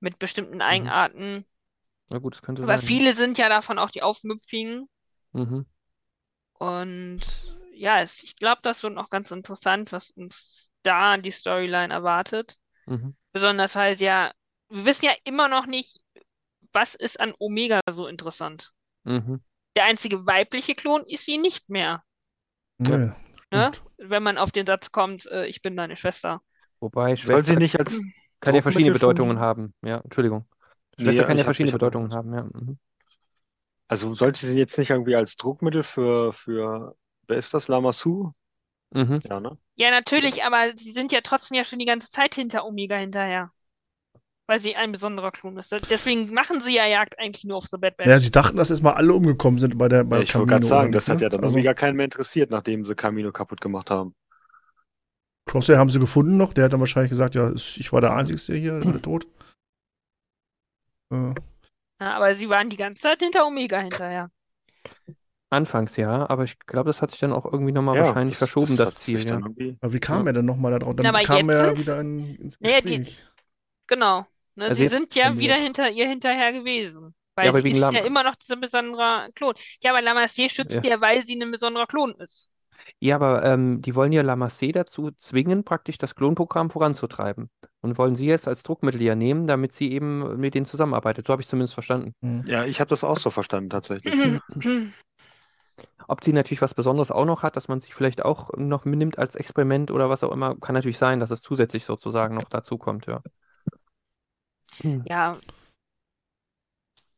[0.01, 0.19] Mit Mhm.
[0.19, 1.45] bestimmten Eigenarten.
[2.11, 2.81] Na gut, das könnte Aber sein.
[2.81, 2.87] ja.
[2.87, 4.89] viele sind ja davon auch die Aufmüpfigen.
[5.33, 5.65] Mhm.
[6.59, 7.21] Und
[7.77, 11.93] ja, es, ich glaube, das wird noch ganz interessant, was uns da an die Storyline
[11.93, 12.57] erwartet.
[12.87, 13.15] Mhm.
[13.33, 14.33] Besonders weil es ja,
[14.69, 15.99] wir wissen ja immer noch nicht,
[16.73, 18.73] was ist an Omega so interessant.
[19.05, 19.41] Mhm.
[19.77, 22.03] Der einzige weibliche Klon ist sie nicht mehr.
[22.79, 23.17] Ja,
[23.53, 23.71] Ne?
[23.99, 26.43] Wenn man auf den Satz kommt, äh, ich bin deine Schwester.
[26.81, 28.01] Wobei Soll Schwester sie nicht als
[28.41, 29.75] kann ja verschiedene Bedeutungen haben.
[29.83, 30.47] Ja, Entschuldigung.
[30.99, 32.43] Nee, Schwester kann ich ja verschiedene Bedeutungen haben, ja.
[32.43, 32.79] Mhm.
[33.89, 36.97] Also sollte sie jetzt nicht irgendwie als Druckmittel für, für,
[37.29, 38.33] wer ist das, Lamassu?
[38.95, 39.21] Mhm.
[39.25, 39.59] Ja, ne?
[39.77, 43.53] Ja, natürlich, aber sie sind ja trotzdem ja schon die ganze Zeit hinter Omega hinterher.
[44.47, 45.73] Weil sie ein besonderer Klon ist.
[45.91, 48.11] Deswegen machen sie ja Jagd eigentlich nur auf The Bad Batch.
[48.11, 50.67] Ja, sie dachten, dass erstmal alle umgekommen sind bei der bei Ja, ich wollte gerade
[50.67, 51.37] sagen, oder das hat ja ne?
[51.37, 54.15] dann Also, irgendwie gar keinen mehr interessiert, nachdem sie Camino kaputt gemacht haben.
[55.47, 56.53] Crosshair haben sie gefunden noch.
[56.55, 59.27] Der hat dann wahrscheinlich gesagt, ja, ich war der Einzige hier, der tot.
[61.11, 61.35] Äh,
[62.01, 64.31] Ja, aber sie waren die ganze Zeit hinter Omega hinterher.
[65.51, 68.77] Anfangs ja, aber ich glaube, das hat sich dann auch irgendwie nochmal Ja, wahrscheinlich verschoben,
[68.77, 69.37] das hat Ziel, ja.
[69.81, 70.31] aber wie kam Ja.
[70.31, 70.95] er denn nochmal da drauf?
[70.97, 73.25] Dann aber kam er sind's- wieder in, ins Naja, die- Gespräch.
[73.87, 74.27] Genau.
[74.57, 77.15] Ne, Also sie sind ja wieder hinter ihr hinterher gewesen.
[77.37, 79.55] Weil Ja, aber sie wegen ist Lam- ja immer noch dieser besondere Klon.
[79.85, 82.51] Ja, aber Lamassier schützt ja, weil sie ein besonderer Klon ist.
[82.99, 87.51] Ja, aber ähm, die wollen ja Lamassé dazu zwingen, praktisch das Klonprogramm voranzutreiben.
[87.83, 91.27] Und wollen sie jetzt als Druckmittel ja nehmen, damit sie eben mit denen zusammenarbeitet.
[91.27, 92.13] So habe ich es zumindest verstanden.
[92.23, 92.45] Hm.
[92.47, 94.15] Ja, ich habe das auch so verstanden, tatsächlich.
[96.09, 99.19] Ob sie natürlich was Besonderes auch noch hat, dass man sich vielleicht auch noch mitnimmt
[99.19, 102.79] als Experiment oder was auch immer, kann natürlich sein, dass es zusätzlich sozusagen noch dazu
[102.79, 103.23] kommt, ja.
[104.83, 105.03] Hm.
[105.07, 105.39] Ja.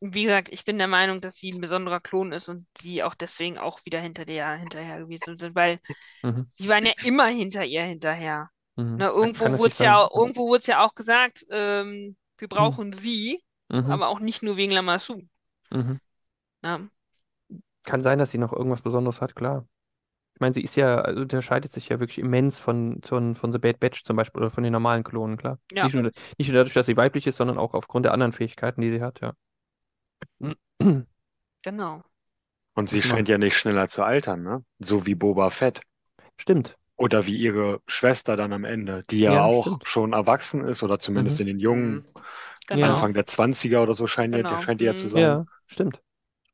[0.01, 3.15] Wie gesagt, ich bin der Meinung, dass sie ein besonderer Klon ist und sie auch
[3.15, 5.81] deswegen auch wieder hinter der hinterher gewesen sind, weil
[6.23, 6.47] Mhm.
[6.53, 8.49] sie waren ja immer hinter ihr hinterher.
[8.77, 8.97] Mhm.
[8.97, 12.93] Ne, irgendwo Kann wurde es ja, irgendwo wurde es ja auch gesagt, ähm, wir brauchen
[12.93, 13.91] sie, Mhm.
[13.91, 15.21] aber auch nicht nur wegen Lamassu.
[15.71, 15.99] Mhm.
[16.63, 16.89] Ne?
[17.89, 19.67] Kann sein, dass sie noch irgendwas Besonderes hat, klar.
[20.35, 23.59] Ich meine, sie ist ja, also unterscheidet sich ja wirklich immens von, von, von The
[23.59, 25.59] Bad Batch zum Beispiel oder von den normalen Klonen, klar.
[25.73, 25.85] Ja.
[25.85, 26.05] Nicht nur,
[26.39, 29.03] nicht nur dadurch, dass sie weiblich ist, sondern auch aufgrund der anderen Fähigkeiten, die sie
[29.03, 29.35] hat, ja.
[31.63, 32.03] Genau.
[32.75, 34.65] Und sie scheint ja nicht schneller zu altern, ne?
[34.79, 35.83] So wie Boba Fett.
[36.37, 36.77] Stimmt.
[36.97, 39.89] Oder wie ihre Schwester dann am Ende, die ja Ja, auch stimmt.
[39.89, 41.43] schon erwachsen ist oder zumindest Mhm.
[41.43, 42.05] in den jungen Mhm.
[42.69, 42.95] Genau.
[42.95, 44.59] Anfang der 20er oder so scheint, die- Genau.
[44.61, 45.11] scheint die ja zu Mhm.
[45.11, 45.21] sein.
[45.23, 46.01] Ja, stimmt.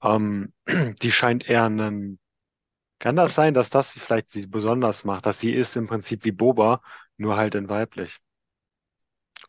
[0.05, 0.53] Ähm,
[1.03, 2.21] die scheint eher einen.
[3.01, 6.25] Kann das sein, dass das sie vielleicht sie besonders macht, dass sie ist im Prinzip
[6.25, 6.83] wie Boba,
[7.19, 8.21] nur halt in weiblich?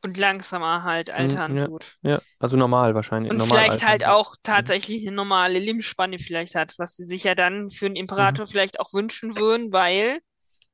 [0.02, 1.68] Und langsamer halt altern Mhm, ja.
[1.68, 1.98] tut.
[2.02, 3.34] Ja, also normal wahrscheinlich.
[3.34, 7.24] Und normal vielleicht altern, halt auch tatsächlich eine normale Lebensspanne vielleicht hat, was sie sich
[7.24, 10.20] ja dann für einen Imperator vielleicht auch wünschen würden, weil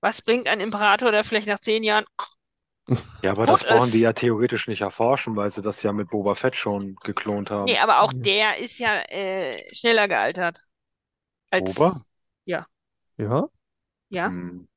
[0.02, 2.06] was bringt ein Imperator, der vielleicht nach zehn Jahren
[3.22, 3.94] Ja, aber das brauchen ist.
[3.94, 7.66] die ja theoretisch nicht erforschen, weil sie das ja mit Boba Fett schon geklont haben.
[7.66, 8.20] Nee, aber auch Ja.
[8.20, 10.60] der ist ja äh, schneller gealtert.
[11.52, 12.02] Als, Boba?
[12.46, 12.66] Ja,
[13.18, 14.68] Ja, Hm.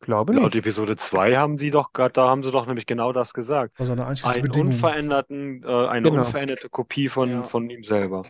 [0.00, 0.56] glaube Laut nicht.
[0.56, 3.78] Episode 2 haben die doch gerade, da haben sie doch nämlich genau das gesagt.
[3.78, 4.68] Also eine einzige Einen Bedingung.
[4.74, 6.24] unveränderten, äh, eine Genau.
[6.24, 7.42] unveränderte Kopie von, Ja.
[7.44, 8.22] von ihm selber.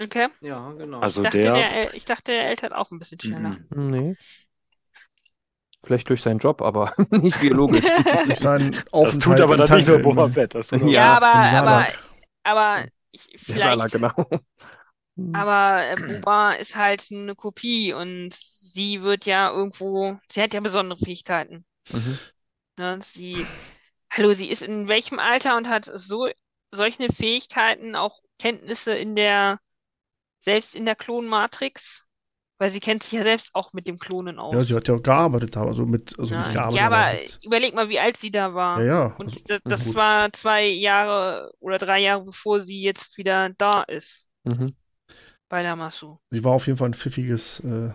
[0.00, 0.28] okay.
[0.40, 1.00] Ja, genau.
[1.00, 3.58] Also Ich dachte, der, der, äl- ich dachte, der altert auch ein bisschen schneller.
[3.70, 3.90] Mhm.
[3.90, 4.16] Nee.
[5.82, 7.84] Vielleicht durch seinen Job, aber nicht biologisch.
[8.26, 10.54] Durch seinen Das Aufenthalt tut aber dann nicht nur Boba im- Fett.
[10.54, 12.02] Das tut Ja, aber- Ja, aber, aber, Salak.
[12.44, 14.12] aber ich, vielleicht, genau.
[15.32, 20.60] aber äh, Boba ist halt eine Kopie und sie wird ja irgendwo, sie hat ja
[20.60, 21.64] besondere Fähigkeiten.
[21.90, 22.18] Mhm.
[22.78, 22.98] Ne?
[23.02, 23.46] Sie,
[24.10, 26.28] hallo, sie ist in welchem Alter und hat so
[26.72, 29.58] solche Fähigkeiten, auch Kenntnisse in der,
[30.38, 32.06] selbst in der Klonmatrix?
[32.60, 34.54] Weil sie kennt sich ja selbst auch mit dem Klonen aus.
[34.54, 37.74] Ja, sie hat ja auch gearbeitet, also mit, also Ja, nicht gearbeitet, ja, aber überleg
[37.74, 38.80] mal, wie alt sie da war.
[38.80, 39.04] ja, ja.
[39.16, 43.82] Und Also, das, das war zwei Jahre oder drei Jahre, bevor sie jetzt wieder da
[43.82, 44.74] ist Mhm.
[45.48, 46.18] bei Lamassu.
[46.30, 47.92] sie war auf jeden Fall ein pfiffiges äh,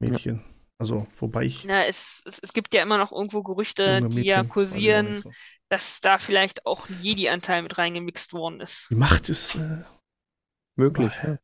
[0.00, 0.42] Mädchen.
[0.78, 4.42] Also, wobei ich Na, es, es, es gibt ja immer noch irgendwo Gerüchte, die ja
[4.44, 5.30] kursieren, so.
[5.68, 8.88] dass da vielleicht auch ein Jedi-Anteil mit reingemixt worden ist.
[8.90, 9.82] Die Macht ist, äh,
[10.76, 11.36] Möglich, ja.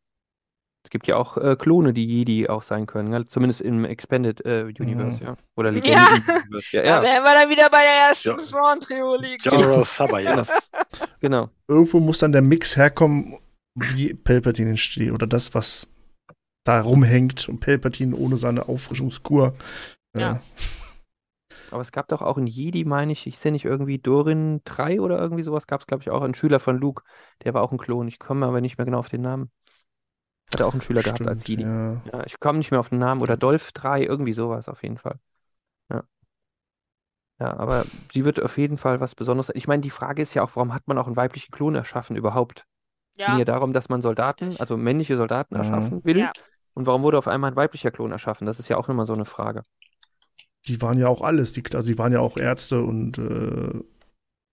[0.87, 3.27] Es gibt ja auch äh, Klone, die Jedi auch sein können, ja?
[3.27, 5.37] Zumindest im Expanded äh, Universe, ja.
[5.57, 5.75] Oder Ja.
[5.81, 6.67] Legenden-Universe.
[6.77, 9.39] Ja, Da ja, wären wir dann wieder bei der ersten liegen.
[9.43, 10.71] General Sabayas.
[11.21, 11.49] genau.
[11.67, 13.37] irgendwo muss dann der Mix herkommen,
[13.75, 15.11] wie Palpatine entsteht.
[15.11, 15.89] Oder das, was
[16.63, 19.55] da rumhängt und Palpatine ohne seine Auffrischungskur.
[20.15, 20.41] Äh, Ja.
[21.73, 25.01] Aber es gab doch auch in Jedi, meine ich, ich sehe nicht irgendwie Dorin 3
[25.01, 26.23] oder irgendwie sowas, gab es, glaube ich, auch.
[26.23, 27.03] Ein Schüler von Luke,
[27.43, 28.07] der war auch ein Klon.
[28.07, 29.51] Ich komme aber nicht mehr genau auf den Namen.
[30.53, 31.63] Hat er auch einen Schüler gehabt als stimmt, Jedi.
[31.65, 32.03] ja.
[32.13, 33.21] Ja, ich komme nicht mehr auf den Namen.
[33.21, 35.19] Oder Dolph 3, irgendwie sowas auf jeden Fall.
[35.91, 36.05] Ja.
[37.39, 39.57] Ja, aber sie wird auf jeden Fall was Besonderes sein.
[39.57, 42.17] Ich meine, die Frage ist ja auch, warum hat man auch einen weiblichen Klon erschaffen
[42.17, 42.65] überhaupt?
[43.19, 45.61] Es ging Ja, ja darum, dass man Soldaten, also männliche Soldaten Ja.
[45.63, 46.19] erschaffen will.
[46.19, 46.33] Ja.
[46.75, 48.47] Und warum wurde auf einmal ein weiblicher Klon erschaffen?
[48.47, 49.63] Das ist ja auch nochmal so eine Frage.
[50.67, 51.53] Die waren ja auch alles.
[51.53, 53.81] Die, also die waren ja auch Ärzte und äh,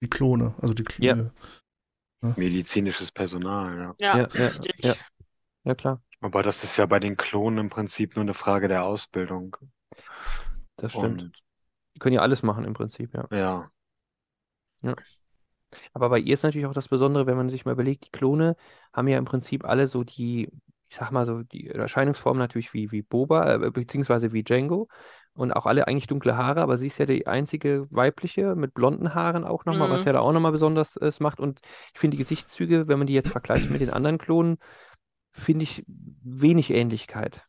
[0.02, 0.54] die Klone.
[0.62, 1.14] Also die Ja.
[1.14, 1.32] Klone.
[2.38, 3.96] Medizinisches Personal, ja.
[4.00, 4.74] ja, Ja, ja, richtig.
[4.82, 4.96] ja.
[5.64, 8.84] Ja, klar, Aber das ist ja bei den Klonen im Prinzip nur eine Frage der
[8.84, 9.56] Ausbildung.
[10.78, 11.30] das stimmt.
[11.30, 11.44] Und
[11.96, 13.30] Die können ja alles machen im Prinzip, ja.
[13.30, 13.72] ja,
[15.94, 18.56] Aber bei ihr ist natürlich auch das Besondere, wenn man sich mal überlegt, die Klone
[18.94, 20.50] haben ja im Prinzip alle so die,
[20.90, 24.88] ich sag mal so, die Erscheinungsform natürlich wie, wie Boba, äh, beziehungsweise wie Django.
[25.36, 29.16] Und auch alle eigentlich dunkle Haare, aber sie ist ja die einzige weibliche mit blonden
[29.16, 30.06] Haaren auch nochmal, was Mhm.
[30.06, 31.40] ja da auch nochmal besonders äh, macht.
[31.40, 31.60] Und
[31.94, 34.58] ich finde die Gesichtszüge, wenn man die jetzt vergleicht mit den anderen Klonen,
[35.34, 37.46] finde ich wenig Ähnlichkeit.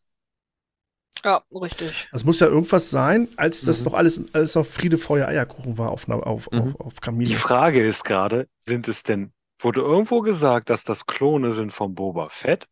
[1.25, 2.09] Ja, richtig.
[2.13, 3.85] Es muss ja irgendwas sein, als das Mhm.
[3.87, 6.59] noch alles, alles noch Friede, Feuer, Eierkuchen war auf, auf, Mhm.
[6.75, 7.37] auf, auf die Kamino.
[7.37, 12.29] Frage ist gerade, sind es denn, wurde irgendwo gesagt, dass das Klone sind von Boba
[12.31, 12.67] Fett?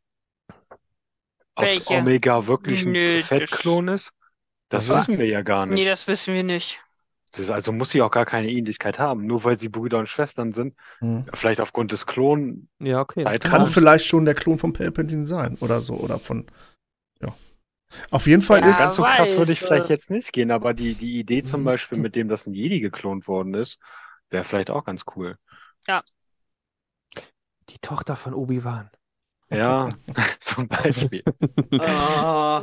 [1.54, 1.94] Ob Welche?
[1.94, 4.10] Omega wirklich ein Nö, das- Fettklon ist?
[4.68, 5.88] Das Das wissen wir ja gar Nee, nicht.
[5.88, 6.81] das wissen wir nicht.
[7.48, 10.74] Also muss sie auch gar keine Ähnlichkeit haben, nur weil sie Brüder und Schwestern sind.
[11.00, 11.26] Mhm.
[11.32, 12.68] Vielleicht aufgrund des Klon.
[12.78, 13.24] Ja, okay.
[13.24, 13.66] das Kann Kann Ja.
[13.66, 15.94] vielleicht schon der Klon von Palpatine sein oder so.
[15.94, 16.46] Oder von.
[17.20, 17.34] Ja.
[18.10, 18.78] Auf jeden Fall Ja, ist.
[18.78, 19.90] Ganz so krass würde ich vielleicht das.
[19.90, 21.64] jetzt nicht gehen, aber die, die Idee zum Mhm.
[21.64, 23.78] Beispiel, mit dem das ein Jedi geklont worden ist,
[24.30, 25.36] wäre vielleicht auch ganz cool.
[27.68, 28.90] Die Tochter von Obi-Wan.
[29.52, 29.88] Ja,
[30.40, 31.22] zum Beispiel.
[31.78, 32.60] Ah,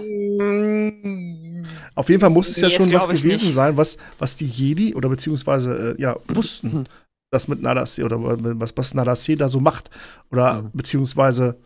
[1.95, 3.53] Auf jeden Fall muss es ja schon was gewesen nicht.
[3.53, 6.85] sein, was, was die Jedi oder beziehungsweise äh, ja wussten,
[7.31, 8.17] das mit Nadase oder
[8.59, 9.89] was, was Nadase da so macht.
[10.31, 10.71] Oder Mhm.
[10.73, 11.59] beziehungsweise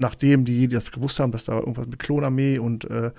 [0.00, 3.12] nachdem die Jedi das gewusst haben, dass da irgendwas mit Klonarmee und äh,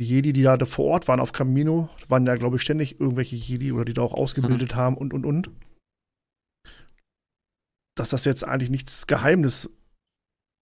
[0.00, 3.36] die Jedi, die da vor Ort waren auf Camino, waren ja, glaube ich, ständig irgendwelche
[3.36, 5.50] Jedi oder die da auch ausgebildet haben und und und.
[7.96, 9.68] Dass das jetzt eigentlich nichts Geheimnis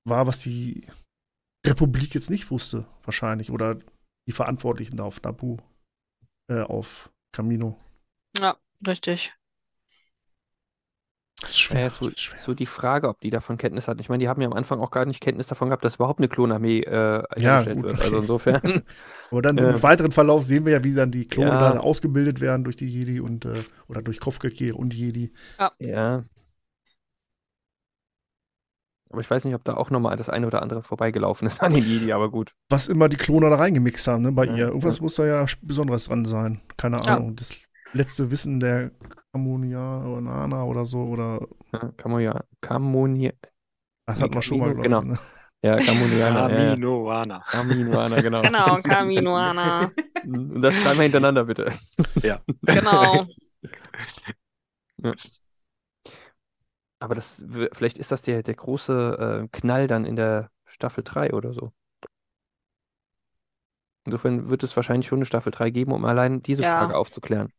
[0.07, 0.87] war, was die
[1.67, 3.51] Republik jetzt nicht wusste, wahrscheinlich.
[3.51, 3.79] Oder
[4.27, 5.59] die Verantwortlichen da auf Nabu,
[6.49, 7.77] äh, auf Camino.
[8.39, 9.33] Ja, richtig.
[11.43, 11.81] Das ist schwer.
[11.83, 12.39] Ja, so, das ist schwer.
[12.39, 14.01] so die Frage, ob die davon Kenntnis hatten.
[14.01, 16.19] Ich meine, die haben ja am Anfang auch gar nicht Kenntnis davon gehabt, dass überhaupt
[16.19, 17.95] eine Klonarmee äh, Ja, gut, wird.
[17.97, 18.05] okay.
[18.05, 18.83] Also insofern,
[19.31, 21.73] Aber dann Äh, im weiteren Verlauf sehen wir ja, wie dann die Klone Ja.
[21.75, 25.33] da ausgebildet werden durch die Jedi und äh, oder durch Kopfgeldjäger und Jedi.
[25.79, 26.25] ja.
[29.17, 31.73] Aber ich weiß nicht, ob da auch nochmal das eine oder andere vorbeigelaufen ist an
[31.73, 32.53] den Jedi, aber gut.
[32.69, 34.67] Was immer die Klone da reingemixt haben, ne, bei Ja, ihr.
[34.67, 35.03] Irgendwas ja.
[35.05, 36.61] muss da ja Besonderes dran sein.
[36.77, 37.17] Keine Ja.
[37.17, 37.35] Ahnung.
[37.35, 37.59] Das
[37.95, 38.91] letzte Wissen der
[39.33, 41.41] Kamunianer oder Nana oder so oder
[41.73, 43.33] Ja, Kamoja, Kamonia,
[44.05, 44.77] das Nee, hat man schon mal, ich.
[44.87, 45.19] Ne?
[45.63, 47.43] ja, Kamonianer, ja, ja.
[47.51, 48.21] Kaminoana.
[48.21, 48.43] Genau.
[48.43, 49.91] Genau, Kaminoana.
[50.27, 51.73] Und das dreimal hintereinander, bitte.
[52.67, 53.27] Genau.
[56.99, 61.33] Aber das, vielleicht ist das der, der große äh, Knall dann in der Staffel 3
[61.33, 61.73] oder so.
[64.07, 66.79] Insofern wird es wahrscheinlich schon eine Staffel 3 geben, um allein diese Ja.
[66.79, 67.53] Frage aufzuklären.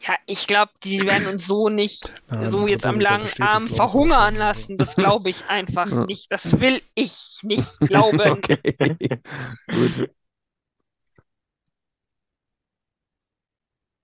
[0.00, 4.34] Ja, ich glaube, die werden uns so nicht Ja, so jetzt am langen Arm verhungern
[4.34, 4.38] schon.
[4.38, 4.78] lassen.
[4.78, 6.06] Das glaube ich einfach Ja.
[6.06, 6.30] nicht.
[6.30, 8.40] Das will ich nicht glauben.
[8.42, 8.96] Okay.
[9.68, 10.10] Gut.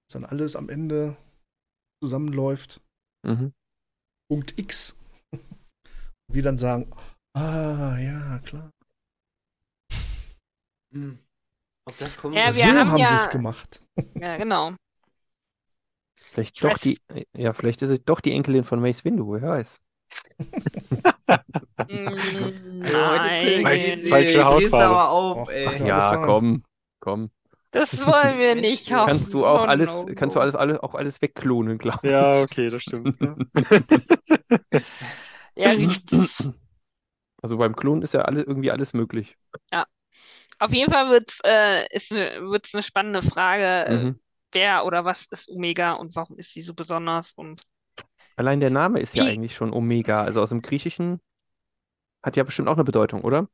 [0.07, 1.17] Dass dann alles am Ende
[2.03, 2.81] zusammenläuft.
[3.23, 3.53] Mhm.
[4.33, 4.97] Punkt X.
[6.33, 6.91] Wir dann sagen,
[7.37, 8.71] ah, ja, klar.
[10.95, 11.19] Hm.
[11.87, 12.35] Ob das kommt?
[12.35, 13.83] Ja, so wir haben haben ja- sie es gemacht.
[14.15, 14.73] Ja, genau.
[16.31, 19.35] Vielleicht Ich doch weiß- die, ja, vielleicht ist es doch die Enkelin von Mace Windu,
[19.35, 19.81] wer weiß.
[21.89, 24.85] Mm, Nein, Falsche Hautfarbe.
[24.87, 25.67] aber auf, ey.
[25.67, 26.65] ach Ja, komm,
[27.01, 27.31] komm.
[27.73, 29.09] Das wollen wir nicht hoffen.
[29.09, 30.43] Kannst du auch No, alles, no, kannst du no.
[30.43, 32.11] alles, alles, auch alles wegklonen, glaube ich.
[32.11, 33.21] Ja, okay, das stimmt.
[33.21, 33.37] Ja.
[35.55, 36.31] Ja, richtig.
[37.43, 39.37] Also beim Klonen ist ja alle, irgendwie alles möglich.
[40.59, 44.21] Auf jeden Fall wird's, äh, ist eine, wird's eine spannende Frage, äh, Mhm.
[44.53, 47.63] wer oder was ist Omega und warum ist sie so besonders und
[48.37, 50.23] Allein der Name ist ja Wie- eigentlich schon Omega.
[50.23, 51.21] Also aus dem Griechischen
[52.23, 53.49] hat ja bestimmt auch eine Bedeutung, oder?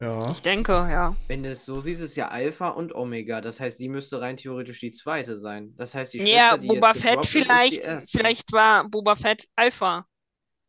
[0.00, 0.32] Ja.
[0.32, 1.14] ich denke, ja.
[1.26, 3.40] Wenn du es so siehst, ist ja Alpha und Omega.
[3.40, 5.74] Das heißt, sie müsste rein theoretisch die zweite sein.
[5.76, 8.52] Das heißt, die Ja, Schwester, die Boba jetzt Fett gedroppt ist, ist die vielleicht, vielleicht
[8.52, 10.06] war Boba Fett Alpha.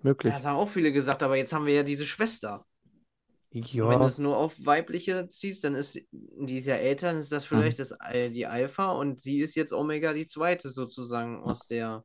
[0.02, 0.34] Möglich.
[0.34, 2.66] Ja, das haben auch viele gesagt, aber jetzt haben wir ja diese Schwester.
[3.80, 7.08] Und wenn du Ja, es nur auf weibliche ziehst, dann ist die ist ja älter,
[7.08, 7.74] dann ist das Mhm.
[7.74, 12.04] vielleicht das, Al- die Alpha und sie ist jetzt Omega die zweite sozusagen aus der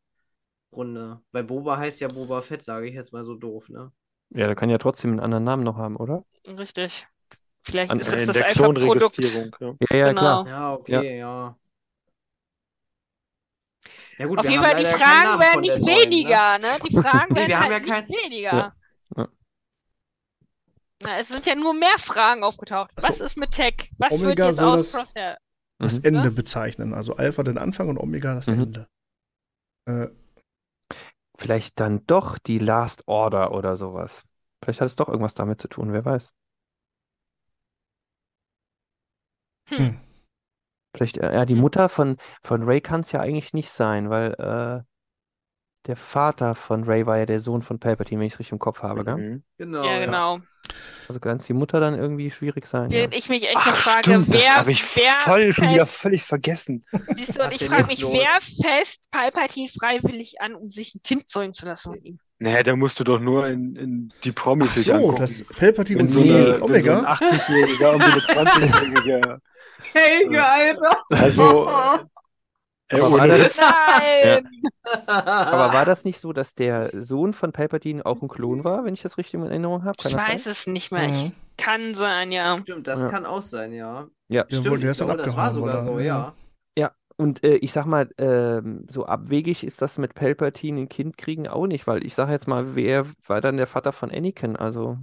[0.72, 1.22] Runde.
[1.32, 3.92] Weil Boba heißt ja Boba Fett, sage ich jetzt mal so doof, ne?
[4.30, 6.24] ja, der kann ja trotzdem einen anderen Namen noch haben, oder?
[6.46, 7.06] Richtig.
[7.64, 8.84] Vielleicht An- ist Ja, es in das der Alpha-Produkt.
[9.16, 9.56] Klonregistrierung.
[9.60, 9.74] Ja.
[9.90, 10.20] Ja, ja, Genau.
[10.20, 10.46] klar.
[10.48, 11.58] Ja, okay, ja.
[14.18, 16.02] Ja gut, Auf jeden Fall, die Fragen werden nicht neuen, ne?
[16.02, 16.78] weniger, ne?
[16.88, 18.52] Die Fragen Nee, werden wir haben halt ja nicht kein- weniger.
[18.52, 18.74] Ja.
[19.16, 19.28] Ja.
[21.02, 22.92] Na, es sind ja nur mehr Fragen aufgetaucht.
[22.96, 23.90] Was ist mit Tech?
[23.98, 25.38] Was wird Omega jetzt soll aus das- Crosshair?
[25.78, 26.04] Das Mhm.
[26.04, 26.94] Ende bezeichnen.
[26.94, 28.62] Also Alpha den Anfang und Omega das Mhm.
[28.62, 28.88] Ende.
[29.86, 30.08] Äh,
[31.36, 34.22] Vielleicht dann doch die Last Order oder sowas.
[34.62, 36.32] Vielleicht hat es doch irgendwas damit zu tun, wer weiß.
[39.68, 39.98] Hm.
[40.94, 44.32] Vielleicht, äh, ja, die Mutter von, von Ray kann es ja eigentlich nicht sein, weil
[44.34, 44.84] äh,
[45.86, 48.58] der Vater von Ray war ja der Sohn von Palpatine, wenn ich es richtig im
[48.58, 49.16] Kopf habe, gell?
[49.16, 49.42] Mhm.
[49.58, 50.40] Genau, Ja, genau.
[51.08, 52.98] Also kann es die Mutter dann irgendwie schwierig sein, ja.
[53.00, 55.84] Während ich mich echt noch frage, stimmt, das wer, habe ich wer voll schon wieder
[55.84, 56.82] völlig vergessen.
[57.14, 58.12] siehst du, und Was ich frage mich, los?
[58.12, 62.18] wer fest Palpatine freiwillig an, um sich ein Kind zeugen zu lassen von ihm?
[62.38, 65.16] Naja, da musst du doch nur in, in die Promis ach so, angucken.
[65.16, 67.12] das Palpatine und so eine, wenn so ein Omega.
[67.12, 69.40] 80-Jähriger und so eine 20-Jährige.
[69.92, 71.02] Helge, Alter!
[71.10, 71.66] Also,
[72.88, 73.56] äh, Aber war das-.
[73.56, 74.48] Nein!
[74.84, 78.94] Aber war das nicht so, dass der Sohn von Palpatine auch ein Klon war, wenn
[78.94, 79.96] ich das richtig in Erinnerung habe?
[80.02, 80.52] Kann Ich weiß sein?
[80.52, 81.08] es nicht mehr.
[81.08, 81.32] Ich Mhm.
[81.56, 82.58] kann sein, ja.
[82.62, 83.10] Stimmt, das Ja.
[83.10, 84.08] kann auch sein, ja.
[84.28, 84.44] Ja.
[84.48, 85.92] Ja, Stimmt, wohl, der ist glaube, das war sogar oder?
[85.92, 86.34] so, ja.
[87.16, 91.46] Und äh, ich sag mal, ähm, so abwegig ist das mit Palpatine ein Kind kriegen
[91.46, 94.56] auch nicht, weil ich sag jetzt mal, wer war dann der Vater von Anakin?
[94.56, 94.98] Also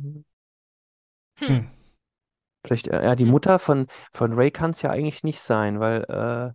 [1.40, 1.66] Hm.
[2.66, 6.04] Vielleicht, äh, ja, die Mutter von, von Ray kann es ja eigentlich nicht sein, weil
[6.04, 6.54] äh,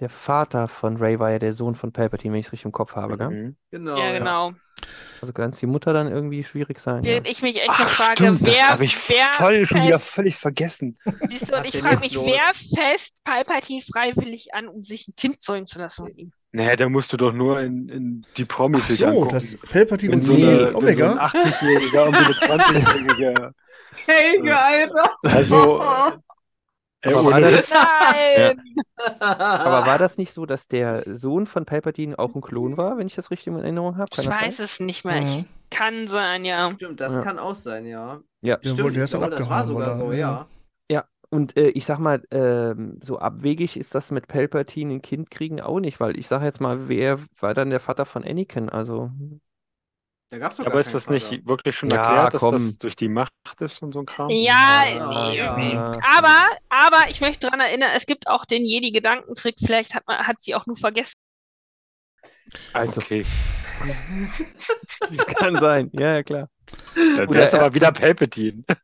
[0.00, 2.72] der Vater von Ray war ja der Sohn von Palpatine, wenn ich es richtig im
[2.72, 3.30] Kopf habe, gell?
[3.30, 3.56] Mhm.
[3.70, 4.52] Genau, Ja, genau.
[5.22, 7.12] Also kann es die Mutter dann irgendwie schwierig sein, ja.
[7.12, 9.82] Während ich mich echt noch Ach, frage, stimmt, das wer, habe ich wer voll schon
[9.84, 10.96] wieder völlig vergessen.
[11.28, 12.26] siehst du, und ich frage mich, los?
[12.26, 12.52] wer
[12.82, 16.32] fest Palpatine freiwillig an, um sich ein Kind zeugen zu lassen von ihm?
[16.50, 19.28] Naja, da musst du doch nur in, in die Promis Ach sich so, angucken.
[19.30, 21.12] das Palpatine und so eine, wenn so ein Omega.
[21.24, 23.54] 80-Jähriger und so eine 20-Jährige.
[24.06, 25.16] Helge, Alter!
[25.22, 25.80] Also,
[27.02, 27.62] äh, Aber war das-.
[27.70, 28.62] Nein!
[29.62, 33.06] Aber war das nicht so, dass der Sohn von Palpatine auch ein Klon war, wenn
[33.06, 34.10] ich das richtig in Erinnerung habe?
[34.12, 34.64] Ich weiß sein?
[34.64, 35.20] es nicht mehr.
[35.22, 35.46] Ich Mhm.
[35.70, 36.72] kann sein, ja.
[36.76, 37.22] Stimmt, das Ja.
[37.22, 38.20] kann auch sein, ja.
[38.42, 38.58] Ja.
[38.60, 39.96] Ja, Stimmt, wohl, der ist glaube, das war sogar oder?
[39.96, 40.18] so, Ja.
[40.18, 40.48] ja.
[40.90, 45.30] Ja, Und äh, ich sag mal, ähm, so abwegig ist das mit Palpatine ein Kind
[45.30, 48.68] kriegen auch nicht, weil ich sage jetzt mal, wer war dann der Vater von Anakin?
[48.68, 49.10] Also,
[50.30, 51.30] Da gab's doch Aber gar ist das Vater.
[51.30, 52.52] nicht wirklich schon Ja, erklärt, dass komm.
[52.52, 54.30] das durch die Macht ist und so ein Kram?
[54.30, 55.98] Ja, Ja, nee, ja.
[56.16, 60.40] aber, aber ich möchte daran erinnern, es gibt auch den Jedi-Gedankentrick, vielleicht hat man, hat
[60.40, 61.14] sie auch nur vergessen.
[62.72, 63.24] also Okay,
[65.38, 65.90] kann sein.
[65.92, 66.48] Ja, ja, klar.
[66.94, 68.64] dann wäre es er- aber wieder Palpatine.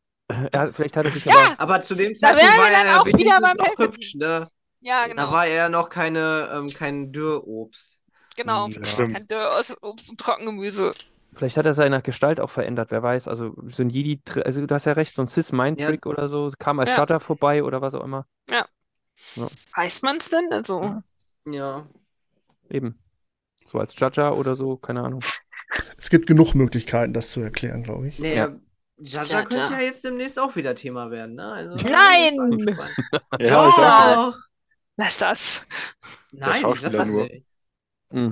[0.55, 1.61] Ja, vielleicht hat er sich Ja, aber.
[1.61, 3.89] Aber zu dem Da Zeitpunkt war er dann ja auch wieder beim noch Palpatine.
[3.95, 4.49] hübsch, ne?
[4.81, 7.99] Ja, Da genau, war er noch keine, ähm, kein Dürrobst.
[8.37, 8.69] genau.
[8.69, 8.85] Ja.
[8.85, 9.15] Stimmt.
[9.15, 10.93] Kein Dörr aus Obst und Trockengemüse.
[11.35, 13.29] Vielleicht hat er seine Gestalt auch verändert, wer weiß.
[13.29, 16.81] Also so ein Jedi, also du hast ja recht, so ein Cis-Mind-Trick oder so, kam
[16.81, 16.97] als Ja.
[16.97, 18.27] Shutter vorbei oder was auch immer.
[19.77, 20.49] Weiß man es denn?
[20.51, 21.01] Also,
[21.47, 21.87] Ja.
[22.69, 22.99] Eben.
[23.67, 25.23] So als Judger oder so, keine Ahnung.
[25.97, 28.19] Es gibt genug Möglichkeiten, das zu erklären, glaube ich.
[28.19, 28.49] Nee, Ja.
[28.49, 28.57] ja.
[29.03, 29.45] Jaja Jaja.
[29.47, 31.53] könnte ja jetzt demnächst auch wieder Thema werden, ne?
[31.53, 32.35] Also, Nein!
[32.53, 32.77] ich.
[33.41, 34.33] Ja, ich auch.
[34.33, 34.39] Doch!
[34.97, 35.67] lass das.
[36.33, 37.09] Nein, ich lass Schauspieler das
[38.13, 38.31] nur.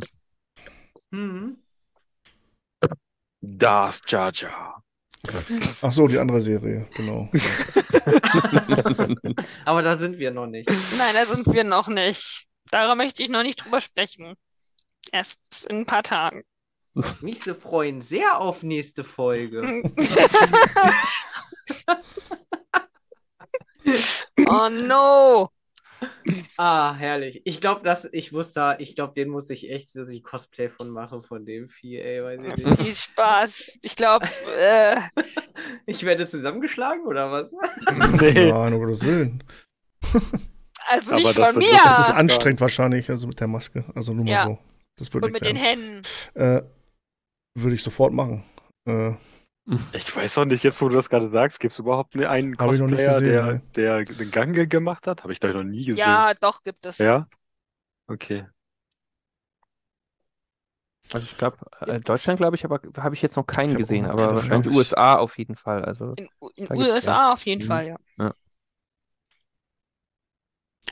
[3.57, 4.82] Das Jar Jar.
[5.82, 7.28] Ach so, die andere Serie, genau.
[9.64, 10.70] Aber da sind wir noch nicht.
[10.96, 12.46] Nein, da sind wir noch nicht.
[12.70, 14.34] Darüber möchte ich noch nicht drüber sprechen.
[15.11, 16.42] Erst in ein paar Tagen.
[17.20, 19.82] Mich se freuen sehr auf nächste Folge.
[24.51, 25.51] Oh no.
[26.57, 27.42] Ah, herrlich.
[27.44, 30.90] Ich glaube, dass ich wusste, ich glaube, den muss ich echt, dass ich Cosplay von
[30.90, 32.80] mache, von dem Vieh, ey, weiß ich nicht.
[32.80, 33.78] Viel Spaß.
[33.82, 34.26] Ich glaube,
[34.59, 34.96] äh,
[35.86, 37.53] Ich werde zusammengeschlagen oder was?
[38.20, 38.51] Nee.
[38.51, 39.42] Nein, um Gottes Willen.
[40.88, 41.70] also nicht das von mir.
[41.84, 43.84] Das ist anstrengend wahrscheinlich, also mit der Maske.
[43.94, 44.44] Also nur mal Ja.
[44.44, 44.59] so.
[44.96, 45.64] Das wird Und mit den werden.
[45.64, 46.03] Händen.
[46.34, 46.62] Äh,
[47.57, 48.44] würde ich sofort machen.
[48.86, 49.12] Äh,
[49.92, 52.56] Ich weiß auch nicht, jetzt wo du das gerade sagst, gibt es überhaupt ne- einen
[52.56, 55.22] Cosplayer, gesehen, der, der den Gange gemacht hat?
[55.22, 55.98] Habe ich doch noch nie gesehen.
[55.98, 56.98] Ja, doch, gibt es.
[56.98, 57.28] Ja?
[58.06, 58.46] Okay.
[61.12, 64.04] Also ich glaube, äh, Deutschland glaube ich, aber habe ich jetzt noch keinen auch gesehen,
[64.06, 64.90] aber wahrscheinlich glaub ich.
[64.90, 65.84] USA auf jeden Fall.
[65.84, 67.68] Also In, in USA auf jeden Mhm.
[67.68, 67.86] Fall,
[68.18, 68.32] ja.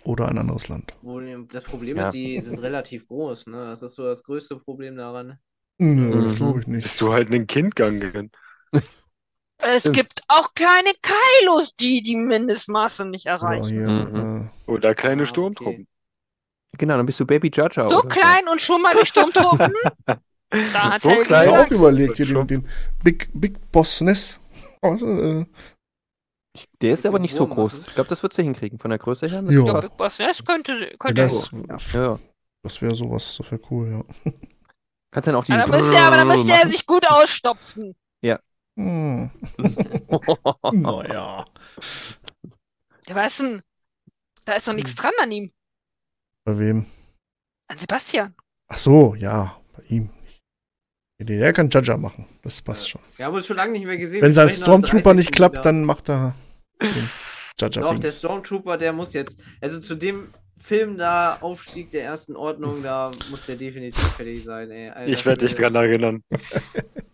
[0.05, 0.93] oder ein anderes Land.
[0.93, 2.09] Problem- Das Problem Ja.
[2.09, 3.67] ist, die sind relativ groß, ne?
[3.67, 5.39] Das ist so das größte Problem daran.
[5.79, 6.25] Nö, Mhm.
[6.29, 6.83] das glaube ich nicht.
[6.85, 8.31] Bist du halt einen Kindgang gegangen?
[9.59, 13.69] Es gibt auch kleine Kylos, die die Mindestmaße nicht erreichen.
[13.69, 14.51] hier, Mhm.
[14.67, 15.29] Oder kleine Ah, okay.
[15.31, 15.87] Sturmtruppen?
[16.77, 19.73] genau, dann bist du Baby Judger So oder klein und schon mal die Sturmtruppen?
[20.73, 21.49] Da hat So Ich klein?
[21.49, 22.69] auch überlegt, hier den,
[23.03, 24.39] Big, Big Boss Ness.
[24.81, 25.47] Also, äh,
[26.81, 27.73] der ist aber nicht so groß.
[27.73, 27.85] machen.
[27.89, 29.37] Ich glaube, das wird sie hinkriegen von der Größe her.
[29.37, 29.43] Ja.
[29.43, 29.81] müsste ja.
[29.81, 31.51] Big Boss, das könnte, könnte das,
[31.93, 32.19] Ja.
[32.63, 34.33] das wäre sowas, das wäre cool, ja.
[35.11, 37.97] Kannst dann auch Aber müsste er, aber dann müsste er sich gut ausstopfen.
[38.77, 39.31] Hm.
[40.73, 41.45] naja.
[43.09, 43.63] Ja, weißt du,
[44.45, 45.53] da ist doch nichts dran an ihm.
[46.45, 46.87] Bei wem?
[47.69, 48.35] An Sebastian.
[48.69, 50.11] Ach so, ja, bei ihm.
[51.19, 52.27] Der kann Jaja machen.
[52.43, 53.01] Das passt schon.
[53.17, 54.21] Wir haben uns schon lange nicht mehr gesehen.
[54.21, 55.33] Wenn sein Stormtrooper nicht 30.
[55.33, 55.63] klappt, wieder.
[55.63, 56.35] dann macht er
[56.83, 57.11] den
[57.59, 58.13] Jaja Doch, der.
[58.13, 60.29] Stormtrooper, der muss jetzt, also zu dem
[60.61, 64.91] Film da, Aufstieg der ersten Ordnung, da muss der definitiv fertig sein, ey.
[64.91, 66.23] Alter Ich werde dich dran erinnern.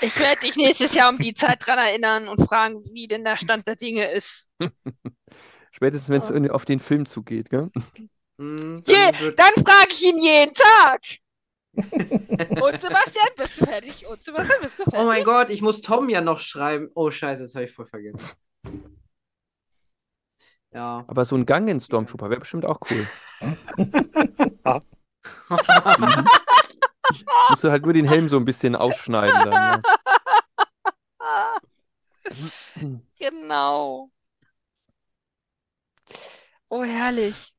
[0.00, 3.36] Ich werde dich nächstes Jahr um die Zeit dran erinnern und fragen, wie denn der
[3.36, 4.50] Stand der Dinge ist.
[5.72, 7.68] Spätestens, wenn es in- auf den Film zugeht, gell?
[8.38, 11.00] Je, dann dann frage ich ihn jeden Tag.
[11.76, 14.06] Und Sebastian, bist du fertig?
[14.06, 15.00] Und Sebastian, bist du fertig?
[15.00, 16.88] oh mein Gott, ich muss Tom ja noch schreiben.
[16.94, 18.20] Oh Scheiße, das habe ich voll vergessen.
[20.72, 21.04] Ja.
[21.06, 23.06] Aber so ein Gang in Stormtrooper wäre bestimmt auch cool.
[27.50, 29.82] Musst du halt nur den Helm so ein bisschen ausschneiden dann.
[31.18, 31.56] Ah,
[32.76, 33.00] Ja.
[33.18, 34.10] genau.
[36.68, 37.52] Oh, herrlich.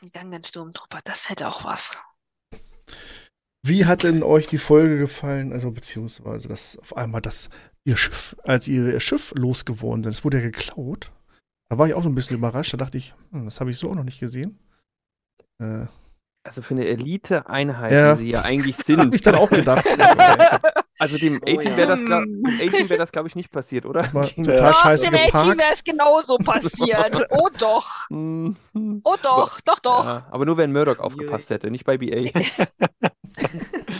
[0.00, 1.98] Ein Gang in Sturmtrooper, das hätte auch was.
[3.62, 5.52] Wie hat denn euch die Folge gefallen?
[5.52, 7.48] Also, beziehungsweise, dass auf einmal das,
[7.84, 11.10] ihr Schiff, als ihr, ihr Schiff losgeworden sind, es wurde ja geklaut.
[11.70, 12.72] Da war ich auch so ein bisschen überrascht.
[12.74, 14.58] Da dachte ich, hm, das habe ich so auch noch nicht gesehen.
[15.58, 15.86] Äh,
[16.46, 18.14] Also für eine Elite-Einheit, Ja.
[18.14, 19.14] die sie ja eigentlich habe sind.
[19.14, 19.84] ich dann auch gedacht.
[21.00, 21.76] Also dem Oh A-Team ja.
[21.76, 24.02] wäre das, glaub, wär das glaube ich, nicht passiert, oder?
[24.14, 27.26] war total Doch, scheiße dem A-Team wäre es genauso passiert.
[27.30, 28.08] Oh doch.
[28.10, 28.56] Mhm.
[29.02, 30.04] Oh doch, doch, doch.
[30.06, 32.30] Ja, aber nur wenn Murdoch aufgepasst hätte, nicht bei BA.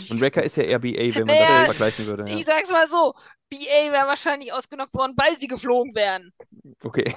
[0.09, 2.29] Und Wrecker ist ja eher BA, wenn man Naja, das vergleichen würde.
[2.31, 2.37] Ja.
[2.37, 3.13] Ich sag's mal so,
[3.49, 6.31] BA wäre wahrscheinlich ausgenockt worden, weil sie geflogen wären.
[6.81, 7.13] Okay,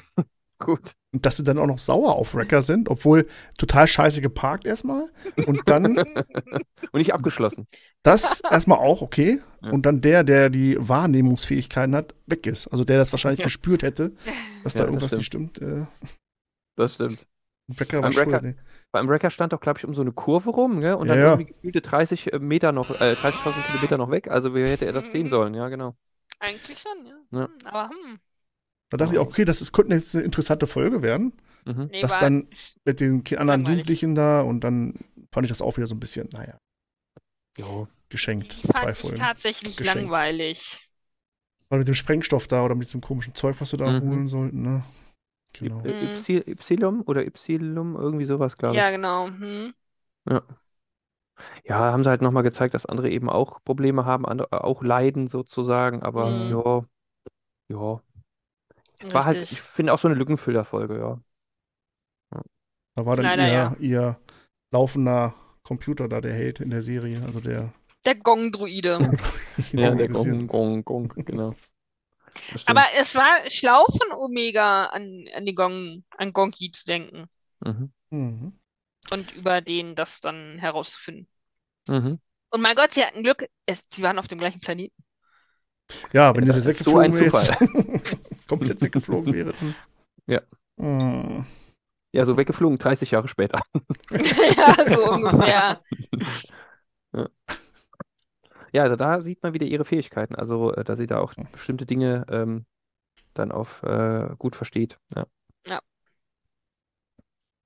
[0.59, 0.93] gut.
[1.13, 3.27] Und dass sie dann auch noch sauer auf Wrecker sind, obwohl
[3.57, 5.11] total scheiße geparkt erstmal.
[5.47, 5.97] Und dann
[6.93, 7.67] Und nicht abgeschlossen.
[8.03, 9.41] das erstmal auch okay.
[9.63, 9.71] Ja.
[9.71, 12.69] Und dann der, der die Wahrnehmungsfähigkeiten hat, weg ist.
[12.69, 13.45] Also der das wahrscheinlich Ja.
[13.45, 14.13] gespürt hätte,
[14.65, 15.61] dass da Ja, das irgendwas nicht stimmt.
[15.63, 15.87] Äh,
[16.77, 17.27] Das stimmt.
[17.69, 18.57] Wrecker war Beim Wrecker- schuld.
[18.91, 20.95] Beim Wrecker stand doch, glaube ich, um so eine Kurve rum, gell?
[20.95, 21.31] Und Ja, dann ja.
[21.33, 24.31] irgendwie gefühlte 30 Meter noch, äh, 30.000 Kilometer noch weg.
[24.31, 25.53] Also wie hätte er das sehen sollen?
[25.55, 25.95] Ja, genau.
[26.41, 27.15] Eigentlich schon, ja.
[27.39, 27.45] Ja.
[27.47, 28.19] Hm, Aber hm.
[28.91, 31.33] Da dachte ich, okay, das ist, könnte jetzt eine interessante Folge werden.
[31.67, 31.89] Mhm.
[31.93, 32.49] Nee, Das dann
[32.85, 33.69] mit den anderen Langweilig.
[33.69, 34.95] Jugendlichen da und dann
[35.31, 36.59] fand ich das auch wieder so ein bisschen, naja,
[37.59, 37.89] Jo.
[38.09, 38.63] geschenkt.
[38.63, 39.17] die Zwei fand ich Folgen.
[39.17, 40.03] tatsächlich Geschenkt.
[40.03, 40.89] langweilig.
[41.69, 44.01] Weil mit dem Sprengstoff da oder mit diesem komischen Zeug, was sie da Mhm.
[44.09, 44.85] holen sollten, ne?
[45.53, 45.85] Genau.
[45.85, 46.53] Y- Mhm.
[46.53, 48.81] Ypsilon oder Ypsilum, irgendwie sowas, glaube ich.
[48.83, 49.27] Ja, genau.
[49.27, 49.75] Hm.
[51.65, 55.29] Ja, haben sie halt nochmal gezeigt, dass andere eben auch Probleme haben, andere auch leiden
[55.29, 56.51] sozusagen, aber Mhm.
[56.51, 56.85] ja,
[57.77, 58.03] ja.
[59.05, 59.59] War halt, Richtig.
[59.59, 61.21] ich finde auch so eine Lückenfüllerfolge, ja.
[62.95, 63.77] Da war dann Leider ihr, ja.
[63.79, 64.21] ihr
[64.73, 67.23] laufender Computer da, der Held in der Serie.
[67.23, 67.73] Also der.
[68.05, 68.99] Der Gong-Druide.
[69.73, 70.47] Ja, der Gong.
[70.47, 71.53] Gong, Gong, genau.
[72.67, 77.27] Aber es war schlau von Omega an, an die Gong, an Gonki zu denken
[77.61, 77.93] Mhm.
[78.11, 78.53] Mhm.
[79.11, 81.27] und über den das dann herauszufinden.
[81.89, 82.21] Mhm.
[82.51, 84.95] Und mein Gott, sie hatten Glück, es, sie waren auf dem gleichen Planeten.
[86.13, 87.57] Ja, wenn Ja, das jetzt ist so ein weggeflogen wäre,
[88.49, 89.55] komplett weggeflogen wäre.
[90.27, 90.43] Ja.
[90.77, 91.47] Mhm.
[92.13, 93.61] Ja, so weggeflogen, 30 Jahre später.
[94.11, 95.81] ja, so ungefähr.
[98.73, 101.87] Ja, also da sieht man wieder ihre Fähigkeiten, also äh, dass sie da auch bestimmte
[101.87, 102.67] Dinge ähm,
[103.35, 104.99] dann auf äh, gut versteht.
[105.15, 105.27] Ja.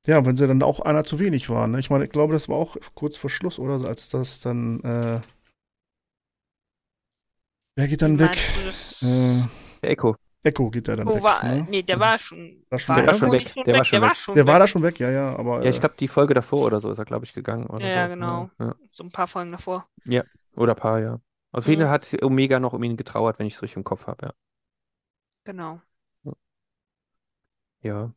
[0.05, 1.73] Ja, wenn sie dann auch einer zu wenig waren.
[1.73, 1.79] Ne?
[1.79, 3.79] Ich meine, ich glaube, das war auch kurz vor Schluss, oder?
[3.79, 4.81] So, Als das dann.
[4.81, 5.21] Äh,
[7.77, 8.37] wer geht dann weg?
[9.03, 9.43] Äh,
[9.83, 11.23] Der Echo, Echo geht der dann Wo weg.
[11.23, 11.67] war, ne?
[11.69, 13.07] nee, der war schon, War schon war weg.
[13.07, 14.17] der War schon nicht weg, der war schon der war weg.
[14.17, 14.61] schon Der war weg.
[14.61, 15.37] da schon weg, ja, ja.
[15.37, 17.67] Aber ja, ich äh, glaube, die Folge davor oder so ist er, glaube ich, gegangen
[17.67, 18.15] oder Ja, ja, so.
[18.15, 18.51] genau.
[18.59, 18.75] Ja.
[18.89, 19.89] So ein paar Folgen davor.
[20.57, 21.21] Oder ein paar, ja.
[21.53, 21.87] Auf jeden Mhm.
[21.87, 24.33] Fall hat Omega noch um ihn getrauert, wenn ich es richtig im Kopf habe, ja.
[25.45, 25.81] Genau.
[27.83, 28.15] Ja.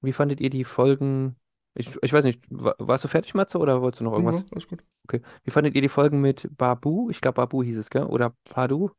[0.00, 1.37] Wie fandet ihr die Folgen?
[1.78, 4.38] Ich, ich weiß nicht, wa- warst du fertig, Matze, oder wolltest du noch irgendwas?
[4.40, 4.82] ja, alles gut.
[5.04, 5.22] Okay.
[5.44, 7.08] Wie fandet ihr die Folgen mit Babu?
[7.10, 8.02] Ich glaube, Babu hieß es, gell?
[8.04, 8.90] Oder Padu?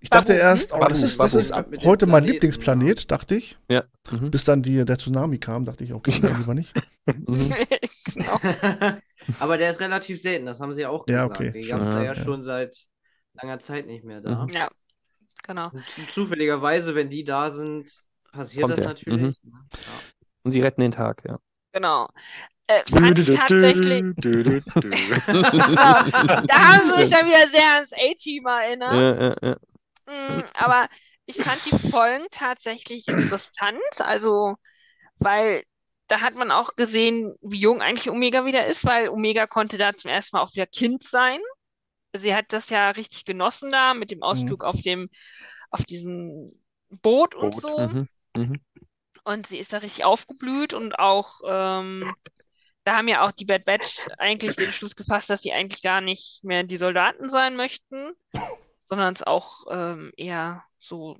[0.00, 0.80] Ich dachte Babu, erst, hm?
[0.82, 1.54] oh, das ist, das ist
[1.84, 3.56] heute mein Lieblingsplanet, dachte ich.
[3.68, 4.30] Mhm.
[4.30, 6.74] Bis dann die, der Tsunami kam, dachte ich, okay, dann lieber nicht.
[7.06, 7.54] Mhm.
[8.14, 8.40] genau.
[9.38, 11.40] Aber der ist relativ selten, das haben sie ja auch Ja, gesagt.
[11.40, 12.14] okay, Die gab es da ja, ja, ja.
[12.16, 12.76] schon seit
[13.34, 14.42] langer Zeit nicht mehr da.
[14.42, 14.48] Mhm.
[14.48, 14.68] Ja,
[15.44, 15.70] genau.
[15.70, 18.02] Und zu- zufälligerweise, wenn die da sind,
[18.32, 18.88] passiert Kommt das er.
[18.88, 19.20] natürlich.
[19.22, 19.36] Mhm.
[19.44, 19.58] Ja.
[20.42, 21.38] Und sie retten den Tag, ja.
[21.76, 22.08] Genau.
[22.68, 24.02] Äh, fand ich tatsächlich.
[24.16, 24.90] Du, du, du, du.
[25.26, 28.94] da haben sie mich dann wieder sehr ans A-Team erinnert.
[28.94, 30.38] Ja, ja, ja.
[30.38, 30.88] Mm, aber
[31.26, 33.78] ich fand die Folgen tatsächlich interessant.
[33.98, 34.54] Also,
[35.18, 35.64] weil
[36.06, 39.92] da hat man auch gesehen, wie jung eigentlich Omega wieder ist, weil Omega konnte da
[39.92, 41.40] zum ersten Mal auch wieder Kind sein.
[42.14, 45.10] Sie hat das ja richtig genossen da mit dem Ausflug auf dem,
[45.70, 46.58] auf diesem
[47.02, 47.60] Boot und Boot.
[47.60, 47.78] so.
[47.78, 48.08] Mhm.
[48.34, 48.60] Mhm.
[49.26, 52.14] Und sie ist da richtig aufgeblüht und auch, ähm,
[52.84, 56.00] da haben ja auch die Bad Batch eigentlich den Schluss gefasst, dass sie eigentlich gar
[56.00, 58.12] nicht mehr die Soldaten sein möchten,
[58.84, 61.18] sondern es auch ähm, eher so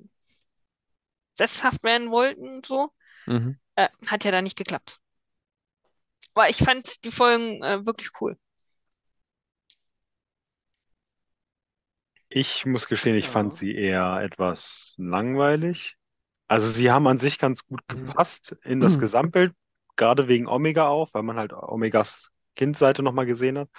[1.34, 2.92] sesshaft werden wollten und so.
[3.26, 3.56] Mhm.
[3.76, 5.00] Äh, hat ja da nicht geklappt.
[6.34, 8.38] Aber ich fand die Folgen äh, wirklich cool.
[12.28, 13.32] Ich muss gestehen, ich Ja.
[13.32, 15.96] fand sie eher etwas langweilig.
[16.48, 18.12] Also sie haben an sich ganz gut Mhm.
[18.14, 19.54] gepasst in das Gesamtbild,
[19.96, 23.70] gerade wegen Omega auch, weil man halt Omegas Kindseite nochmal gesehen hat.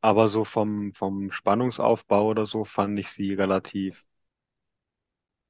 [0.00, 4.04] Aber so vom, vom Spannungsaufbau oder so fand ich sie relativ,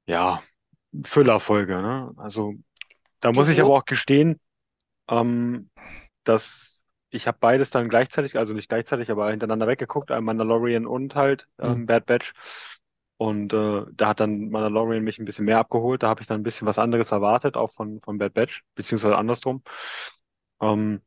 [0.05, 0.41] ja,
[1.05, 2.13] Füllerfolge, ne?
[2.17, 2.55] Also
[3.21, 4.39] da muss ich aber auch gestehen,
[5.09, 5.69] ähm,
[6.25, 11.15] dass ich habe beides dann gleichzeitig, also nicht gleichzeitig, aber hintereinander weggeguckt, äh, Mandalorian und
[11.15, 11.87] halt ähm, Mhm.
[11.87, 12.33] Bad Batch.
[13.17, 16.03] Und äh, da hat dann Mandalorian mich ein bisschen mehr abgeholt.
[16.03, 19.17] Da habe ich dann ein bisschen was anderes erwartet, auch von, von Bad Batch, beziehungsweise
[19.17, 19.63] andersrum.
[20.61, 21.01] Ähm,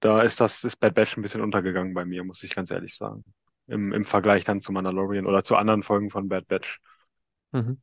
[0.00, 2.96] da ist das, ist Bad Batch ein bisschen untergegangen bei mir, muss ich ganz ehrlich
[2.96, 3.24] sagen.
[3.66, 6.80] Im, im Vergleich dann zu Mandalorian oder zu anderen Folgen von Bad Batch.
[7.52, 7.80] Mhm.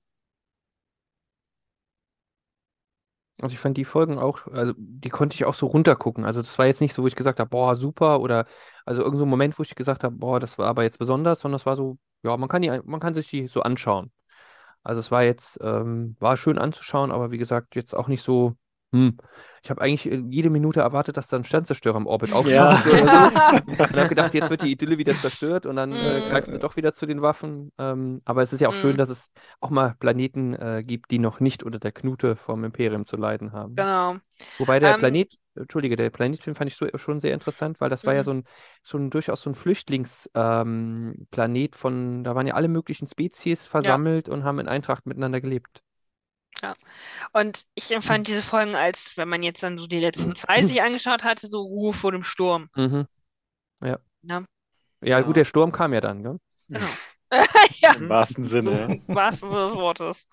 [3.41, 6.25] Also ich fand die Folgen auch, also die konnte ich auch so runtergucken.
[6.25, 8.45] Also das war jetzt nicht so, wo ich gesagt habe, boah, super, oder
[8.85, 11.55] also irgend so Moment, wo ich gesagt habe, boah, das war aber jetzt besonders, sondern
[11.55, 14.11] es war so, ja, man kann die, man kann sich die so anschauen.
[14.83, 18.55] Also es war jetzt, ähm, war schön anzuschauen, aber wie gesagt, jetzt auch nicht so
[18.93, 19.17] hm,
[19.63, 22.73] ich habe eigentlich äh, jede Minute erwartet, dass da ein Sternzerstörer im Orbit Ja.
[22.73, 23.31] auftaucht oder so.
[23.65, 26.25] Und habe gedacht, jetzt wird die Idylle wieder zerstört und dann äh, Mm.
[26.25, 27.71] greifen sie doch wieder zu den Waffen.
[27.77, 28.97] Ähm, aber es ist ja auch schön, Mm.
[28.97, 29.31] dass es
[29.61, 33.53] auch mal Planeten äh, gibt, die noch nicht unter der Knute vom Imperium zu leiden
[33.53, 33.87] haben.
[33.91, 34.19] Genau.
[34.57, 38.05] Wobei der Ähm, Planet, Entschuldige, der Planetfilm fand ich so, schon sehr interessant, weil das
[38.05, 38.25] war ja Mhm.
[38.25, 38.43] so ein,
[38.83, 44.29] so ein durchaus so ein Flüchtlingsplanet ähm, von, da waren ja alle möglichen Spezies versammelt
[44.29, 45.81] und haben in Eintracht miteinander gelebt.
[47.33, 50.81] Und ich empfand diese Folgen als, wenn man jetzt dann so die letzten zwei sich
[50.81, 52.69] angeschaut hatte, so Ruhe vor dem Sturm.
[52.75, 53.07] Mhm.
[53.81, 53.99] Ja.
[54.23, 54.45] Ja.
[55.01, 55.25] Ja, Ja.
[55.25, 56.37] gut, der Sturm kam ja dann, gell?
[56.69, 56.97] Genau.
[57.79, 58.95] ja, Im wahrsten so Sinne, ja.
[59.07, 60.27] im wahrsten Sinne des Wortes.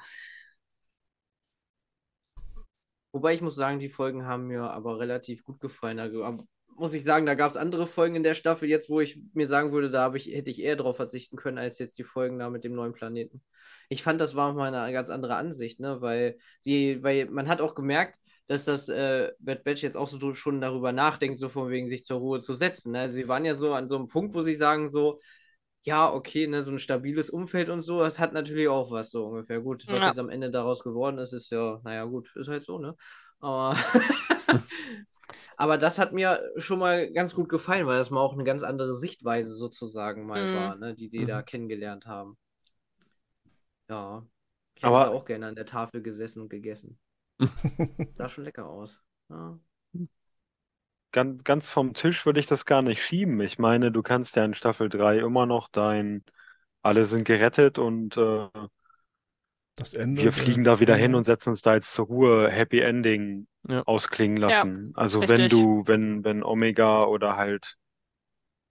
[3.13, 5.99] Wobei ich muss sagen, die Folgen haben mir aber relativ gut gefallen.
[5.99, 6.45] Aber
[6.77, 9.47] muss ich sagen, da gab es andere Folgen in der Staffel jetzt, wo ich mir
[9.47, 12.51] sagen würde, da ich, hätte ich eher drauf verzichten können, als jetzt die Folgen da
[12.51, 13.43] mit dem neuen Planeten.
[13.89, 16.01] Ich fand, das war mal eine ganz andere Ansicht, ne?
[16.01, 20.35] Weil sie, weil man hat auch gemerkt, dass das äh, Bad Batch jetzt auch so
[20.35, 22.93] schon darüber nachdenkt, so von wegen sich zur Ruhe zu setzen.
[22.93, 23.11] Ne?
[23.11, 25.21] Sie waren ja so an so einem Punkt, wo sie sagen so,
[25.89, 29.27] ja, okay, ne, so ein stabiles Umfeld und so, das hat natürlich auch was so
[29.27, 29.61] ungefähr.
[29.61, 30.07] Gut, was Ja.
[30.07, 32.95] jetzt am Ende daraus geworden ist, ist ja, naja, gut, ist halt so, ne?
[33.41, 33.75] Aber,
[35.57, 38.63] aber das hat mir schon mal ganz gut gefallen, weil das mal auch eine ganz
[38.63, 40.55] andere Sichtweise sozusagen mal Mhm.
[40.55, 41.29] war, ne, die die Mhm.
[41.29, 42.37] da kennengelernt haben.
[43.89, 44.27] Ja,
[44.75, 46.99] ich da auch gerne an der Tafel gesessen und gegessen.
[48.17, 49.01] Sah schon lecker aus.
[49.31, 49.59] Ja.
[51.13, 53.41] Ganz, ganz vom Tisch würde ich das gar nicht schieben.
[53.41, 56.25] Ich meine, du kannst ja in Staffel 3 immer noch dein,
[56.83, 58.49] alle sind gerettet und äh,
[59.77, 60.23] Das Ende.
[60.25, 60.97] wir der- fliegen da wieder ja.
[60.97, 63.85] hin und setzen uns da jetzt zur Ruhe Happy Ending Ja.
[63.85, 64.93] ausklingen lassen.
[64.95, 65.29] Also richtig.
[65.29, 67.77] wenn du, wenn, wenn Omega oder halt,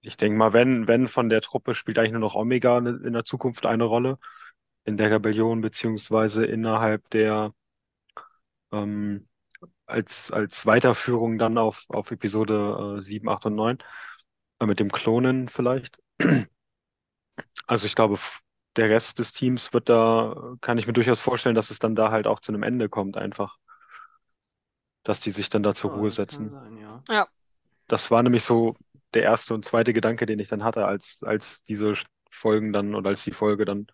[0.01, 3.26] ich denke mal, wenn, wenn von der Truppe spielt eigentlich nur noch Omega in der
[3.26, 4.19] Zukunft eine Rolle
[4.85, 7.53] in der Rebellion beziehungsweise innerhalb der
[8.72, 9.27] ähm,
[9.88, 13.77] als, als Weiterführung dann auf, auf Episode äh, 7, 8 und 9
[14.59, 15.99] äh, mit dem Klonen vielleicht.
[17.69, 18.18] Also ich glaube,
[18.77, 22.11] der Rest des Teams wird da, kann ich mir durchaus vorstellen, dass es dann da
[22.11, 23.57] halt auch zu einem Ende kommt einfach.
[25.03, 26.49] Dass die sich dann da zur Ja, Ruhe setzen.
[26.51, 27.27] sein, ja.
[27.88, 28.76] Das war nämlich so
[29.14, 31.93] der erste und zweite Gedanke, den ich dann hatte, als, als diese
[32.30, 33.88] Folgen dann oder als die Folge dann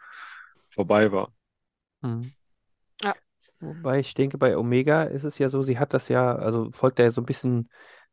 [0.69, 1.31] vorbei war.
[2.01, 2.31] Mhm.
[3.01, 3.15] Ja.
[3.63, 6.99] Wobei ich denke, bei Omega ist es ja so, sie hat das ja, also folgt
[6.99, 7.69] er so ein bisschen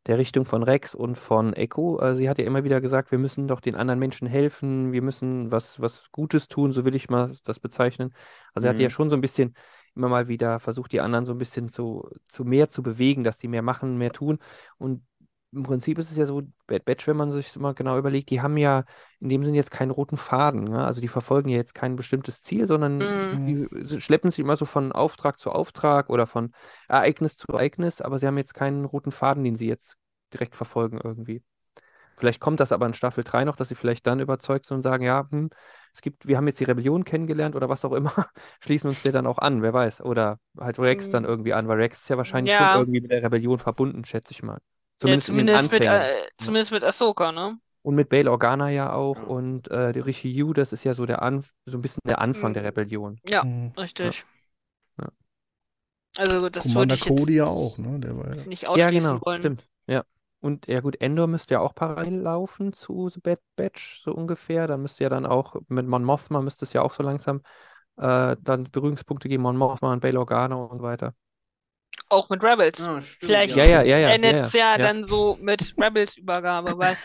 [0.07, 1.97] der Richtung von Rex und von Echo.
[1.97, 5.01] Also sie hat ja immer wieder gesagt, wir müssen doch den anderen Menschen helfen, wir
[5.01, 8.13] müssen was, was Gutes tun, so will ich mal das bezeichnen.
[8.53, 8.91] Also er hat ja Mhm.
[8.91, 9.55] schon so ein bisschen
[9.95, 13.37] immer mal wieder versucht, die anderen so ein bisschen zu, zu mehr zu bewegen, dass
[13.37, 14.39] die mehr machen, mehr tun.
[14.77, 15.03] Und
[15.53, 18.41] im Prinzip ist es ja so, Bad Batch, wenn man sich mal genau überlegt, die
[18.41, 18.85] haben ja
[19.19, 20.63] in dem Sinn jetzt keinen roten Faden.
[20.65, 20.85] Ne?
[20.85, 23.31] Also die verfolgen ja jetzt kein bestimmtes Ziel, sondern Mhm.
[23.31, 23.67] die
[23.99, 26.51] schleppen sich immer so von Auftrag zu Auftrag oder von
[26.87, 29.97] Ereignis zu Ereignis, aber sie haben jetzt keinen roten Faden, den sie jetzt
[30.33, 31.43] direkt verfolgen irgendwie.
[32.17, 34.81] Vielleicht kommt das aber in Staffel 3 noch, dass sie vielleicht dann überzeugt sind und
[34.81, 35.49] sagen, ja, hm,
[35.93, 38.13] es gibt, wir haben jetzt die Rebellion kennengelernt oder was auch immer,
[38.61, 40.01] schließen uns der dann auch an, wer weiß.
[40.01, 41.25] Oder halt Rex dann Mhm.
[41.25, 42.53] irgendwie an, weil Rex ist ja wahrscheinlich Ja.
[42.53, 44.59] schon irgendwie mit der Rebellion verbunden, schätze ich mal.
[45.03, 47.59] Ja, Zumindest in den zumindest mit, äh, zumindest mit Ahsoka, ne?
[47.83, 49.23] Und mit Bail Organa ja auch Ja.
[49.23, 52.19] und äh, der Rishi Yu, das ist ja so der Anf so ein bisschen der
[52.21, 52.67] Anfang der Mhm.
[52.67, 53.19] Rebellion.
[53.27, 53.73] Ja, Mhm.
[53.77, 54.25] richtig.
[54.99, 55.09] Ja.
[56.15, 57.99] Also das Commander ich jetzt Cody ja auch, ne?
[57.99, 58.45] Der war ja.
[58.45, 59.39] nicht Ja, ausschließen genau, wollen.
[59.39, 59.67] stimmt.
[59.87, 60.03] Ja.
[60.41, 64.67] Und ja gut, Endor müsste ja auch parallel laufen zu The Bad Batch, so ungefähr.
[64.67, 67.41] Da müsste ja dann auch mit Mon Mothma müsste es ja auch so langsam
[67.97, 71.15] äh, dann Berührungspunkte geben, Mon Mothma und Bail Organa und so weiter.
[72.11, 72.79] Auch mit Rebels.
[72.79, 74.87] Ah, stimmt, Vielleicht Ja, ja, ja, ja, ja, endet ja, es ja ja.
[74.87, 76.97] dann so mit Rebels-Übergabe, weil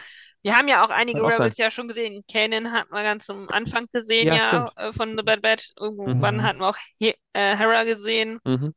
[0.43, 1.53] wir haben ja auch einige auch sein.
[1.53, 2.25] Rebels ja schon gesehen.
[2.31, 5.73] Kanan hatten wir ganz am Anfang gesehen, Ja, ja, äh, von The Bad Batch.
[5.79, 6.43] Irgendwann Mhm.
[6.43, 8.41] hatten wir auch He äh, Hera gesehen.
[8.45, 8.73] Mhm.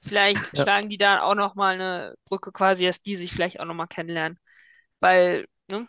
[0.00, 0.58] Vielleicht Ja.
[0.58, 3.74] schlagen die da auch noch mal eine Brücke quasi, dass die sich vielleicht auch noch
[3.74, 4.38] mal kennenlernen.
[5.00, 5.88] Weil, ne?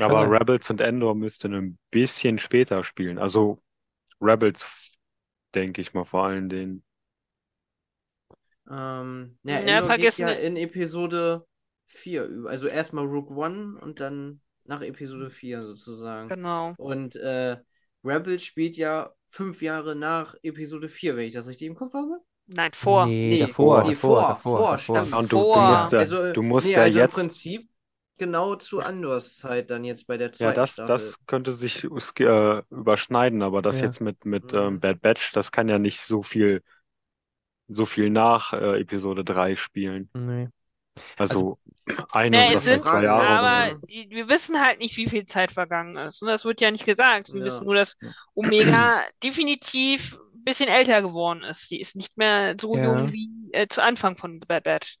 [0.00, 0.30] Aber sein.
[0.30, 3.18] Rebels und Endor müsste ein bisschen später spielen.
[3.18, 3.62] Also
[4.20, 4.66] Rebels,
[5.54, 6.84] denke ich mal vor allen Dingen.
[8.70, 11.46] Ähm, ja, Ja, geht vergessen- ja in Episode
[11.86, 12.50] 4 über.
[12.50, 16.28] Also erstmal Rook One und dann nach Episode 4 sozusagen.
[16.28, 16.74] Genau.
[16.76, 17.58] Und äh,
[18.04, 22.20] Rebels spielt ja fünf Jahre nach Episode 4, wenn ich das richtig im Kopf habe.
[22.46, 23.06] Nein, vor.
[23.06, 24.78] Nee, Nee, davor, nee, davor, vor, davor, vor, davor.
[24.78, 25.60] Staffel Und du, du Vor.
[25.60, 27.70] musst ja, Also, du musst nee, ja also jetzt, im Prinzip
[28.18, 30.86] genau zu Andors Zeit dann jetzt bei der ja, zweiten das, Staffel.
[30.86, 33.86] das könnte sich äh, überschneiden, aber das Ja.
[33.86, 34.56] jetzt mit, mit Mhm.
[34.58, 36.62] ähm, Bad Batch, das kann ja nicht so viel,
[37.74, 40.08] so viel nach äh, Episode 3 spielen.
[40.14, 40.48] Nee.
[41.16, 41.58] Also
[42.10, 43.26] eine Ne, oder sind, zwei Jahre.
[43.28, 43.86] aber so.
[43.86, 46.22] die, wir wissen halt nicht, wie viel Zeit vergangen ist.
[46.22, 47.32] Und das wird ja nicht gesagt.
[47.32, 47.46] Wir Ja.
[47.46, 47.96] wissen nur, dass
[48.34, 51.68] Omega definitiv ein bisschen älter geworden ist.
[51.68, 52.84] Sie ist nicht mehr so Ja.
[52.84, 54.96] jung wie äh, zu Anfang von Bad Batch.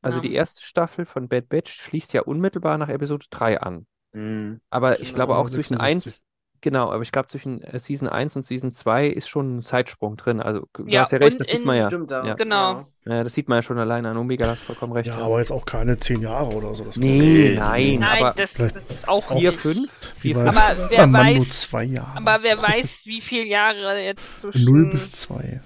[0.00, 0.22] Also Ja.
[0.22, 3.86] die erste Staffel von Bad Batch schließt ja unmittelbar nach Episode 3 an.
[4.12, 4.60] Mhm.
[4.70, 6.12] Aber ich glaube Genau, auch zwischen 66.
[6.12, 6.22] 1,
[6.64, 10.16] genau, aber ich glaube zwischen äh, Season 1 und Season 2 ist schon ein Zeitsprung
[10.16, 10.40] drin.
[10.40, 11.86] Also du Ja, hast ja recht, das sieht man ja.
[11.86, 12.24] Stimmt, da.
[12.24, 12.34] Ja.
[12.34, 12.88] Genau.
[13.04, 15.06] Ja, das sieht man ja schon alleine an Omega, hast du vollkommen recht.
[15.06, 15.24] Ja, ja.
[15.26, 16.82] aber jetzt auch keine zehn Jahre oder so.
[16.84, 19.60] Das Nee, nein, Nein, aber das, vielleicht das ist auch 4, nicht.
[19.60, 20.12] 5?
[20.16, 20.54] 4, Wie 5?
[20.54, 22.16] bei- Aber wer Mann nur weiß- zwei Jahre.
[22.16, 25.60] Aber wer weiß, wie viele Jahre jetzt Null zwischen bis zwei.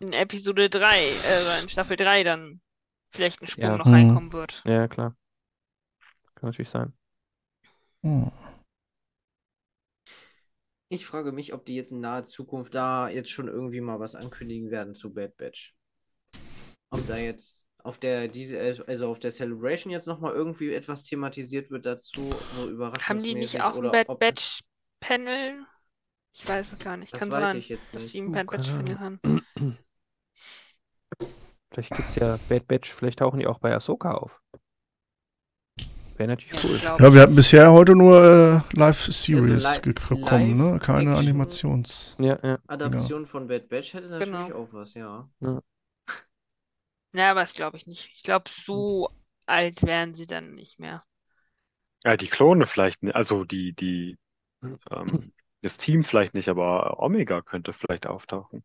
[0.00, 2.60] In Episode 3, äh, in Staffel 3 dann
[3.10, 3.76] vielleicht ein Sprung Ja.
[3.76, 3.92] noch Mhm.
[3.94, 4.62] reinkommen wird.
[4.64, 5.16] ja, klar.
[6.36, 6.92] Kann natürlich sein.
[8.02, 8.30] Hm.
[10.88, 14.14] Ich frage mich, ob die jetzt in naher Zukunft da jetzt schon irgendwie mal was
[14.14, 15.74] ankündigen werden zu Bad Batch.
[16.90, 21.04] Ob da jetzt auf der diese also auf der Celebration jetzt noch mal irgendwie etwas
[21.04, 24.60] thematisiert wird dazu, so überraschungsmäßig Haben die nicht auch ein Bad ob- Batch
[25.00, 25.66] Panel?
[26.32, 27.12] Ich weiß es gar nicht.
[27.12, 28.14] Das Kann weiß sein, ich jetzt dass nicht.
[28.14, 29.20] die ein Bad Batch keine Panel haben.
[31.72, 34.43] Vielleicht gibt es ja Bad Batch, vielleicht tauchen die auch bei Ahsoka auf.
[36.16, 37.04] Wäre natürlich Ja, cool.
[37.06, 40.78] Ja, wir hatten bisher heute nur äh, Live-Series Also li- bekommen, ne?
[40.78, 41.16] Keine Live-Action.
[41.16, 42.16] Animations.
[42.20, 42.58] Ja, ja.
[42.68, 44.56] Adaption von Bad Batch hätte natürlich Genau.
[44.56, 45.28] auch was, ja.
[47.12, 48.10] Ja, aber das glaube ich nicht.
[48.12, 49.08] Ich glaube, so
[49.46, 51.04] alt werden sie dann nicht mehr.
[52.04, 54.18] Ja, die Klone vielleicht, nicht, also die, die,
[54.90, 55.32] ähm,
[55.62, 58.62] das Team vielleicht nicht, aber Omega könnte vielleicht auftauchen.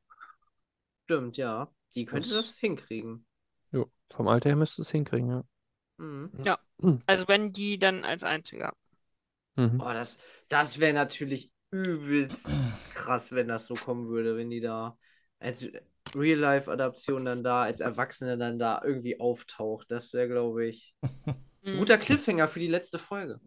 [1.05, 1.69] Stimmt, ja.
[1.95, 3.25] Die könnte Das- das hinkriegen.
[3.71, 5.43] Jo, vom Alter her müsste es hinkriegen, ja.
[5.99, 6.59] Mhm.
[7.07, 8.73] Also wenn die dann als Einziger.
[9.57, 9.77] Mhm.
[9.77, 10.17] Boah, das,
[10.49, 12.47] das wäre natürlich übelst
[12.89, 14.97] krass, wenn das so kommen würde, wenn die da
[15.39, 15.65] als
[16.15, 19.89] Real-Life-Adaption dann da, als Erwachsene dann da irgendwie auftaucht.
[19.91, 20.95] Das wäre, glaube ich,
[21.71, 21.79] ein Hm.
[21.79, 23.39] guter Cliffhanger für die letzte Folge.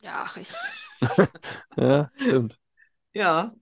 [0.00, 0.52] Ja, ach, ich.
[1.76, 2.58] Ja, stimmt.
[3.14, 3.54] Ja.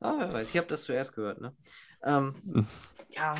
[0.00, 1.56] Ah, wer weiß, ich habe das zuerst gehört, ne?
[2.04, 2.66] Ähm, Mhm.
[3.10, 3.34] ja,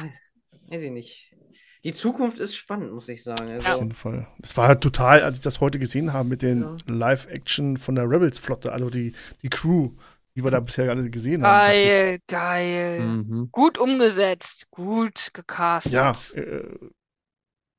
[0.69, 1.37] weiß ich nicht.
[1.85, 3.59] Die Zukunft ist spannend, muss ich sagen.
[3.59, 4.27] Auf Also, jeden Fall.
[4.43, 6.77] Es war halt total, als ich das heute gesehen habe mit den Ja.
[6.87, 9.91] Live-Action von der Rebels-Flotte, also die, die Crew,
[10.37, 11.73] die wir da bisher alle gesehen haben.
[11.77, 13.01] ich, Geil, geil.
[13.01, 13.49] Mhm.
[13.51, 15.93] Gut umgesetzt, gut gecastet.
[15.93, 16.63] Ja, äh,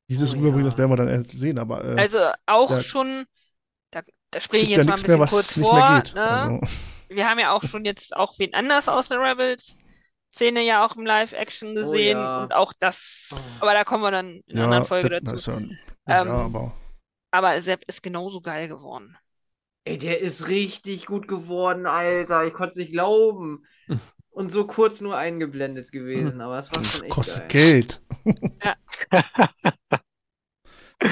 [0.10, 0.70] dieses Oh, Rüberbringen, ja.
[0.70, 2.82] das werden wir dann erst sehen, aber äh, Also auch Ja.
[2.82, 3.26] schon,
[3.92, 4.02] da,
[4.32, 5.90] da springe gibt ich ja jetzt mal ein nichts mehr, bisschen was kurz nicht vor.
[5.90, 6.16] mehr geht.
[6.16, 6.22] Ne?
[6.22, 6.60] Also,
[7.10, 9.20] Wir haben ja auch schon jetzt auch wen anders aus der
[10.34, 12.44] Rebels-Szene ja auch im Live-Action gesehen ja.
[12.44, 13.38] und auch das, Oh.
[13.62, 15.36] aber da kommen wir dann in einer ja, anderen Folge Sepp- dazu.
[15.36, 15.48] ist
[16.08, 16.74] ja, Ähm, ja, aber
[17.32, 19.18] Aber Sepp ist genauso geil geworden.
[19.86, 22.46] ey, der ist richtig gut geworden, Alter.
[22.46, 23.66] Ich konnte es nicht glauben.
[24.32, 27.84] Und so kurz nur eingeblendet gewesen, aber es war schon echt kostet geil.
[27.84, 28.02] Geld.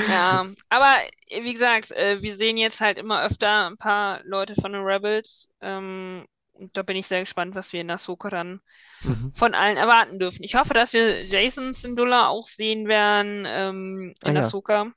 [0.07, 0.95] Ja, aber
[1.27, 4.83] äh, wie gesagt, äh, wir sehen jetzt halt immer öfter ein paar Leute von den
[4.83, 5.49] Rebels.
[5.61, 6.25] Ähm,
[6.61, 8.61] und da bin ich sehr gespannt, was wir in Ahsoka dann
[9.01, 9.33] Mhm.
[9.33, 10.43] von allen erwarten dürfen.
[10.43, 14.41] Ich hoffe, dass wir Jason Syndulla auch sehen werden ähm, in Ah, ja.
[14.41, 14.91] Ahsoka.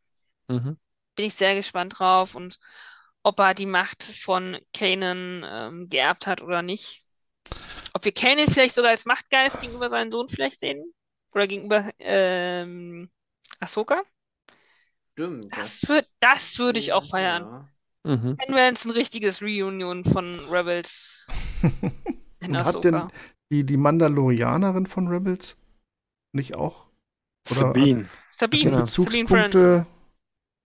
[0.49, 0.77] Mhm.
[1.17, 2.59] Bin ich sehr gespannt drauf und
[3.23, 7.03] ob er die Macht von Kanan ähm, geerbt hat oder nicht.
[7.95, 10.93] Ob wir Kanan vielleicht sogar als Machtgeist gegenüber seinem Sohn vielleicht sehen
[11.35, 13.11] oder gegenüber ähm,
[13.61, 14.03] Ahsoka.
[15.13, 15.47] Stimmt.
[15.57, 17.43] Das würd, das würde ich auch feiern.
[18.05, 18.17] Ja.
[18.17, 18.37] Mhm.
[18.37, 21.27] Dann wäre es ein richtiges Reunion von Rebels
[22.47, 23.03] Und hat denn
[23.51, 25.57] die, die Mandalorianerin von Rebels
[26.33, 26.89] nicht auch
[27.51, 28.09] Oder- Sabine.
[28.31, 28.81] Sabine, Genau.
[28.83, 29.87] Bezugspunkte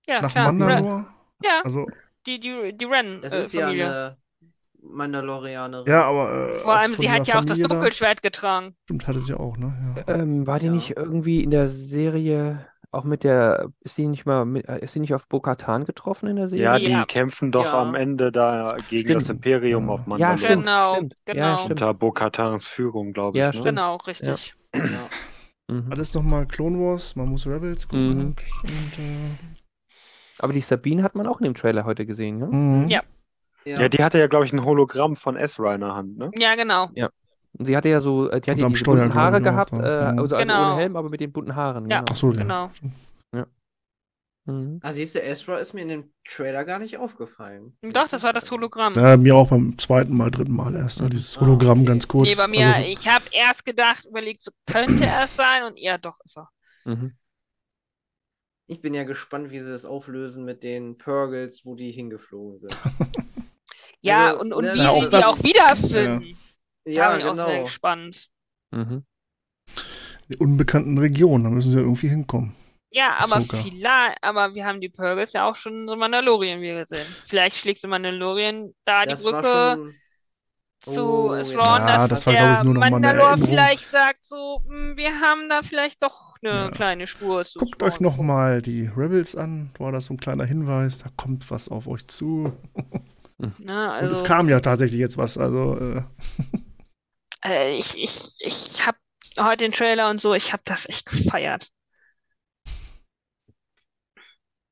[0.07, 0.49] Ja, nach klar.
[0.49, 0.59] Ren.
[0.59, 1.07] Mandalore?
[1.43, 1.87] Ja, Also,
[2.27, 3.87] die, die, die Ren Das äh, ist ja Familie.
[3.87, 4.17] eine
[4.81, 5.87] Mandalorianerin.
[5.91, 6.55] ja, aber.
[6.55, 7.75] Äh, Vor allem, sie hat ja auch das Familie da.
[7.75, 8.75] Dunkelschwert getragen.
[8.85, 9.75] Stimmt, hatte sie auch, ne?
[10.07, 10.15] Ja.
[10.17, 10.73] Ähm, war die Ja.
[10.73, 14.93] nicht irgendwie in der Serie auch mit der, ist sie nicht mal mit, äh, ist
[14.93, 16.65] sie nicht auf Bo-Katan getroffen in der Serie?
[16.65, 17.05] Ja, die Ja.
[17.05, 17.83] kämpfen doch Ja.
[17.83, 19.23] am Ende da gegen Stimmt.
[19.23, 19.95] das Imperium Ja.
[19.95, 20.39] auf Ja, Mandalore.
[20.39, 21.15] stimmt, Genau, stimmt.
[21.27, 21.57] Ja, genau.
[21.59, 21.71] stimmt.
[21.73, 23.45] Unter Bo-Katans Führung, glaube ich.
[23.45, 23.63] Ja, ne?
[23.63, 24.55] Genau, richtig.
[24.75, 25.09] Ja.
[25.71, 25.93] Mhm.
[25.93, 28.09] Alles nochmal Clone Wars, man muss Rebels gucken.
[28.09, 28.25] Mhm.
[28.25, 29.59] Und, äh,
[30.39, 32.47] Aber die Sabine hat man auch in dem Trailer heute gesehen, ne?
[32.47, 32.89] mhm.
[32.89, 33.03] Ja.
[33.67, 33.83] Ja.
[33.83, 36.31] Ja, die hatte ja, glaube ich, ein Hologramm von Ezra in der Hand, ne?
[36.39, 36.85] Ja, genau.
[36.85, 37.11] Und
[37.59, 40.37] sie hatte ja so, äh, die hatte Und am diese bunten Haare gehabt, äh, also,
[40.37, 40.73] also Genau.
[40.73, 41.99] ohne Helm, aber mit den bunten Haaren, Ja.
[42.01, 42.11] genau.
[42.13, 42.39] Ach so, ja.
[42.43, 42.71] Genau.
[44.47, 44.81] Mhm.
[44.83, 47.77] Ah, siehst du, Ezra ist mir in dem Trailer gar nicht aufgefallen.
[47.83, 48.95] Doch, das war das Hologramm.
[48.95, 51.03] Ja, mir auch beim zweiten Mal, dritten Mal erst.
[51.03, 51.89] ne, Dieses Ah, Hologramm okay.
[51.89, 52.29] ganz kurz.
[52.31, 55.79] Nee, bei mir, Also, ich habe erst gedacht, überlegt, so könnte er es sein und
[55.79, 56.49] ja, doch ist er.
[56.87, 57.13] Mhm.
[58.69, 62.77] Ich bin ja gespannt, wie sie das auflösen mit den Purgles, wo die hingeflogen sind.
[64.01, 66.21] Ja, Also, und, und ne, wie Ja, auch sie die auch wiederfinden.
[66.21, 66.48] Da
[66.95, 67.65] Ja, bin ich auch sehr genau.
[67.65, 68.29] gespannt.
[68.71, 69.05] Mhm.
[70.29, 72.55] die unbekannten Regionen, da müssen sie ja irgendwie hinkommen.
[72.91, 73.63] Ja, aber Ahsoka.
[73.63, 77.07] vielleicht, aber wir haben die Purgles ja auch schon in so Mandalorian wieder gesehen.
[77.27, 79.95] Vielleicht schlägt so Mandalorian da Das die Brücke schon.
[80.81, 83.91] zu Oh, Thrawn, Ja, dass das war, der ich, nur noch mal eine Mandalore vielleicht
[83.91, 86.71] sagt so, "Hm, wir haben da vielleicht doch eine Ja.
[86.71, 89.71] kleine Spur zu Guckt Thrawn euch noch vor." mal die Rebels an.
[89.79, 90.99] War das so ein kleiner Hinweis?
[90.99, 92.53] Da kommt was auf euch zu.
[93.39, 95.39] Und also, es kam ja tatsächlich jetzt was.
[95.39, 96.03] Also, äh,
[97.45, 98.99] äh, ich, ich, ich habe
[99.39, 101.69] heute den Trailer und so, ich habe das echt gefeiert.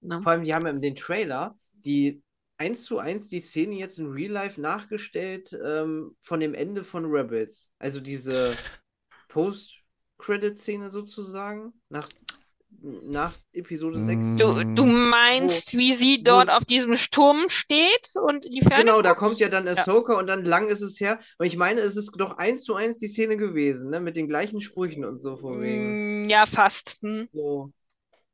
[0.00, 0.22] Ne?
[0.22, 2.22] Vor allem, die haben in den Trailer die
[2.58, 7.04] eins zu eins die Szene jetzt in Real Life nachgestellt ähm, von dem Ende von
[7.04, 7.70] Rebels.
[7.78, 8.56] Also diese
[9.28, 12.08] Post-Credit-Szene sozusagen nach,
[12.82, 14.18] nach Episode 6.
[14.26, 14.36] Mm.
[14.38, 19.02] Du, du meinst, wie sie dort auf diesem Sturm steht und in die Ferne Genau,
[19.02, 19.18] da guckt?
[19.20, 21.18] kommt ja dann Ahsoka und dann lang ist es her.
[21.38, 24.00] Und ich meine, es ist doch eins zu eins die Szene gewesen, ne?
[24.00, 26.22] Mit den gleichen Sprüchen und so von wegen.
[26.22, 26.98] Mm, Ja, fast.
[27.02, 27.28] Hm.
[27.32, 27.72] So.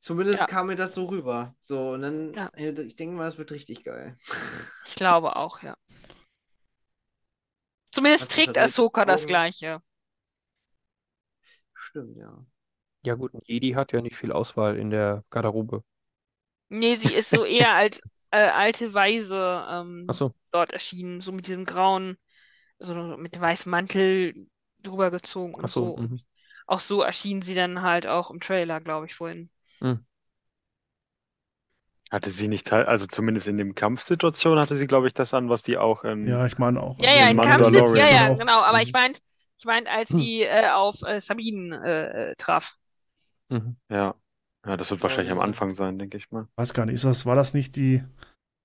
[0.01, 0.47] Zumindest Ja.
[0.47, 1.55] kam mir das so rüber.
[1.61, 2.51] So, und dann, Ja.
[2.57, 4.19] ich denke mal, es wird richtig geil.
[4.87, 5.77] Ich glaube auch, ja.
[7.93, 9.27] Zumindest du trägt Ahsoka das?
[9.27, 9.81] Gleiche.
[11.75, 12.45] Stimmt, ja.
[13.05, 15.85] Ja gut, ein Jedi hat ja nicht viel Auswahl in der Garderobe.
[16.69, 20.35] Nee, sie ist so eher als äh, alte Weise ähm, so.
[20.53, 22.17] dort erschienen, so mit diesem grauen,
[22.79, 24.49] so mit dem weißen Mantel
[24.81, 25.93] drüber gezogen und Ach so.
[25.97, 25.97] so.
[25.97, 26.23] mhm.
[26.67, 29.51] Auch so erschien sie dann halt auch im Trailer, glaube ich, vorhin.
[32.13, 35.49] Hatte sie nicht teil, also zumindest in dem Kampfsituation hatte sie, glaube ich, das an,
[35.49, 36.29] was die auch in.
[36.29, 36.99] ja, ich meine auch.
[36.99, 37.41] Ja, Also ja, in.
[37.41, 38.61] Kampfsitz, ja, ja, genau.
[38.63, 38.83] Aber Mhm.
[38.83, 39.21] ich meinte,
[39.59, 40.15] ich meinte, als Hm.
[40.15, 42.77] sie äh, auf äh, Sabine äh, traf.
[43.53, 43.77] Mhm.
[43.91, 44.15] Ja.
[44.65, 45.41] Ja, das wird wahrscheinlich am.
[45.41, 46.47] Anfang sein, denke ich mal.
[46.57, 48.03] Weiß gar nicht, ist das, war das nicht die.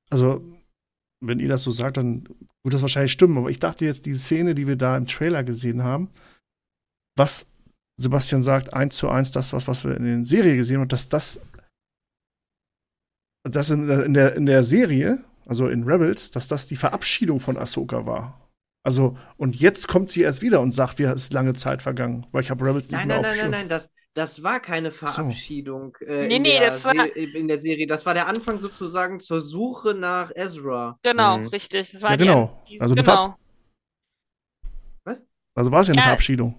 [0.09, 0.43] Also,
[1.19, 2.23] wenn ihr das so sagt, dann
[2.63, 3.37] wird das wahrscheinlich stimmen.
[3.37, 6.09] Aber ich dachte jetzt, die Szene, die wir da im Trailer gesehen haben,
[7.17, 7.47] was
[7.99, 11.09] Sebastian sagt, eins zu eins das, was, was wir in der Serie gesehen haben, dass
[11.09, 11.41] das,
[13.43, 17.57] das in, in, der, in der Serie, also in Rebels, dass das die Verabschiedung von
[17.57, 18.51] Ahsoka war.
[18.83, 22.27] Also, und jetzt kommt sie erst wieder und sagt, wir es ist lange Zeit vergangen,
[22.31, 24.59] weil ich habe Rebels nicht Nein, mehr nein, auf nein, nein, nein, das, das war
[24.59, 25.05] keine so.
[25.05, 27.87] Verabschiedung äh, Nee, in, nee, der das war- in der Serie.
[27.87, 30.97] Das war der Anfang sozusagen zur Suche nach Ezra.
[31.03, 31.47] Genau, Mhm.
[31.47, 31.91] richtig.
[31.91, 32.61] Das war Ja, genau.
[32.67, 33.35] Die, Also genau.
[35.55, 36.53] Also war es ja eine Ja, Verabschiedung.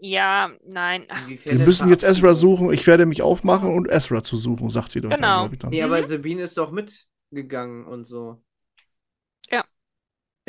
[0.00, 1.04] Ja, nein.
[1.44, 2.72] Wir müssen jetzt Ezra suchen.
[2.72, 5.48] Ich werde mich aufmachen und Ezra zu suchen, sagt sie doch, Genau.
[5.50, 5.70] ich dann.
[5.70, 5.92] Nee, Mhm.
[5.92, 8.40] aber Sabine ist doch mitgegangen und so.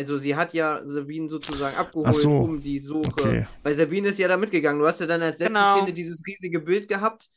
[0.02, 2.30] Also sie hat ja Sabine sozusagen abgeholt, Ach so.
[2.32, 3.08] um die Suche.
[3.08, 3.48] Okay.
[3.64, 4.80] Weil Sabine ist ja da mitgegangen.
[4.82, 5.78] Du hast ja dann als letzte Genau.
[5.78, 7.30] Szene dieses riesige Bild gehabt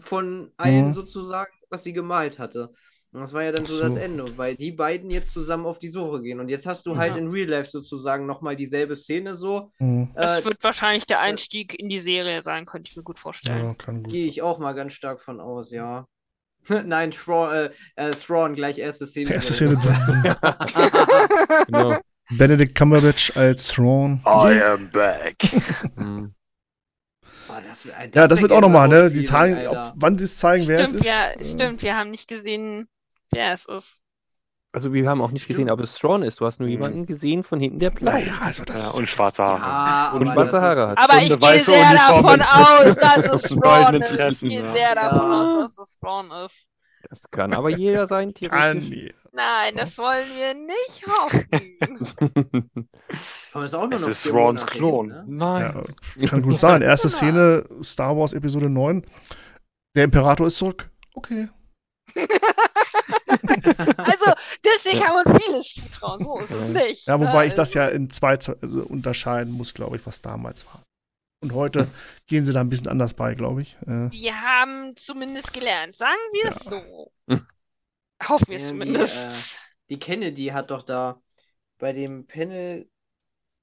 [0.00, 0.92] von allen Mhm.
[0.92, 2.70] sozusagen, was sie gemalt hatte.
[3.14, 3.82] Und das war ja dann so, so.
[3.82, 6.40] das Ende, weil die beiden jetzt zusammen auf die Suche gehen.
[6.40, 7.18] Und jetzt hast du halt Ja.
[7.18, 9.70] in Real Life sozusagen nochmal dieselbe Szene so.
[9.76, 10.08] Hm.
[10.14, 13.76] Das Äh, wird wahrscheinlich der Einstieg in die Serie sein, könnte ich mir gut vorstellen.
[13.86, 13.92] Ja.
[14.08, 16.06] Gehe ich auch mal ganz stark von aus, ja.
[16.86, 19.34] Nein, Thrawn, äh, äh, Thrawn, gleich erste Szene.
[19.34, 19.76] Erste Szene.
[21.66, 21.98] Genau.
[22.30, 24.20] Benedict Cumberbatch als Thrawn.
[24.26, 25.36] I am back.
[25.96, 26.34] Mhm.
[27.48, 29.10] Oh, das, äh, Ja, das wird auch nochmal, ne?
[29.10, 31.06] Die zeigen, ob, wann sie es zeigen, wer Stimmt, es ist.
[31.06, 31.82] ja, äh, stimmt.
[31.82, 32.88] Wir haben nicht gesehen,
[33.30, 33.98] wer es ist.
[34.74, 36.40] Also wir haben auch nicht gesehen, ob es Thrawn ist.
[36.40, 36.72] Du hast nur Mhm.
[36.72, 39.60] jemanden gesehen von hinten, der blau Naja, also das Ja, ist und schwarze Haare.
[39.60, 40.98] Ja, und schwarze das Haare hat.
[40.98, 44.12] Aber ich gehe sehr Uniform davon aus, dass es Thrawn ist.
[44.12, 44.72] Ich gehe ja.
[44.72, 46.68] sehr davon aus, dass es Thrawn ist.
[47.10, 48.88] Das kann aber jeder sein, Kann theoretisch.
[48.88, 49.12] nie.
[49.34, 52.86] Nein, das wollen wir nicht hoffen.
[53.54, 55.10] Aber es ist auch nur Es noch ist Monate Klon.
[55.10, 55.24] hin, ne?
[55.26, 55.82] Nein.
[56.16, 56.82] Ja, kann gut sein.
[56.82, 57.16] Erste Genau.
[57.16, 59.02] Szene, Star Wars Episode 9.
[59.96, 60.90] Der Imperator ist zurück.
[61.14, 61.48] Okay.
[63.96, 64.32] Also,
[64.64, 67.06] Disney kann man vieles zutrauen, so ist es nicht.
[67.06, 70.66] Ja, wobei ich das Also, ja in zwei also unterscheiden muss, glaube ich, was damals
[70.66, 70.82] war.
[71.42, 71.86] Und heute
[72.26, 73.76] gehen sie da ein bisschen anders bei, glaube ich.
[73.86, 76.70] Äh, Die haben zumindest gelernt, sagen wir es Ja.
[76.70, 77.12] so.
[78.28, 79.58] Hoffen wir es zumindest.
[79.90, 81.20] Die Kennedy hat doch da
[81.78, 82.88] bei dem Panel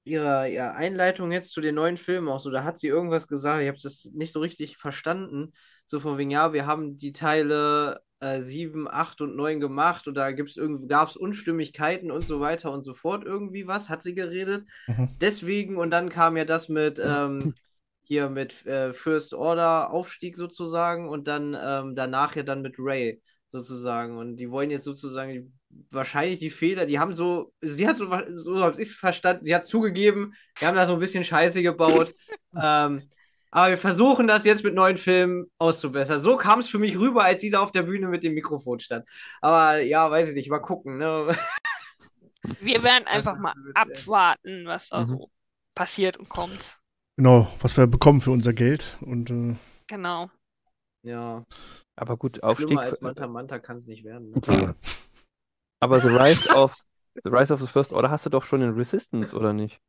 [0.04, 3.62] ihrer, ihrer Einleitung jetzt zu den neuen Filmen auch so, da hat sie irgendwas gesagt,
[3.62, 5.52] ich habe das nicht so richtig verstanden.
[5.84, 10.14] So von wegen, ja, wir haben die Teile äh, 7, 8 und 9 gemacht und
[10.14, 13.24] da gibt's irgendwie, gab es Unstimmigkeiten und so weiter und so fort.
[13.24, 14.64] Irgendwie was, hat sie geredet.
[14.86, 15.16] Mhm.
[15.20, 17.54] Deswegen, und dann kam ja das mit ähm,
[18.02, 23.22] hier mit äh, First Order Aufstieg sozusagen und dann ähm, danach ja dann mit Ray
[23.50, 24.16] sozusagen.
[24.18, 25.52] Und die wollen jetzt sozusagen die,
[25.90, 29.54] wahrscheinlich die Fehler, die haben so, sie hat so, so habe ich es verstanden, sie
[29.54, 32.14] hat zugegeben, wir haben da so ein bisschen Scheiße gebaut.
[32.62, 33.08] ähm,
[33.52, 36.20] aber wir versuchen das jetzt mit neuen Filmen auszubessern.
[36.20, 38.78] So kam es für mich rüber, als sie da auf der Bühne mit dem Mikrofon
[38.78, 39.08] stand.
[39.40, 40.98] Aber ja, weiß ich nicht, mal gucken.
[40.98, 41.36] Ne?
[42.60, 45.06] Wir werden einfach mal mit, abwarten, was da Mhm.
[45.06, 45.30] so
[45.74, 46.78] passiert und kommt.
[47.16, 48.98] genau, was wir bekommen für unser Geld.
[49.02, 49.56] Und äh,
[49.88, 50.30] Genau.
[51.02, 51.44] Ja,
[51.96, 52.66] Aber gut, Aufstieg.
[52.68, 54.32] schlimmer als Manta Manta kann es nicht werden.
[54.32, 54.74] Ne?
[55.80, 56.76] Aber The Rise of
[57.24, 59.80] The Rise of the First Order hast du doch schon in Resistance, oder nicht?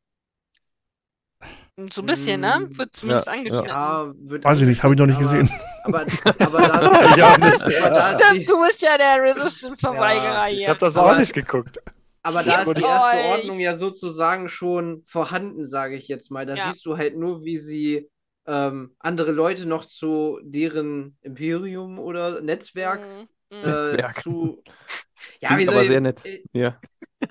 [1.94, 2.60] So ein bisschen, ne?
[2.70, 3.68] Mm, Wird zumindest ja, angeschnitten.
[3.68, 5.50] Ja, wird Weiß ich nicht, habe ich noch nicht aber- gesehen.
[5.84, 6.00] Aber,
[6.40, 7.62] aber da, Ich auch nicht.
[7.82, 10.68] aber da ist die, Stimmt, du bist ja der Resistance-Verweigerer Ich hier.
[10.70, 11.80] habe das Aber- auch nicht geguckt.
[12.24, 13.18] aber da ist die erste.
[13.30, 16.46] Ordnung ja sozusagen schon vorhanden, sage ich jetzt mal.
[16.46, 16.66] Da Ja.
[16.72, 18.10] siehst du halt nur, wie sie
[18.48, 23.28] ähm, andere Leute noch zu deren Imperium oder Netzwerk Mhm.
[23.50, 23.64] Mhm.
[23.64, 24.22] äh, Netzwerk.
[24.24, 24.64] zu.
[25.40, 26.26] Ja, Klingt wie soll aber ich- sehr nett.
[26.26, 26.80] äh, Ja.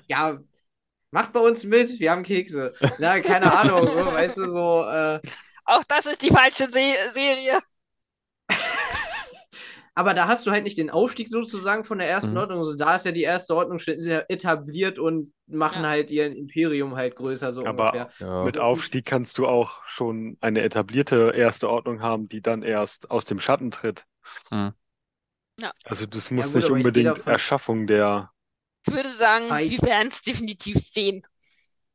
[0.07, 0.39] Ja,
[1.11, 2.73] macht bei uns mit, wir haben Kekse.
[2.99, 4.85] Na, keine Ahnung, so, weißt du, so.
[4.89, 5.19] Äh,
[5.65, 7.59] Auch das ist die falsche Se Serie.
[9.93, 12.37] Aber da hast du halt nicht den Aufstieg sozusagen von der ersten Mhm.
[12.37, 12.63] Ordnung.
[12.65, 15.89] So, da ist ja die erste Ordnung schon etabliert und machen Ja.
[15.89, 18.09] halt ihr Imperium halt größer, so Aber ungefähr.
[18.19, 18.43] Ja.
[18.45, 23.25] Mit Aufstieg kannst du auch schon eine etablierte erste Ordnung haben, die dann erst aus
[23.25, 24.05] dem Schatten tritt.
[24.49, 24.71] Hm.
[25.59, 25.73] Ja.
[25.83, 28.31] Also das muss gut, nicht unbedingt davon- Erschaffung der.
[28.87, 31.21] Ich würde sagen, Ah, wir ich- werden es definitiv sehen.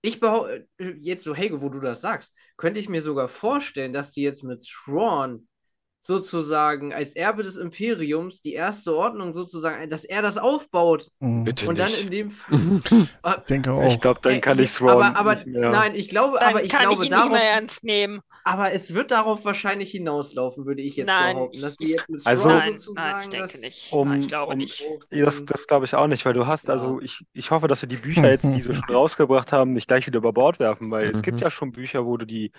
[0.03, 4.13] Ich behaupte, jetzt so, Helge, wo du das sagst, könnte ich mir sogar vorstellen, dass
[4.13, 5.49] sie jetzt mit Thrawn
[6.07, 11.45] sozusagen als Erbe des Imperiums die erste Ordnung sozusagen, dass er das aufbaut Mhm.
[11.45, 12.03] Bitte und dann nicht.
[12.05, 12.31] in dem
[13.25, 13.91] Ich denke auch.
[13.91, 15.71] Ich glaube, dann Äh, kann ich Thrawn aber, aber nicht mehr.
[15.71, 18.21] nein, ich glaube, Dann aber ich kann glaube ich ihn darauf, nicht mehr ernst nehmen.
[18.45, 22.09] aber es wird darauf wahrscheinlich hinauslaufen, würde ich jetzt Nein, behaupten, dass ich- wir jetzt
[22.09, 23.93] mit Also- Nein, sozusagen nein, ich denke das nicht.
[23.93, 24.85] Um- Nein, ich glaube um- nicht.
[25.11, 26.75] Das, das glaube ich auch nicht, weil du hast, Ja.
[26.75, 29.89] also ich, ich hoffe, dass sie die Bücher jetzt, die sie schon rausgebracht haben, nicht
[29.89, 31.43] gleich wieder über Bord werfen, weil es gibt Mhm.
[31.43, 32.53] ja schon Bücher, wo du die,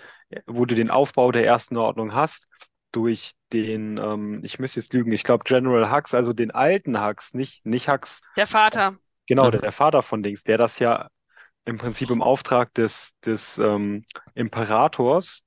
[0.46, 2.46] wo du den Aufbau der ersten Ordnung hast,
[2.92, 7.34] durch den, ähm, ich müsste jetzt lügen, ich glaube General Hux, also den alten Hux,
[7.34, 8.98] nicht, nicht Hux, Der Vater.
[9.26, 11.08] genau, der, der Vater von Dings, der das ja
[11.64, 14.04] im Prinzip im Auftrag des, des ähm,
[14.34, 15.42] Imperators,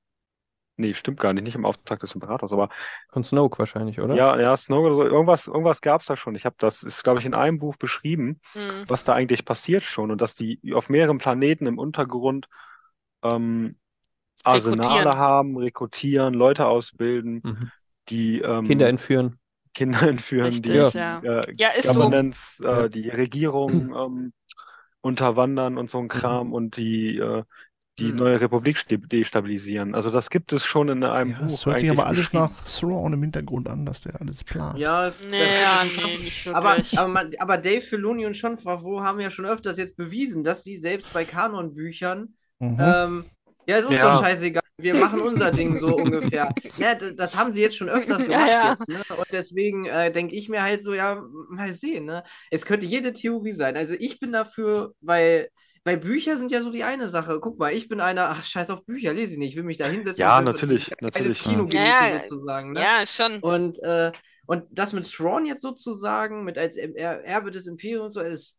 [0.76, 2.70] nee, stimmt gar nicht, nicht im Auftrag des Imperators, aber
[3.10, 4.14] Von Snoke wahrscheinlich, oder?
[4.14, 6.34] ja, ja, Snoke oder so, irgendwas, irgendwas gab's da schon.
[6.34, 8.84] Ich habe das, ist, glaube ich, in einem Buch beschrieben Mhm.
[8.88, 12.48] was da eigentlich passiert schon und dass die auf mehreren Planeten im Untergrund
[13.22, 13.78] ähm,
[14.44, 17.70] Arsenale haben, rekrutieren, Leute ausbilden, Mhm.
[18.08, 19.38] die ähm, Kinder entführen.
[19.74, 21.22] Kinder entführen, Richtig, die ja.
[21.22, 21.88] äh, Ja, so.
[21.88, 22.84] Governance, Ja.
[22.84, 24.32] äh, die Regierung ähm,
[25.00, 27.44] unterwandern und so ein Kram und die äh,
[27.98, 28.16] die Mhm.
[28.16, 29.94] neue Republik destabilisieren.
[29.94, 32.50] Also das gibt es schon in einem Ja, Buch das hört sich aber alles nach
[32.64, 34.78] Thrawn im Hintergrund an, dass der alles plant.
[34.78, 39.20] Ja, Nee, ja, nee, nicht Aber, aber, man, aber Dave Filoni und Sean Favreau haben
[39.20, 42.78] ja schon öfters jetzt bewiesen, dass sie selbst bei Kanonbüchern, Mhm.
[42.78, 43.24] ähm,
[43.66, 44.12] ja, ist uns Ja.
[44.14, 46.52] doch scheißegal, wir machen unser Ding so ungefähr.
[46.76, 48.70] Ja, das, haben sie jetzt schon öfters Ja, gemacht ja.
[48.70, 49.00] jetzt, ne?
[49.16, 52.24] Und deswegen äh, denke ich mir halt so, ja, mal sehen, ne?
[52.50, 53.76] Es könnte jede Theorie sein.
[53.76, 55.48] Also ich bin dafür, weil,
[55.84, 57.38] weil Bücher sind ja so die eine Sache.
[57.40, 59.78] Guck mal, ich bin einer, ach, scheiß auf Bücher, lese ich nicht, ich will mich
[59.78, 61.42] da hinsetzen Ja, und will natürlich, natürlich.
[61.42, 62.20] Kino Ja, ja.
[62.20, 62.80] sozusagen, ne?
[62.82, 63.38] Ja, schon.
[63.40, 64.10] Und, äh,
[64.46, 68.58] und das mit Thrawn jetzt sozusagen, mit als er Erbe des Imperiums, so ist.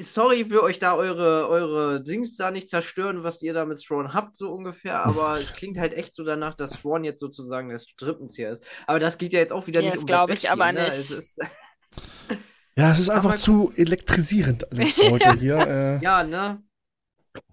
[0.00, 4.12] Sorry für euch da eure, eure Dings da nicht zerstören, was ihr da mit Thrawn
[4.14, 7.78] habt, so ungefähr, aber es klingt halt echt so danach, dass Thrawn jetzt sozusagen der
[7.78, 8.64] Strippenzieher ist.
[8.88, 10.72] Aber das geht ja jetzt auch wieder Ja, nicht um glaub Bad ich aber hier,
[10.74, 10.82] ne?
[10.88, 10.98] nicht.
[10.98, 11.38] Es ist,
[12.76, 15.58] Ja, es ist einfach Aber- zu elektrisierend alles heute hier.
[15.58, 16.62] Äh, ja, ne?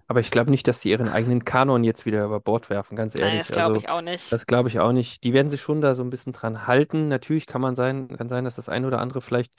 [0.08, 3.14] Aber ich glaube nicht, dass die ihren eigenen Kanon jetzt wieder über Bord werfen, ganz
[3.14, 3.40] Nein, ehrlich.
[3.40, 4.32] das glaube Also, ich auch nicht.
[4.32, 5.22] das glaube ich auch nicht.
[5.22, 7.08] Die werden sich schon da so ein bisschen dran halten.
[7.08, 9.52] Natürlich kann man sein, kann sein, dass das eine oder andere vielleicht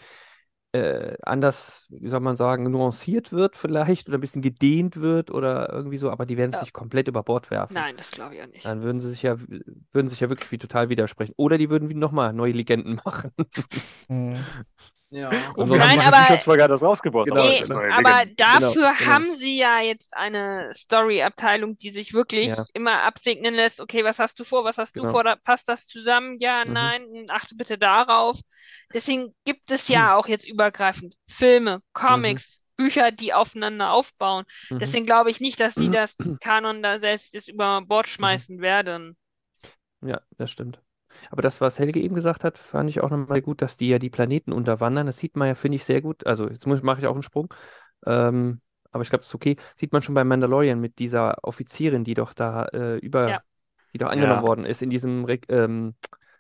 [0.74, 5.72] äh, anders, wie soll man sagen, nuanciert wird vielleicht oder ein bisschen gedehnt wird oder
[5.74, 6.62] irgendwie so, aber die werden es Ja.
[6.62, 7.76] nicht komplett über Bord werfen.
[7.76, 8.66] Nein, das glaube ich auch nicht.
[8.66, 9.38] Dann würden sie sich ja,
[9.94, 11.34] würden sich ja wirklich wie total widersprechen.
[11.38, 13.32] Oder die würden wie nochmal neue Legenden machen.
[14.10, 14.46] mh.
[15.12, 15.30] Ja.
[15.56, 18.36] Und Nein, haben aber- zwar gerade das rausgebracht, Genau, aber Nee, neue aber Legende.
[18.36, 19.12] dafür genau.
[19.12, 22.64] haben sie ja jetzt eine Story-Abteilung, die sich wirklich Ja.
[22.74, 23.82] immer absegnen lässt.
[23.82, 24.64] Okay, was hast du vor?
[24.66, 25.12] Was hast du Genau.
[25.12, 25.24] vor?
[25.24, 26.38] Da, passt das zusammen?
[26.40, 26.74] Ja, Mhm.
[26.74, 28.40] nein, achte bitte darauf.
[28.94, 29.94] Deswegen gibt es Mhm.
[29.96, 34.46] ja auch jetzt übergreifend Filme, Comics, Bücher, die aufeinander aufbauen.
[34.70, 34.78] Mhm.
[34.80, 39.18] Deswegen glaube ich nicht, dass sie das Kanon da selbst jetzt über Bord schmeißen werden.
[40.02, 40.80] Ja, das stimmt.
[41.32, 44.00] Aber das, was Helge eben gesagt hat, fand ich auch nochmal gut, dass die ja
[44.00, 45.08] die Planeten unterwandern.
[45.08, 46.26] Das sieht man ja, finde ich, sehr gut.
[46.28, 47.54] Also, jetzt muss, mache ich auch einen Sprung.
[48.06, 48.62] Ähm,
[48.92, 49.56] aber ich glaube, es ist okay.
[49.78, 53.42] Sieht man schon bei Mandalorian mit dieser Offizierin, die doch da äh, über, Ja.
[53.94, 54.48] die doch angenommen Ja.
[54.48, 55.96] worden ist in diesem Re ähm.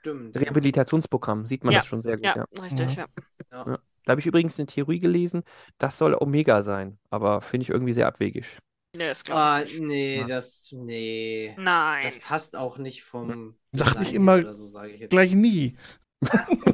[0.06, 1.46] Rehabilitationsprogramm.
[1.46, 2.46] Sieht man Ja, das schon sehr gut, Ja, ja.
[2.64, 3.06] richtig, Mhm.
[3.52, 3.80] ja.
[4.06, 5.44] Da habe ich übrigens eine Theorie gelesen,
[5.78, 8.60] das soll Omega sein, aber finde ich irgendwie sehr abwegig.
[8.96, 9.82] Nee, das glaube Ah, ich nicht.
[9.88, 10.28] nee, Ja.
[10.28, 11.56] das, nee.
[11.60, 12.04] Nein.
[12.06, 15.12] Das passt auch nicht vom Sag Design nicht immer so, sage ich jetzt.
[15.12, 15.78] Gleich nie.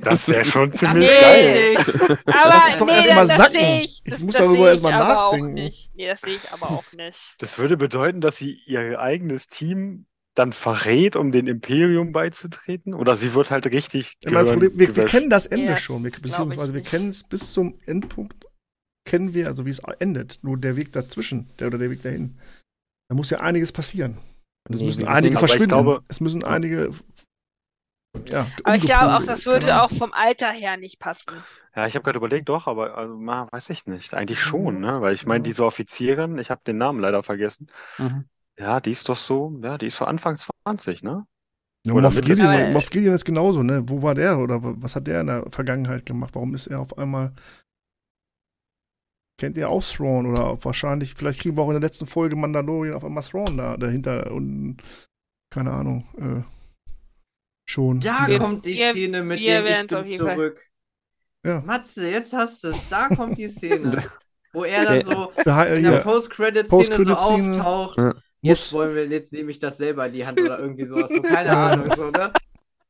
[0.01, 1.73] Das wäre schon Das ziemlich Nee.
[1.75, 1.77] geil.
[2.25, 3.59] Aber Lass es doch nee, erst das, mal das sacken.
[3.83, 5.53] ich, Ich das, muss das darüber ich mal aber auch nachdenken.
[5.53, 5.95] nicht.
[5.95, 7.35] Nee, das sehe ich aber auch nicht.
[7.39, 12.93] Das würde bedeuten, dass sie ihr eigenes Team dann verrät, um dem Imperium beizutreten?
[12.93, 16.11] Oder sie wird halt richtig Ja, Problem, wir, wir kennen das Ende Ja, schon, wir,
[16.11, 18.35] das beziehungsweise wir kennen es bis zum Endpunkt
[19.05, 20.39] kennen wir, also wie es endet.
[20.43, 22.37] Nur der Weg dazwischen, der oder der Weg dahin.
[23.09, 24.17] Da muss ja einiges passieren.
[24.67, 25.69] Und es Nee, müssen einige ich verschwinden.
[25.69, 26.89] glaube- es müssen einige.
[28.27, 31.33] Ja, Aber ich glaube auch, das würde auch vom Alter her nicht passen.
[31.75, 34.13] Ja, ich habe gerade überlegt, doch, aber also, na, weiß ich nicht.
[34.13, 34.49] Eigentlich Mhm.
[34.49, 35.01] schon, ne?
[35.01, 37.67] Weil ich meine, diese Offizierin, ich habe den Namen leider vergessen.
[37.97, 38.25] Mhm.
[38.57, 41.27] Ja, die ist doch so, ja, die ist so Anfang 20, ne?
[41.85, 43.83] Ja, Moff Gideon, Aber- Moff Gideon ist genauso, ne?
[43.87, 46.33] Wo war der oder wa- was hat der in der Vergangenheit gemacht?
[46.33, 47.33] Warum ist er auf einmal.
[49.37, 52.95] Kennt ihr auch Thrawn oder wahrscheinlich, vielleicht kriegen wir auch in der letzten Folge Mandalorian
[52.95, 54.77] auf einmal Thrawn da dahinter und
[55.53, 56.41] keine Ahnung, äh,
[57.69, 57.99] schon.
[57.99, 60.61] Da Wir- kommt die wir- Szene mit wir dem Ich bin zurück.
[61.45, 61.61] Ja.
[61.65, 62.87] Matze, jetzt hast du es.
[62.89, 64.03] Da kommt die Szene.
[64.53, 67.65] wo er dann so Da, äh, in der Post-Credit-Szene so Post-Credit-Szene.
[67.65, 67.97] auftaucht.
[67.97, 68.13] Ja.
[68.41, 71.09] Jetzt wollen wir, jetzt nehme ich das selber in die Hand oder irgendwie sowas.
[71.09, 71.67] So, keine Ja.
[71.71, 72.31] Ahnung, so, ne?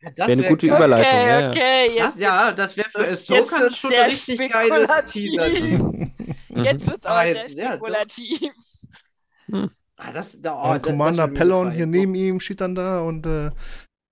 [0.01, 0.67] Das Wäre eine wär gute.
[0.67, 1.49] Überleitung, okay, ja, ja.
[1.49, 4.89] okay, Das, ja, das wäre für Ahsoka schon sehr ein richtig geiles.
[5.11, 5.47] Teaser.
[6.63, 7.87] jetzt wird's Aber aber jetzt- sehr ja, doch.
[7.87, 8.51] spekulativ.
[9.97, 12.61] Ah, das, da, oh, ja, das- das Commander wird mir Pellon hier neben ihm steht
[12.61, 13.51] dann da und äh,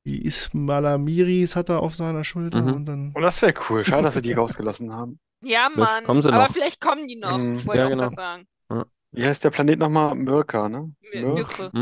[0.05, 2.73] die Ismala Miris hat er auf seiner Schulter Mhm.
[2.73, 3.11] und dann.
[3.13, 3.83] Und das wäre cool.
[3.85, 5.19] Schade, dass sie die rausgelassen haben.
[5.41, 6.03] Ja, Mann.
[6.05, 6.53] kommen sie aber noch.
[6.53, 7.37] vielleicht kommen die noch.
[7.37, 8.05] Mhm, wollte ja, genau.
[8.05, 8.45] was sagen.
[9.11, 10.15] Wie heißt der Planet nochmal?
[10.15, 10.91] Mirka, ne?
[11.13, 11.73] M- Mirk,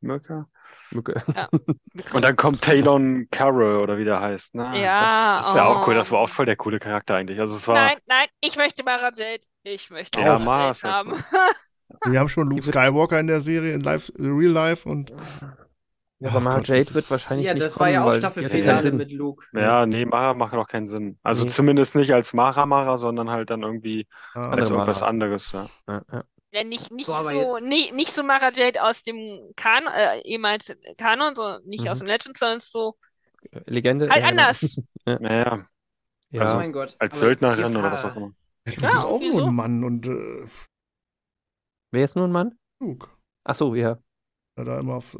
[0.00, 0.46] Mykre.
[0.94, 1.22] Mykre.
[2.14, 4.72] Und dann kommt Talon Carroll oder wie der heißt, ne?
[4.80, 5.94] Ja, Das, das wäre auch cool.
[5.94, 5.98] oh.
[5.98, 7.38] Das war auch voll der coole Charakter eigentlich.
[7.40, 7.74] Also es war.
[7.74, 9.44] Nein, nein, ich möchte Mara Jade.
[9.64, 11.12] Ich möchte Ja, Mara Jade ja haben.
[12.06, 15.10] Wir haben schon Luke Skywalker in der Serie, in live, Real Life und
[16.20, 18.22] Ja, Oh aber Mara Gott, Jade wird wahrscheinlich Ja, nicht das war ja kommen, auch
[18.22, 19.44] hat ja keinen Staffelfinale mit Luke.
[19.52, 21.18] Ja, nee, Mara macht auch keinen Sinn.
[21.22, 21.50] Also Nee.
[21.50, 25.10] zumindest nicht als Mara Mara, sondern halt dann irgendwie Andere als irgendwas Mara.
[25.10, 25.66] anderes, ja.
[25.88, 26.24] Ja, ja.
[26.54, 30.72] Ja, nicht, nicht So, so, nie, nicht so Mara Jade aus dem Kanon, äh, ehemals
[30.96, 31.88] Kanon, so nicht Mhm.
[31.88, 32.96] aus dem Legend, sondern so
[33.66, 34.08] Legende.
[34.08, 34.42] halt ja, genau.
[34.42, 34.80] anders.
[35.06, 35.68] Naja,
[36.30, 36.40] Ja.
[36.40, 36.96] Oh Also, mein Gott.
[37.00, 38.32] als Söldnerin oder was auch immer.
[38.66, 39.46] ja, Luke Ja, ist auch nur so.
[39.46, 40.46] ein Mann und äh,
[41.92, 42.56] Wer ist nur ein Mann?
[42.80, 43.08] Luke,
[43.44, 43.98] Ach so, ja.
[44.56, 45.16] der da immer auf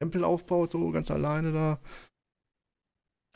[0.00, 1.80] Tempel aufbaut, so ganz alleine da.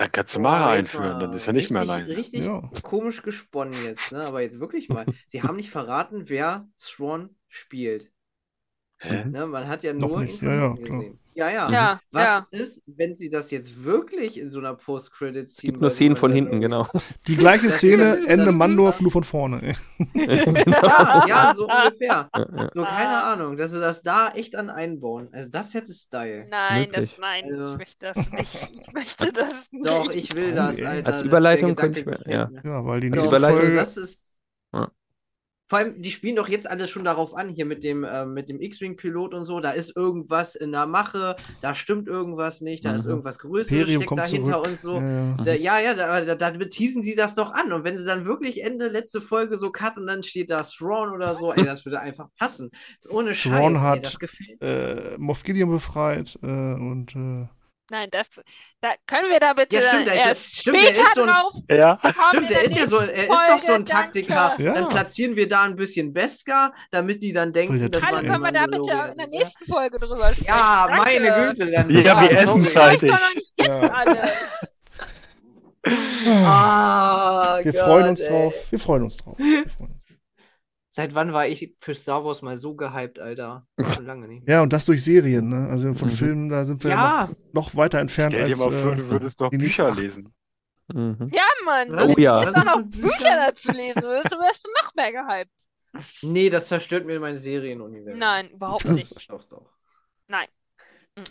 [0.01, 2.07] Dann kannst du Mara einführen, dann ist er nicht mehr richtig, allein.
[2.07, 2.71] Richtig Ja.
[2.83, 4.23] komisch gesponnen jetzt, ne?
[4.25, 5.05] Aber jetzt wirklich mal.
[5.27, 8.11] Sie haben nicht verraten, wer Thrawn spielt.
[8.97, 9.27] Hä?
[9.27, 9.47] Ne?
[9.47, 10.41] Man hat ja Noch nur nicht.
[10.41, 11.20] Ja, ja, gesehen.
[11.35, 11.71] Ja, ja.
[11.71, 12.47] Ja, Was ja.
[12.51, 16.33] ist, wenn sie das jetzt wirklich in so einer Post-Credit Es gibt nur Szenen von
[16.33, 16.87] hinten, genau.
[17.29, 19.63] Die gleiche Das- Szene, Ende Mandorf, nur von vorne.
[19.63, 19.75] ey.
[20.13, 20.57] genau.
[20.83, 22.29] Ja, ja, so ungefähr.
[22.35, 22.71] Ja, ja.
[22.75, 25.29] So, keine Ahnung, dass sie das da echt an einbauen.
[25.33, 26.47] Also, das hätte Style.
[26.51, 27.11] Nein, Möglich.
[27.11, 28.71] das, nein, Also- ich möchte das nicht.
[28.75, 29.89] Ich möchte das nicht.
[29.89, 31.13] Doch, ich will das, Als Alter.
[31.13, 32.51] das- Überleitung könnte ich mir- ja.
[32.65, 33.77] Ja, weil die Als nächste Überleitung, Folge.
[33.77, 34.30] das ist.
[35.71, 38.49] Vor allem, die spielen doch jetzt alle schon darauf an, hier mit dem, äh, mit
[38.49, 39.61] dem X-Wing-Pilot und so.
[39.61, 43.11] Da ist irgendwas in der Mache, da stimmt irgendwas nicht, da ist Mhm.
[43.11, 44.67] irgendwas Größeres, Imperium steckt dahinter zurück.
[44.67, 44.97] und so.
[44.97, 45.37] Ja, ja.
[45.45, 47.73] Da, ja, ja, da, da, da teasen sie das doch an.
[47.73, 51.11] Und wenn sie dann wirklich Ende letzte Folge so cut und dann steht da Thrawn
[51.15, 52.73] oder so, ey, das würde einfach passen.
[52.99, 57.47] Ist ohne Scheiß, Thrawn ey, hat- das gefällt Äh, Moff Gideon befreit äh, und äh,
[57.91, 58.29] Nein, das,
[58.81, 61.15] da können wir da bitte Ja, stimmt, dann der ist ja- erst stimmt, später ist
[61.15, 61.99] so ein- drauf Ja.
[62.29, 64.55] Stimmt, der ist ja so, er ist doch so ein Taktiker.
[64.59, 64.75] Ja.
[64.75, 68.29] Dann platzieren wir da ein bisschen Beskar, damit die dann denken, der das Hallo, Hallo,
[68.29, 70.45] waren können wir da bitte in der nächsten Folge drüber sprechen?
[70.47, 71.03] Ja, Danke.
[71.05, 71.91] meine Güte, dann.
[71.91, 72.77] Ja, wir essen
[73.93, 74.33] alle.
[76.45, 78.29] Ah, wir Gott, freuen uns ey.
[78.29, 78.55] drauf.
[78.71, 79.39] Wir freuen uns drauf.
[79.39, 80.00] Wir freuen uns.
[81.01, 83.67] Seit wann war ich für Star Wars mal so gehypt, Alter?
[83.95, 84.47] Schon lange nicht.
[84.47, 85.69] Ja, und das durch Serien, ne?
[85.71, 86.13] Also von Mhm.
[86.13, 88.97] Filmen, da sind wir Ja, noch, noch weiter entfernt Stell dir als mal vor, äh,
[88.97, 90.35] du würdest die Bücher lesen.
[90.93, 91.31] Mhm.
[91.33, 91.99] Ja, Mann.
[92.11, 92.45] Oh ja.
[92.45, 95.67] Wenn du noch Bücher dazu lesen würdest, dann wärst du noch mehr gehypt.
[96.23, 98.19] nee, das zerstört mir mein Serienuniversum.
[98.19, 99.31] Nein, überhaupt Das- nicht.
[99.31, 99.73] Doch, doch.
[100.29, 101.25] Mhm.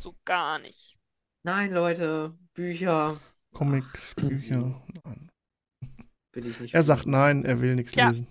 [0.00, 0.96] So gar nicht.
[1.42, 3.18] Nein, Leute, Bücher
[3.52, 4.82] Comics, Bücher.
[5.04, 5.30] Nein.
[6.34, 6.74] Will ich nicht.
[6.74, 8.08] Er sagt nein, er will nichts Ja.
[8.08, 8.26] lesen.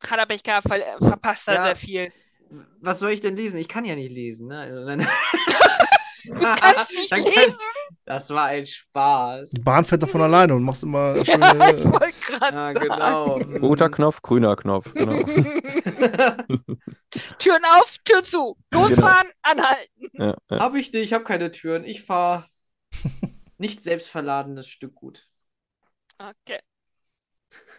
[0.00, 1.62] Gehabt, ver verpasst er Ja.
[1.64, 2.12] sehr viel.
[2.80, 3.58] Was soll ich denn lesen?
[3.58, 4.60] Ich kann ja nicht lesen, ne?
[4.60, 4.98] Also dann-
[6.24, 7.56] Du kannst nicht Dann kann- lesen.
[8.04, 9.50] Das war ein Spaß.
[9.50, 11.74] Die Bahn fährt davon alleine und machst immer Ja, schöne.
[11.76, 12.80] ich wollte gerade Ja, sagen.
[12.88, 13.38] genau.
[13.66, 15.12] Roter Knopf, grüner Knopf, genau.
[17.38, 18.56] Türen auf, Tür zu.
[18.72, 20.10] Losfahren, anhalten.
[20.12, 20.58] Ja, ja.
[20.58, 21.84] Hab ich nicht, ich habe keine Türen.
[21.84, 22.46] Ich fahre
[23.58, 25.28] nicht selbstverladenes Stück gut.
[26.18, 26.58] Okay.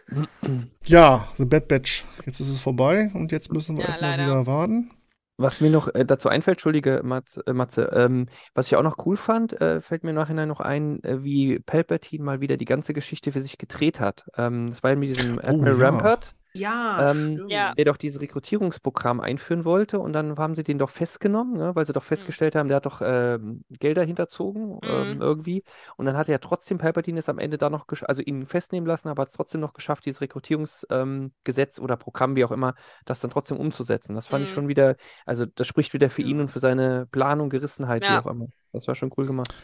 [0.84, 2.04] Ja, The Bad Batch.
[2.26, 4.90] Jetzt ist es vorbei und jetzt müssen wir Ja, erstmal wieder warten.
[5.36, 9.04] Was mir noch äh, dazu einfällt, Entschuldige, Matze, äh, Matze ähm, was ich auch noch
[9.04, 12.66] cool fand, äh, fällt mir im Nachhinein noch ein, äh, wie Palpatine mal wieder die
[12.66, 14.26] ganze Geschichte für sich gedreht hat.
[14.36, 15.88] Ähm, das war ja mit diesem Admiral ja.
[15.88, 17.46] Rampart, Ja, Ähm.
[17.48, 17.74] Ja.
[17.74, 21.84] der doch dieses Rekrutierungsprogramm einführen wollte und dann haben sie den doch festgenommen, ne, weil
[21.84, 25.20] sie doch festgestellt haben, der hat doch ähm, Gelder hinterzogen ähm, Mhm.
[25.20, 25.64] irgendwie
[25.96, 28.86] und dann hat er trotzdem Palpatine es am Ende da noch, gesch- also ihn festnehmen
[28.86, 32.74] lassen, aber hat es trotzdem noch geschafft, dieses Rekrutierungsgesetz ähm, oder Programm, wie auch immer,
[33.04, 34.14] das dann trotzdem umzusetzen.
[34.14, 34.54] Das fand ich Mhm.
[34.54, 36.42] schon wieder, also das spricht wieder für ihn Ja.
[36.42, 38.20] und für seine Planung, Gerissenheit, wie Ja.
[38.22, 38.46] auch immer.
[38.72, 39.54] Das war schon cool gemacht.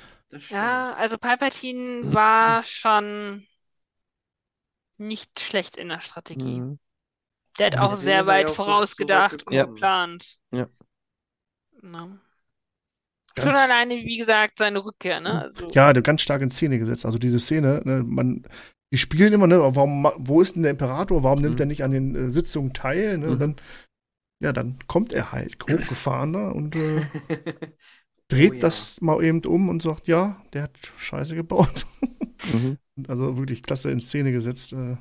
[0.49, 3.47] Ja, also Palpatine war schon
[5.01, 6.61] nicht schlecht in der Strategie.
[6.61, 6.79] Mhm.
[7.59, 10.37] Der hat auch sehr weit auch so- so weit vorausgedacht und geplant.
[10.53, 10.69] Ja.
[11.83, 12.21] Ne?
[13.35, 15.43] Ganz- Schon alleine, wie gesagt, seine Rückkehr, ne?
[15.43, 17.07] Also, Ja, der ganz stark in Szene gesetzt.
[17.07, 18.45] Also diese Szene, ne, man,
[18.93, 21.23] die spielen immer, ne, warum, wo ist denn der Imperator?
[21.23, 21.61] Warum nimmt Mhm.
[21.63, 23.19] er nicht an den äh, Sitzungen teil?
[23.19, 23.27] Ne?
[23.27, 23.33] Mhm.
[23.33, 23.57] Und dann,
[24.43, 27.03] ja, dann kommt er halt hochgefahren da und äh,
[28.29, 28.61] dreht Oh ja.
[28.61, 31.87] das mal eben um und sagt, ja, der hat Scheiße gebaut.
[32.45, 32.79] Mhm.
[33.09, 34.73] Also wirklich klasse in Szene gesetzt.
[34.73, 34.97] Äh.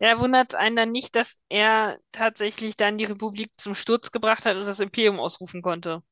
[0.00, 4.56] ja, wundert einen dann nicht, dass er tatsächlich dann die Republik zum Sturz gebracht hat
[4.56, 6.02] und das Imperium ausrufen konnte.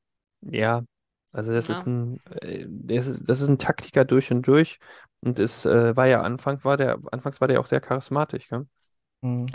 [0.42, 0.84] Ja,
[1.32, 1.86] also das ist Ja.
[1.86, 4.78] ein, äh, das ist, das ist ein Taktiker durch und durch.
[5.22, 8.66] Und es äh, war ja Anfang war der, anfangs war der auch sehr charismatisch, gell?
[9.22, 9.46] Mhm.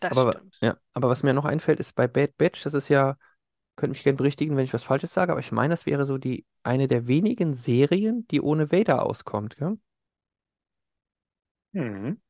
[0.00, 0.54] Das Aber, stimmt.
[0.60, 3.16] ja, aber was mir noch einfällt, ist bei Bad Batch, das ist ja,
[3.76, 6.18] könnte mich gerne berichtigen, wenn ich was Falsches sage, aber ich meine, das wäre so
[6.18, 9.78] die eine der wenigen Serien, die ohne Vader auskommt, gell?
[11.72, 12.20] Mhm.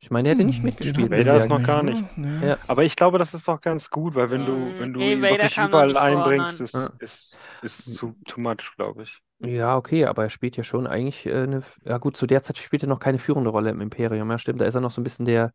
[0.00, 2.06] Ich meine, der hätte nicht Hm, mitgespielt Vader ist noch gar nicht.
[2.40, 2.58] Ja.
[2.66, 5.14] Aber ich glaube, das ist doch ganz gut, weil wenn du, Mm, wenn du nee,
[5.14, 6.98] ihn Vader wirklich überall einbringst, ist, Ja.
[6.98, 9.20] ist, ist zu, too much, glaube ich.
[9.38, 12.56] Ja, okay, aber er spielt ja schon eigentlich äh, eine, ja gut, zu der Zeit
[12.56, 15.00] spielt er noch keine führende Rolle im Imperium, ja, stimmt, da ist er noch so
[15.00, 15.52] ein bisschen der,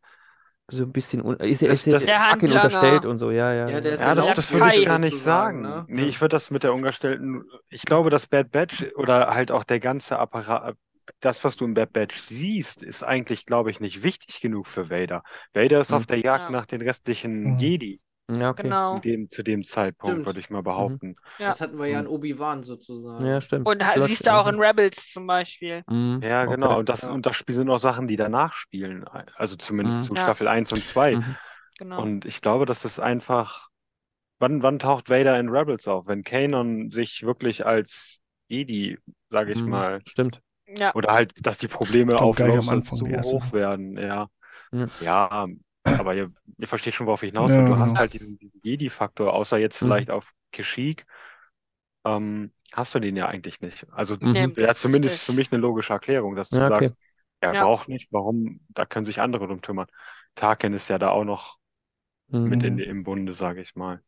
[0.71, 2.63] so ein bisschen, un- ist er, ist das- Der Handlanger.
[2.63, 3.67] unterstellt und so, ja, ja.
[3.69, 5.61] Ja, der ist Ja, das, würde ich gar nicht sagen.
[5.61, 5.85] ne?
[5.87, 9.63] Nee, ich würde das mit der ungestellten, ich glaube, das Bad Batch oder halt auch
[9.63, 10.75] der ganze Apparat,
[11.19, 14.89] das, was du im Bad Batch siehst, ist eigentlich, glaube ich, nicht wichtig genug für
[14.89, 15.23] Vader.
[15.53, 15.97] Vader ist Hm.
[15.97, 16.49] auf der Jagd Ja.
[16.51, 17.59] nach den restlichen Mhm.
[17.59, 17.99] Jedi
[18.37, 18.63] Ja, okay.
[18.63, 18.99] Genau.
[18.99, 21.15] dem, zu dem Zeitpunkt, würde ich mal behaupten.
[21.39, 21.47] Ja.
[21.47, 23.25] Das hatten wir ja in Obi-Wan sozusagen.
[23.25, 23.67] Ja, stimmt.
[23.67, 25.83] Und Vielleicht- siehst du auch in Rebels zum Beispiel.
[25.87, 26.55] Mhm, Ja, okay.
[26.55, 26.79] genau.
[26.79, 27.11] Und das, Ja.
[27.11, 29.05] und das Spiel sind auch Sachen, die danach spielen.
[29.35, 30.05] Also zumindest Mhm.
[30.07, 30.21] zu Ja.
[30.21, 31.15] Staffel 1 und 2.
[31.15, 31.35] Mhm.
[31.77, 32.01] Genau.
[32.01, 33.69] Und ich glaube, das ist einfach.
[34.39, 36.07] Wann, wann taucht Vader in Rebels auf?
[36.07, 38.97] Wenn Kanon sich wirklich als Jedi,
[39.29, 40.41] sage ich Mhm, mal, Stimmt.
[40.67, 40.93] Ja.
[40.95, 44.27] oder halt, dass die Probleme auf am Anfang, zu hoch werden, ja.
[44.99, 45.47] Ja.
[45.85, 47.63] Ja, aber ihr, ihr versteht schon, worauf ich hinaus will.
[47.63, 47.97] Ja, Du hast genau.
[47.97, 50.05] halt diesen, diesen Jedi-Faktor, außer jetzt Mhm.
[50.05, 51.05] vielleicht auf Kashyyyk,
[52.05, 53.87] ähm, hast du den ja eigentlich nicht.
[53.91, 54.55] Also Mhm.
[54.55, 56.91] Wäre zumindest für mich eine logische Erklärung, dass du Ja, okay.
[56.91, 56.95] sagst,
[57.41, 57.55] er Ja.
[57.55, 59.87] braucht nicht, warum, da können sich andere drum kümmern.
[60.35, 61.57] Tarkin ist ja da auch noch
[62.43, 62.63] mit Mhm.
[62.63, 64.03] in, im Bunde, sage ich mal.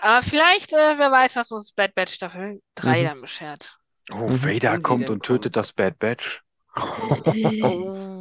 [0.00, 3.04] Aber vielleicht, äh, wer weiß, was uns Bad Batch Staffel 3 Mhm.
[3.04, 3.78] dann beschert.
[4.12, 4.42] Oh, Mhm.
[4.42, 5.56] Vader kommt und tötet kommt.
[5.56, 6.42] das Bad Batch.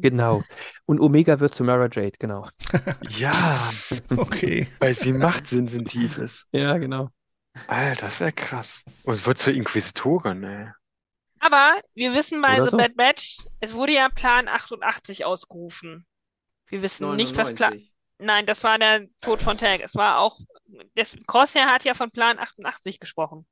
[0.00, 0.42] Genau.
[0.84, 2.46] Und Omega wird zu Mara Jade, genau.
[3.08, 3.32] Ja,
[4.16, 4.68] okay.
[4.78, 6.46] weil sie machtsensitiv ist.
[6.52, 7.08] Ja, genau.
[7.68, 8.84] Alter, das wäre krass.
[9.04, 10.68] Und es wird zur Inquisitorin, ey.
[11.40, 12.76] Aber wir wissen bei Oder The so.
[12.76, 16.06] Bad Batch, es wurde ja Plan 88 ausgerufen.
[16.66, 17.72] Wir wissen nicht, was Plan.
[17.72, 17.94] 99.
[18.18, 19.80] Nein, das war der Tod von Tag.
[19.82, 20.38] Es war auch.
[20.94, 23.46] Das Crosshair hat ja von Plan 88 gesprochen.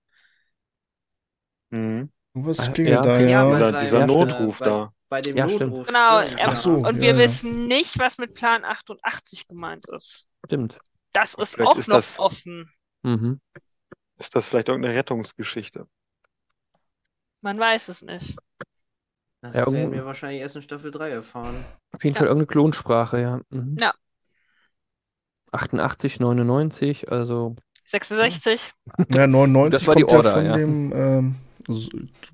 [1.70, 2.11] Mhm.
[2.35, 3.03] Was Ah, klingelt ja.
[3.03, 3.45] da, Ja, ja?
[3.45, 4.29] bei Dieser, Ja, stimmt.
[4.31, 4.93] Notruf bei, da.
[5.09, 5.71] Bei dem Ja, stimmt.
[5.73, 6.71] Notruf, Genau, stimmt, er- Ach so.
[6.75, 7.19] Und ja, wir ja.
[7.19, 10.27] wissen nicht, was mit Plan 88 gemeint ist.
[10.47, 10.79] Stimmt.
[11.13, 12.71] Das ist Vielleicht auch ist noch das- offen.
[13.03, 13.41] Mhm.
[14.19, 15.87] Ist das vielleicht irgendeine Rettungsgeschichte?
[17.43, 18.37] Man weiß es nicht.
[19.43, 21.57] Das Ja, werden irgendwo- wir wahrscheinlich erst in Staffel 3 erfahren.
[21.93, 22.21] Auf jeden Ja.
[22.21, 23.41] Fall irgendeine Klonsprache, ja.
[23.51, 23.77] Mhm.
[23.79, 23.93] Ja.
[25.51, 28.73] 88, 99, also 66.
[29.13, 30.57] Ja, 99 Das war die kommt ja Order, von ja.
[30.57, 31.37] dem, ähm,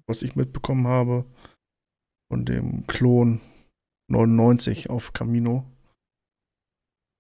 [0.07, 1.25] was ich mitbekommen habe,
[2.31, 3.41] von dem Klon
[4.11, 5.65] 99 auf Camino.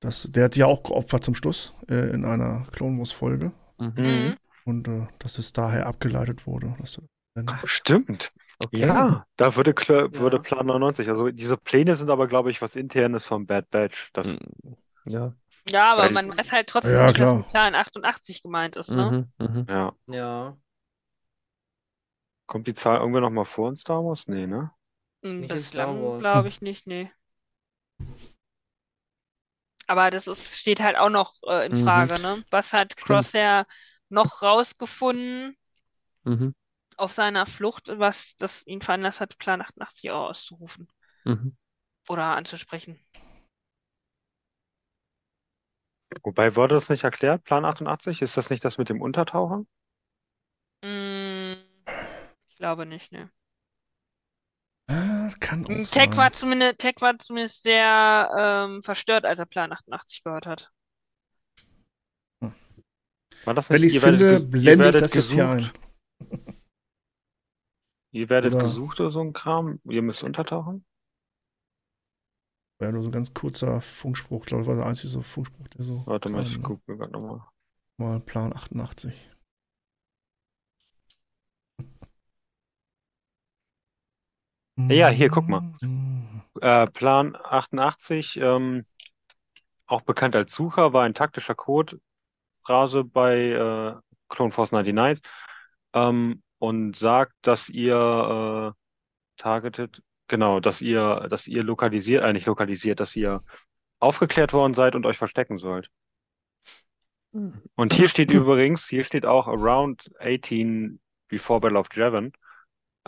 [0.00, 3.52] Das, der hat sich ja auch geopfert zum Schluss äh, in einer Clone Wars Folge.
[3.78, 3.92] mhm.
[3.96, 4.36] Mhm.
[4.64, 6.76] Und äh, dass es daher abgeleitet wurde.
[6.78, 7.00] Dass,
[7.46, 8.32] Ach, stimmt.
[8.58, 8.80] Okay.
[8.80, 10.20] Ja, da würde, Kla- Ja.
[10.20, 11.08] würde Plan 99.
[11.08, 14.10] Also diese Pläne sind aber, glaube ich, was internes vom Bad Batch.
[14.12, 14.76] Das, Mhm.
[15.06, 15.32] Ja.
[15.70, 17.38] Ja, aber Weil- man weiß halt trotzdem Ja, nicht, was klar.
[17.38, 19.28] mit Plan 88 gemeint ist, ne?
[19.38, 19.46] Mhm.
[19.46, 19.66] Mhm.
[19.68, 19.92] ja.
[20.06, 20.56] Ja.
[22.48, 24.26] Kommt die Zahl irgendwann nochmal vor in Star Wars?
[24.26, 24.72] Nee, ne?
[25.22, 25.38] Mhm.
[25.40, 27.08] Nicht Bislang glaube ich nicht, nee.
[29.86, 31.84] Aber das ist, steht halt auch noch äh, in Mhm.
[31.84, 32.44] Frage, ne?
[32.50, 33.06] Was hat Stimmt.
[33.06, 33.66] Crosshair
[34.08, 35.56] noch rausgefunden
[36.24, 36.52] Mhm.
[36.98, 40.86] auf seiner Flucht, was das ihn veranlasst hat, Plan 88 auch auszurufen
[41.24, 41.50] Mhm.
[42.08, 42.98] oder anzusprechen?
[46.22, 48.22] Wobei wurde das nicht erklärt, Plan 88?
[48.22, 49.66] Ist das nicht das mit dem Untertauchen?
[52.58, 53.30] Glaube nicht, ne.
[54.88, 56.16] Das kann auch Tech sein.
[56.16, 60.70] war zumindest, Tech war zumindest sehr ähm, verstört, als er Plan 88 gehört hat.
[63.44, 65.58] War das Wenn ich es finde, ge- ihr blende ich werdet das jetzt hier ein.
[65.58, 65.80] gesucht?
[68.10, 69.80] Ihr werdet Oder- gesucht oder so ein Kram?
[69.84, 70.84] Ihr müsst untertauchen?
[72.80, 75.84] War ja nur so ein ganz kurzer Funkspruch, glaube ich, war der einzige Funkspruch, der
[75.84, 76.62] so Warte mal, ich ne?
[76.62, 77.46] gucke gerade nochmal.
[77.98, 79.30] mal Plan 88.
[84.86, 85.62] Ja, hier, guck mal.
[86.60, 88.86] Äh, Plan 88, ähm,
[89.86, 92.00] auch bekannt als Sucher, war ein taktischer Code,
[92.64, 93.94] Phrase bei äh,
[94.28, 95.22] Clone Force 99
[95.94, 102.46] ähm, und sagt, dass ihr äh, targeted, genau, dass ihr, dass ihr lokalisiert, äh, nicht
[102.46, 103.42] lokalisiert, dass ihr
[103.98, 105.90] aufgeklärt worden seid und euch verstecken sollt.
[107.74, 112.32] Und hier steht übrigens, hier steht auch around 18 before Battle of Yavin,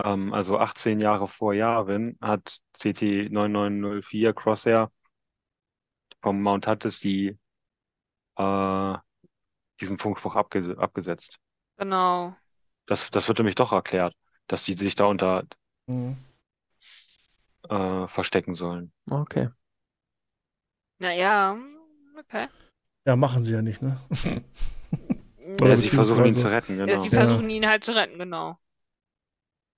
[0.05, 4.91] ähm, also 18 Jahre vor Yavin, hat CT 9904 Crosshair
[6.23, 7.39] vom Mount Hattis die
[8.37, 8.95] äh,
[9.81, 11.39] diesen Funkspruch abge abgesetzt.
[11.77, 12.37] Genau.
[12.87, 14.15] Das, das wird nämlich doch erklärt,
[14.47, 15.45] dass die sich da unter
[15.87, 16.17] Mhm.
[17.69, 18.93] äh, verstecken sollen.
[19.11, 19.49] Okay.
[20.99, 21.57] Naja,
[22.19, 22.49] okay.
[23.07, 23.99] Ja, machen sie ja nicht, ne?
[25.59, 27.03] Ja, Oder sie versuchen ihn zu retten, Ja, genau.
[27.03, 28.59] sie versuchen ihn halt zu retten, genau.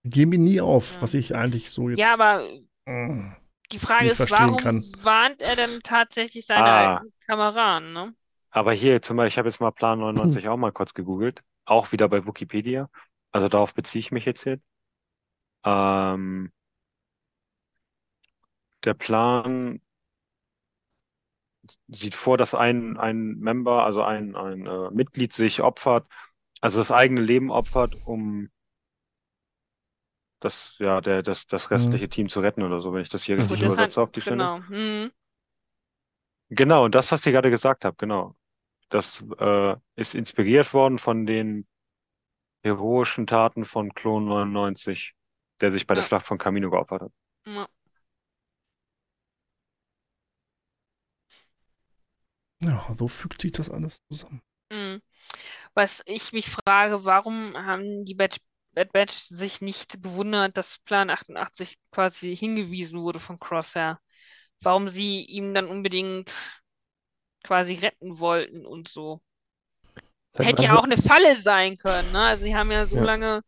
[0.04, 1.02] Geben ihn nie auf, Ja.
[1.02, 2.00] was ich eigentlich so jetzt.
[2.00, 2.44] Ja, aber
[2.86, 3.30] Mm.
[3.70, 4.84] die Frage ist, warum kann.
[5.02, 6.96] warnt er denn tatsächlich seine Ah.
[6.96, 8.14] alten Kameraden, ne?
[8.50, 11.92] Aber hier zum Beispiel, ich habe jetzt mal Plan 99 auch mal kurz gegoogelt, auch
[11.92, 12.88] wieder bei Wikipedia.
[13.30, 14.62] Also darauf beziehe ich mich jetzt jetzt.
[15.64, 16.52] Ähm,
[18.84, 19.80] der Plan
[21.88, 26.06] sieht vor, dass ein, ein Member, also ein, ein äh, Mitglied sich opfert,
[26.60, 28.48] also das eigene Leben opfert, um
[30.44, 33.36] das, ja, der, das, das restliche Team zu retten oder so, wenn ich das hier
[33.36, 33.38] Mhm.
[33.38, 34.38] richtig Gut, übersetze auf die Stelle.
[34.38, 34.62] genau.
[34.68, 35.10] Hm.
[36.50, 38.36] Genau, und das, was ihr gerade gesagt habt, genau.
[38.90, 41.66] Das äh, ist inspiriert worden von den
[42.64, 45.14] heroischen Taten von Klon 99,
[45.60, 46.08] der sich bei der Ja.
[46.08, 47.12] Schlacht von Camino geopfert hat.
[47.44, 47.68] Ja.
[52.62, 54.40] Ja, so fügt sich das alles zusammen.
[54.72, 55.02] Hm.
[55.74, 58.38] Was ich mich frage, warum haben die Bad,
[58.74, 63.98] Bad Batch sich nicht gewundert, dass Plan 88 quasi hingewiesen wurde von Crosshair?
[64.62, 66.32] Warum sie ihm dann unbedingt
[67.44, 69.20] quasi retten wollten und so.
[70.28, 72.20] Seit Hätte ja hör- auch eine Falle sein können, ne?
[72.20, 73.04] Also sie haben ja so Ja.
[73.04, 73.42] lange,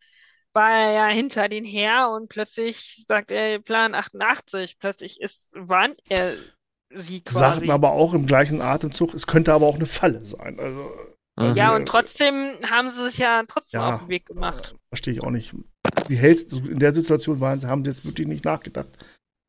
[0.52, 4.78] war er ja hinter den her und plötzlich sagt er Plan 88.
[4.78, 6.36] Plötzlich ist, warnt er
[6.94, 7.38] sie quasi.
[7.38, 10.58] Sagten aber auch im gleichen Atemzug, es könnte aber auch eine Falle sein.
[10.60, 10.90] Also,
[11.36, 11.52] Mhm.
[11.54, 13.90] Ja, und trotzdem haben sie sich ja trotzdem Ja.
[13.94, 14.74] auf den Weg gemacht.
[14.88, 15.54] verstehe ich auch nicht.
[16.08, 18.88] Die hellst, in der Situation waren sie, haben sie jetzt wirklich nicht nachgedacht.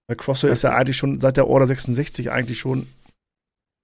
[0.07, 2.88] Weil Crosshair ist ja eigentlich schon seit der Order 66 eigentlich schon.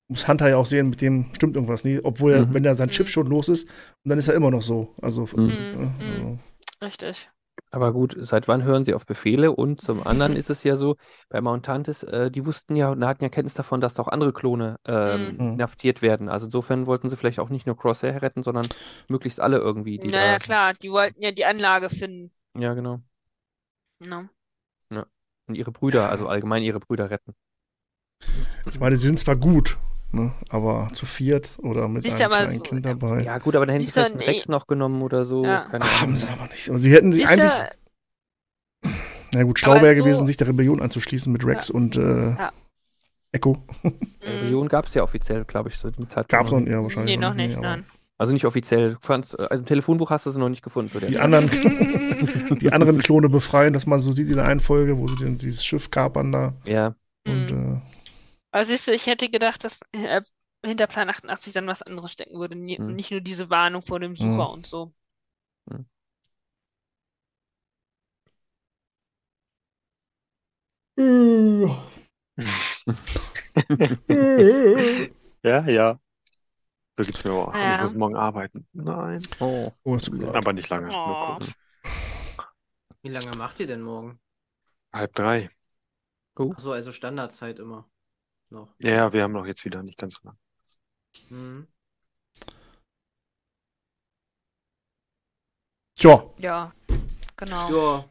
[0.10, 1.99] Muss Hunter ja auch sehen, mit dem stimmt irgendwas nie.
[2.03, 2.53] Obwohl er, Mhm.
[2.53, 3.11] wenn er sein Chip Mhm.
[3.11, 3.64] schon los ist,
[4.03, 4.94] und dann ist er immer noch so.
[5.02, 5.49] Also, Mhm.
[5.49, 5.94] äh, Mhm.
[5.99, 6.38] also
[6.82, 7.30] Richtig.
[7.72, 9.52] Aber gut, seit wann hören sie auf Befehle?
[9.53, 10.98] Und zum anderen ist es ja so,
[11.30, 14.76] bei Mountantes, äh, die wussten ja und hatten ja Kenntnis davon, dass auch andere Klone
[14.85, 15.53] ähm, Mhm.
[15.53, 16.27] inhaftiert werden.
[16.27, 18.68] Also insofern wollten sie vielleicht auch nicht nur Crosshair retten, sondern
[19.07, 20.45] möglichst alle irgendwie, die Naja, da.
[20.45, 22.31] klar, die wollten ja die Anlage finden.
[22.60, 23.02] Ja, genau.
[24.89, 25.07] Ne?
[25.48, 27.34] Und ihre Brüder, also allgemein ihre Brüder retten.
[28.65, 29.77] ich meine, sie sind zwar gut,
[30.12, 33.24] ne, aber zu viert oder mit Siehst einem kleinen so- Kind dabei.
[33.24, 34.26] Ja, gut, aber dann hätten sie Siehst vielleicht einen nee.
[34.38, 35.46] Rex noch genommen oder so.
[35.46, 35.66] Ja.
[35.70, 36.70] Keine Haben sie aber nicht.
[36.70, 37.78] Und sie hätten sich Siehst du, eigentlich,
[39.34, 42.52] na gut, schlau wäre so- gewesen, sich der Rebellion anzuschließen mit Rex und äh, Ja.
[43.34, 43.54] Echo.
[43.84, 43.88] mm,
[44.22, 46.30] Rebellion gab es ja offiziell, glaube ich, zu dem Zeitpunkt.
[46.30, 47.20] Gab es noch, ja, nee, wahrscheinlich.
[47.20, 47.86] noch nicht, aber nein.
[48.18, 48.98] Also nicht offiziell.
[49.02, 51.24] Fand's- Also im Telefonbuch hast du sie noch nicht gefunden zu der Die Zeit.
[51.24, 51.50] anderen,
[52.62, 55.38] die anderen Klone befreien, dass man so sieht in der einen Folge, wo sie den,
[55.38, 56.54] dieses Schiff kapern da.
[56.66, 56.94] Ja,
[57.26, 57.76] Und Mhm.
[57.78, 57.82] äh,
[58.52, 60.22] Aber siehst du, ich hätte gedacht, dass äh,
[60.65, 62.56] hinter Plan 88 dann was anderes stecken würde.
[62.57, 62.95] Nie, Mhm.
[62.95, 64.53] Nicht nur diese Warnung vor dem Sucher Mhm.
[64.53, 64.94] und so.
[75.44, 75.99] Ja, ja.
[76.98, 77.53] So geht's mir auch.
[77.53, 77.76] Ja.
[77.76, 78.68] Ich muss morgen arbeiten.
[78.73, 79.22] Nein.
[79.40, 79.72] oh.
[79.84, 79.98] oh.
[80.34, 81.34] Aber nicht lange, nur Oh.
[81.34, 81.53] kurz.
[83.02, 84.19] Wie lange macht ihr denn morgen?
[84.94, 85.49] Halb drei.
[86.36, 87.90] Achso, also Standardzeit immer.
[88.52, 88.73] Noch.
[88.80, 90.38] Ja, ja, wir haben noch jetzt wieder nicht ganz so lang.
[91.30, 91.68] Mhm.
[95.98, 96.73] Tja, Ja,
[97.38, 97.69] genau.
[97.72, 98.06] Ja,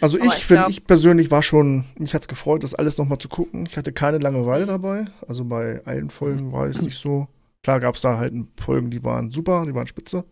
[0.00, 3.28] also ich, ich glaub- ich persönlich war schon, mich hat's gefreut, das alles nochmal zu
[3.28, 3.66] gucken.
[3.66, 4.68] Ich hatte keine Langeweile Mhm.
[4.68, 5.04] dabei.
[5.28, 7.28] Also bei allen Folgen war es nicht so.
[7.62, 10.24] Klar gab es da halt Folgen, die waren super, die waren spitze.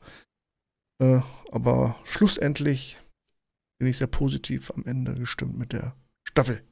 [1.00, 1.20] Äh,
[1.52, 2.98] aber schlussendlich
[3.78, 5.94] bin ich sehr positiv am Ende gestimmt mit der
[6.28, 6.62] Staffel.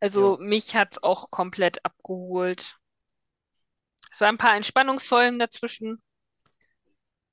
[0.00, 2.76] Also mich hat's auch komplett abgeholt.
[4.12, 6.00] Es waren ein paar Entspannungsfolgen dazwischen.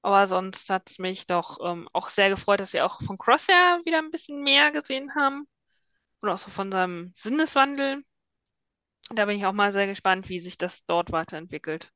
[0.02, 4.00] Aber sonst hat's mich doch ähm, auch sehr gefreut, dass wir auch von Crosshair wieder
[4.00, 5.48] ein bisschen mehr gesehen haben.
[6.22, 8.04] Und auch so von seinem Sinneswandel.
[9.10, 11.92] Da bin ich auch mal sehr gespannt, wie sich das dort weiterentwickelt.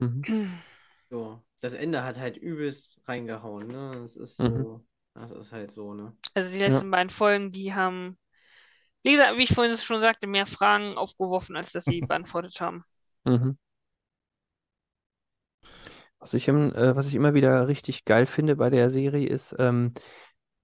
[0.00, 0.28] Mhm.
[1.10, 4.00] So, das Ende hat halt übelst reingehauen, ne?
[4.02, 4.64] Das ist Mhm.
[4.64, 4.84] so,
[5.14, 6.16] das ist halt so, ne?
[6.34, 8.16] Also die letzten beiden Folgen, die haben,
[9.04, 12.84] wie gesagt, wie ich vorhin schon sagte, mehr Fragen aufgeworfen, als dass sie beantwortet haben.
[13.26, 13.54] Mhm.
[16.18, 19.92] Was ich, äh, was ich immer wieder richtig geil finde bei der Serie ist ähm,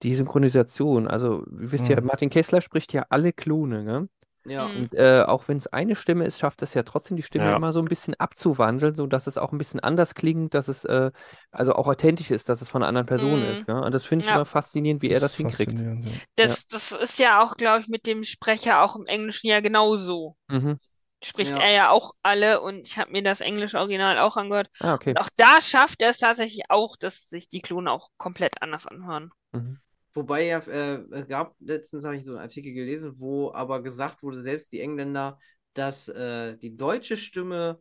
[0.03, 1.09] die Synchronisation.
[1.09, 2.03] Also, ihr wisst ja, Mhm.
[2.03, 4.09] Martin Kessler spricht ja alle Klone, ne?
[4.47, 4.77] Ja, Mhm.
[4.85, 7.57] Und äh, auch wenn es eine Stimme ist, schafft es ja trotzdem die Stimme Ja.
[7.57, 11.11] immer so ein bisschen abzuwandeln, sodass es auch ein bisschen anders klingt, dass es äh,
[11.51, 13.53] also auch authentisch ist, dass es von einer anderen Person Mhm.
[13.53, 13.69] ist.
[13.69, 13.81] Ne?
[13.83, 14.37] Und das finde ich Ja.
[14.37, 15.79] immer faszinierend, wie er das hinkriegt.
[15.79, 15.95] ja.
[16.37, 20.37] Das, das ist ja auch, glaube ich, mit dem Sprecher auch im Englischen ja genauso.
[20.49, 20.79] Mhm.
[21.23, 21.61] Spricht Ja.
[21.63, 24.69] er ja auch alle und ich habe mir das englische Original auch angehört.
[24.81, 25.11] Ah, okay.
[25.11, 28.87] Und auch da schafft er es tatsächlich auch, dass sich die Klone auch komplett anders
[28.87, 29.31] anhören.
[29.53, 29.79] Mhm.
[30.13, 34.23] Wobei ja, äh, es gab, letztens habe ich so einen Artikel gelesen, wo aber gesagt
[34.23, 35.39] wurde, selbst die Engländer,
[35.75, 37.81] dass äh, die deutsche Stimme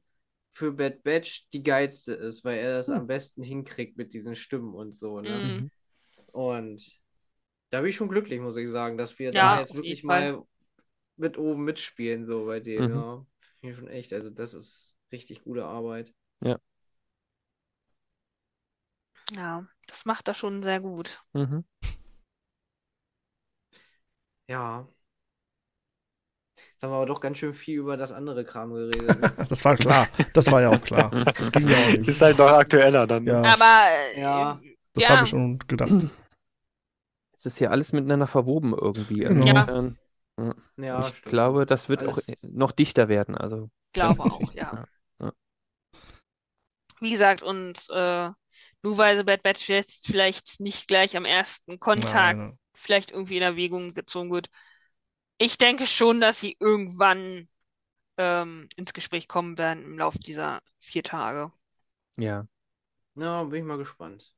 [0.52, 2.98] für Bad Batch die geilste ist, weil er das Hm.
[2.98, 5.40] am besten hinkriegt mit diesen Stimmen und so, ne?
[5.42, 5.66] Mhm.
[5.66, 5.72] Mhm.
[6.34, 7.00] Und
[7.72, 10.32] da bin ich schon glücklich, muss ich sagen, dass wir Ja, da jetzt wirklich Fall.
[10.34, 10.44] mal
[11.18, 12.92] mit oben mitspielen, so bei dem, Mhm.
[12.92, 13.26] ja.
[13.60, 16.14] Finde ich schon echt, also das ist richtig gute Arbeit.
[19.32, 21.24] Ja, das macht er schon sehr gut.
[21.34, 21.64] Mhm.
[24.50, 24.88] Ja.
[26.72, 29.20] Jetzt haben wir aber doch ganz schön viel über das andere Kram geredet.
[29.22, 29.46] Ne?
[29.50, 30.08] Das war klar.
[30.34, 31.10] Das war ja auch klar.
[31.38, 32.08] Das ging ja auch nicht.
[32.10, 33.26] Ist halt noch aktueller dann.
[33.26, 33.42] Ja.
[33.44, 33.86] Aber
[34.16, 34.62] äh, Ja.
[34.94, 35.92] Das ja, habe ich schon gedacht.
[37.34, 39.26] Es ist ja alles miteinander verwoben irgendwie.
[39.26, 39.62] Also Genau.
[39.62, 39.98] insofern,
[40.78, 41.26] Ja, ich stimmt.
[41.26, 43.38] glaube, das wird auch Alles- noch dichter werden.
[43.38, 44.86] Also, glaube auch, ja.
[45.22, 45.32] Ja.
[47.00, 48.30] Wie gesagt, und äh,
[48.82, 52.60] nur weil so Bad Batch jetzt vielleicht nicht gleich am ersten Kontakt Nein, nein.
[52.80, 54.50] Vielleicht irgendwie in Erwägung gezogen wird.
[55.40, 57.50] Ich denke schon, dass sie irgendwann
[58.18, 61.52] ähm, ins Gespräch kommen werden im Laufe dieser vier Tage.
[62.18, 62.48] ja.
[63.16, 64.34] Ja, bin ich mal gespannt.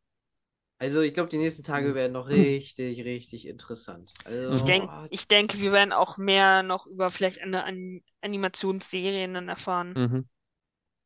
[0.80, 1.92] Also ich glaube, die nächsten Hm.
[1.92, 4.14] Tage werden noch richtig, richtig interessant.
[4.26, 8.02] Also, Ich, denk, oh, ich denke, wir werden auch mehr noch über vielleicht eine An
[8.22, 9.98] Animationsserien dann erfahren.
[9.98, 10.26] Mhm.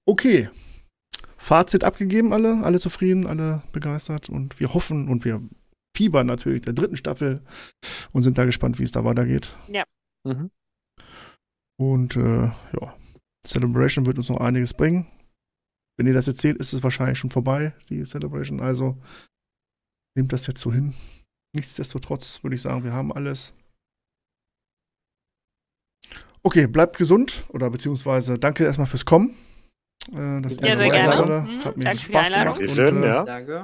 [0.06, 0.50] Okay.
[1.38, 5.42] Fazit abgegeben, alle, alle zufrieden, alle begeistert und wir hoffen und wir
[5.96, 7.42] fiebern natürlich der dritten Staffel
[8.12, 9.56] und sind da gespannt, wie es da weitergeht.
[10.26, 10.52] Mhm.
[11.78, 12.96] Und äh, ja,
[13.46, 15.08] Celebration wird uns noch einiges bringen.
[15.98, 18.60] Wenn ihr das seht, ist es wahrscheinlich schon vorbei, die Celebration.
[18.60, 18.98] Also
[20.18, 20.94] nehmt das jetzt so hin.
[21.56, 23.54] Nichtsdestotrotz würde ich sagen, wir haben alles.
[26.44, 29.36] Okay, bleibt gesund oder beziehungsweise danke erstmal fürs Kommen.
[30.14, 31.42] Äh, ihr Ja, sehr gerne.
[31.42, 32.62] Mhm, Hat mir Spaß gemacht.
[32.70, 33.24] Schön, und, äh, ja.
[33.24, 33.64] danke.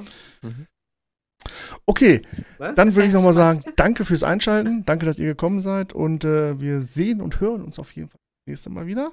[1.86, 2.22] Okay,
[2.58, 2.76] Was?
[2.76, 4.86] dann würde ich nochmal sagen, danke fürs Einschalten.
[4.86, 5.94] Danke, dass ihr gekommen seid.
[5.94, 9.12] Und äh, wir sehen und hören uns auf jeden Fall das nächste Mal wieder.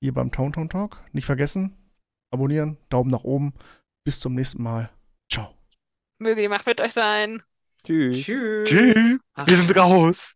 [0.00, 0.98] Hier beim Town Town Talk.
[1.12, 1.76] Nicht vergessen,
[2.30, 3.54] abonnieren, Daumen nach oben.
[4.04, 4.90] Bis zum nächsten Mal.
[5.30, 5.54] Ciao.
[6.18, 7.42] Möge die Macht mit euch sein.
[7.84, 8.22] Tschüss.
[8.22, 8.68] Tschüss.
[8.68, 9.18] Tschüss.
[9.46, 10.34] Wir sind raus.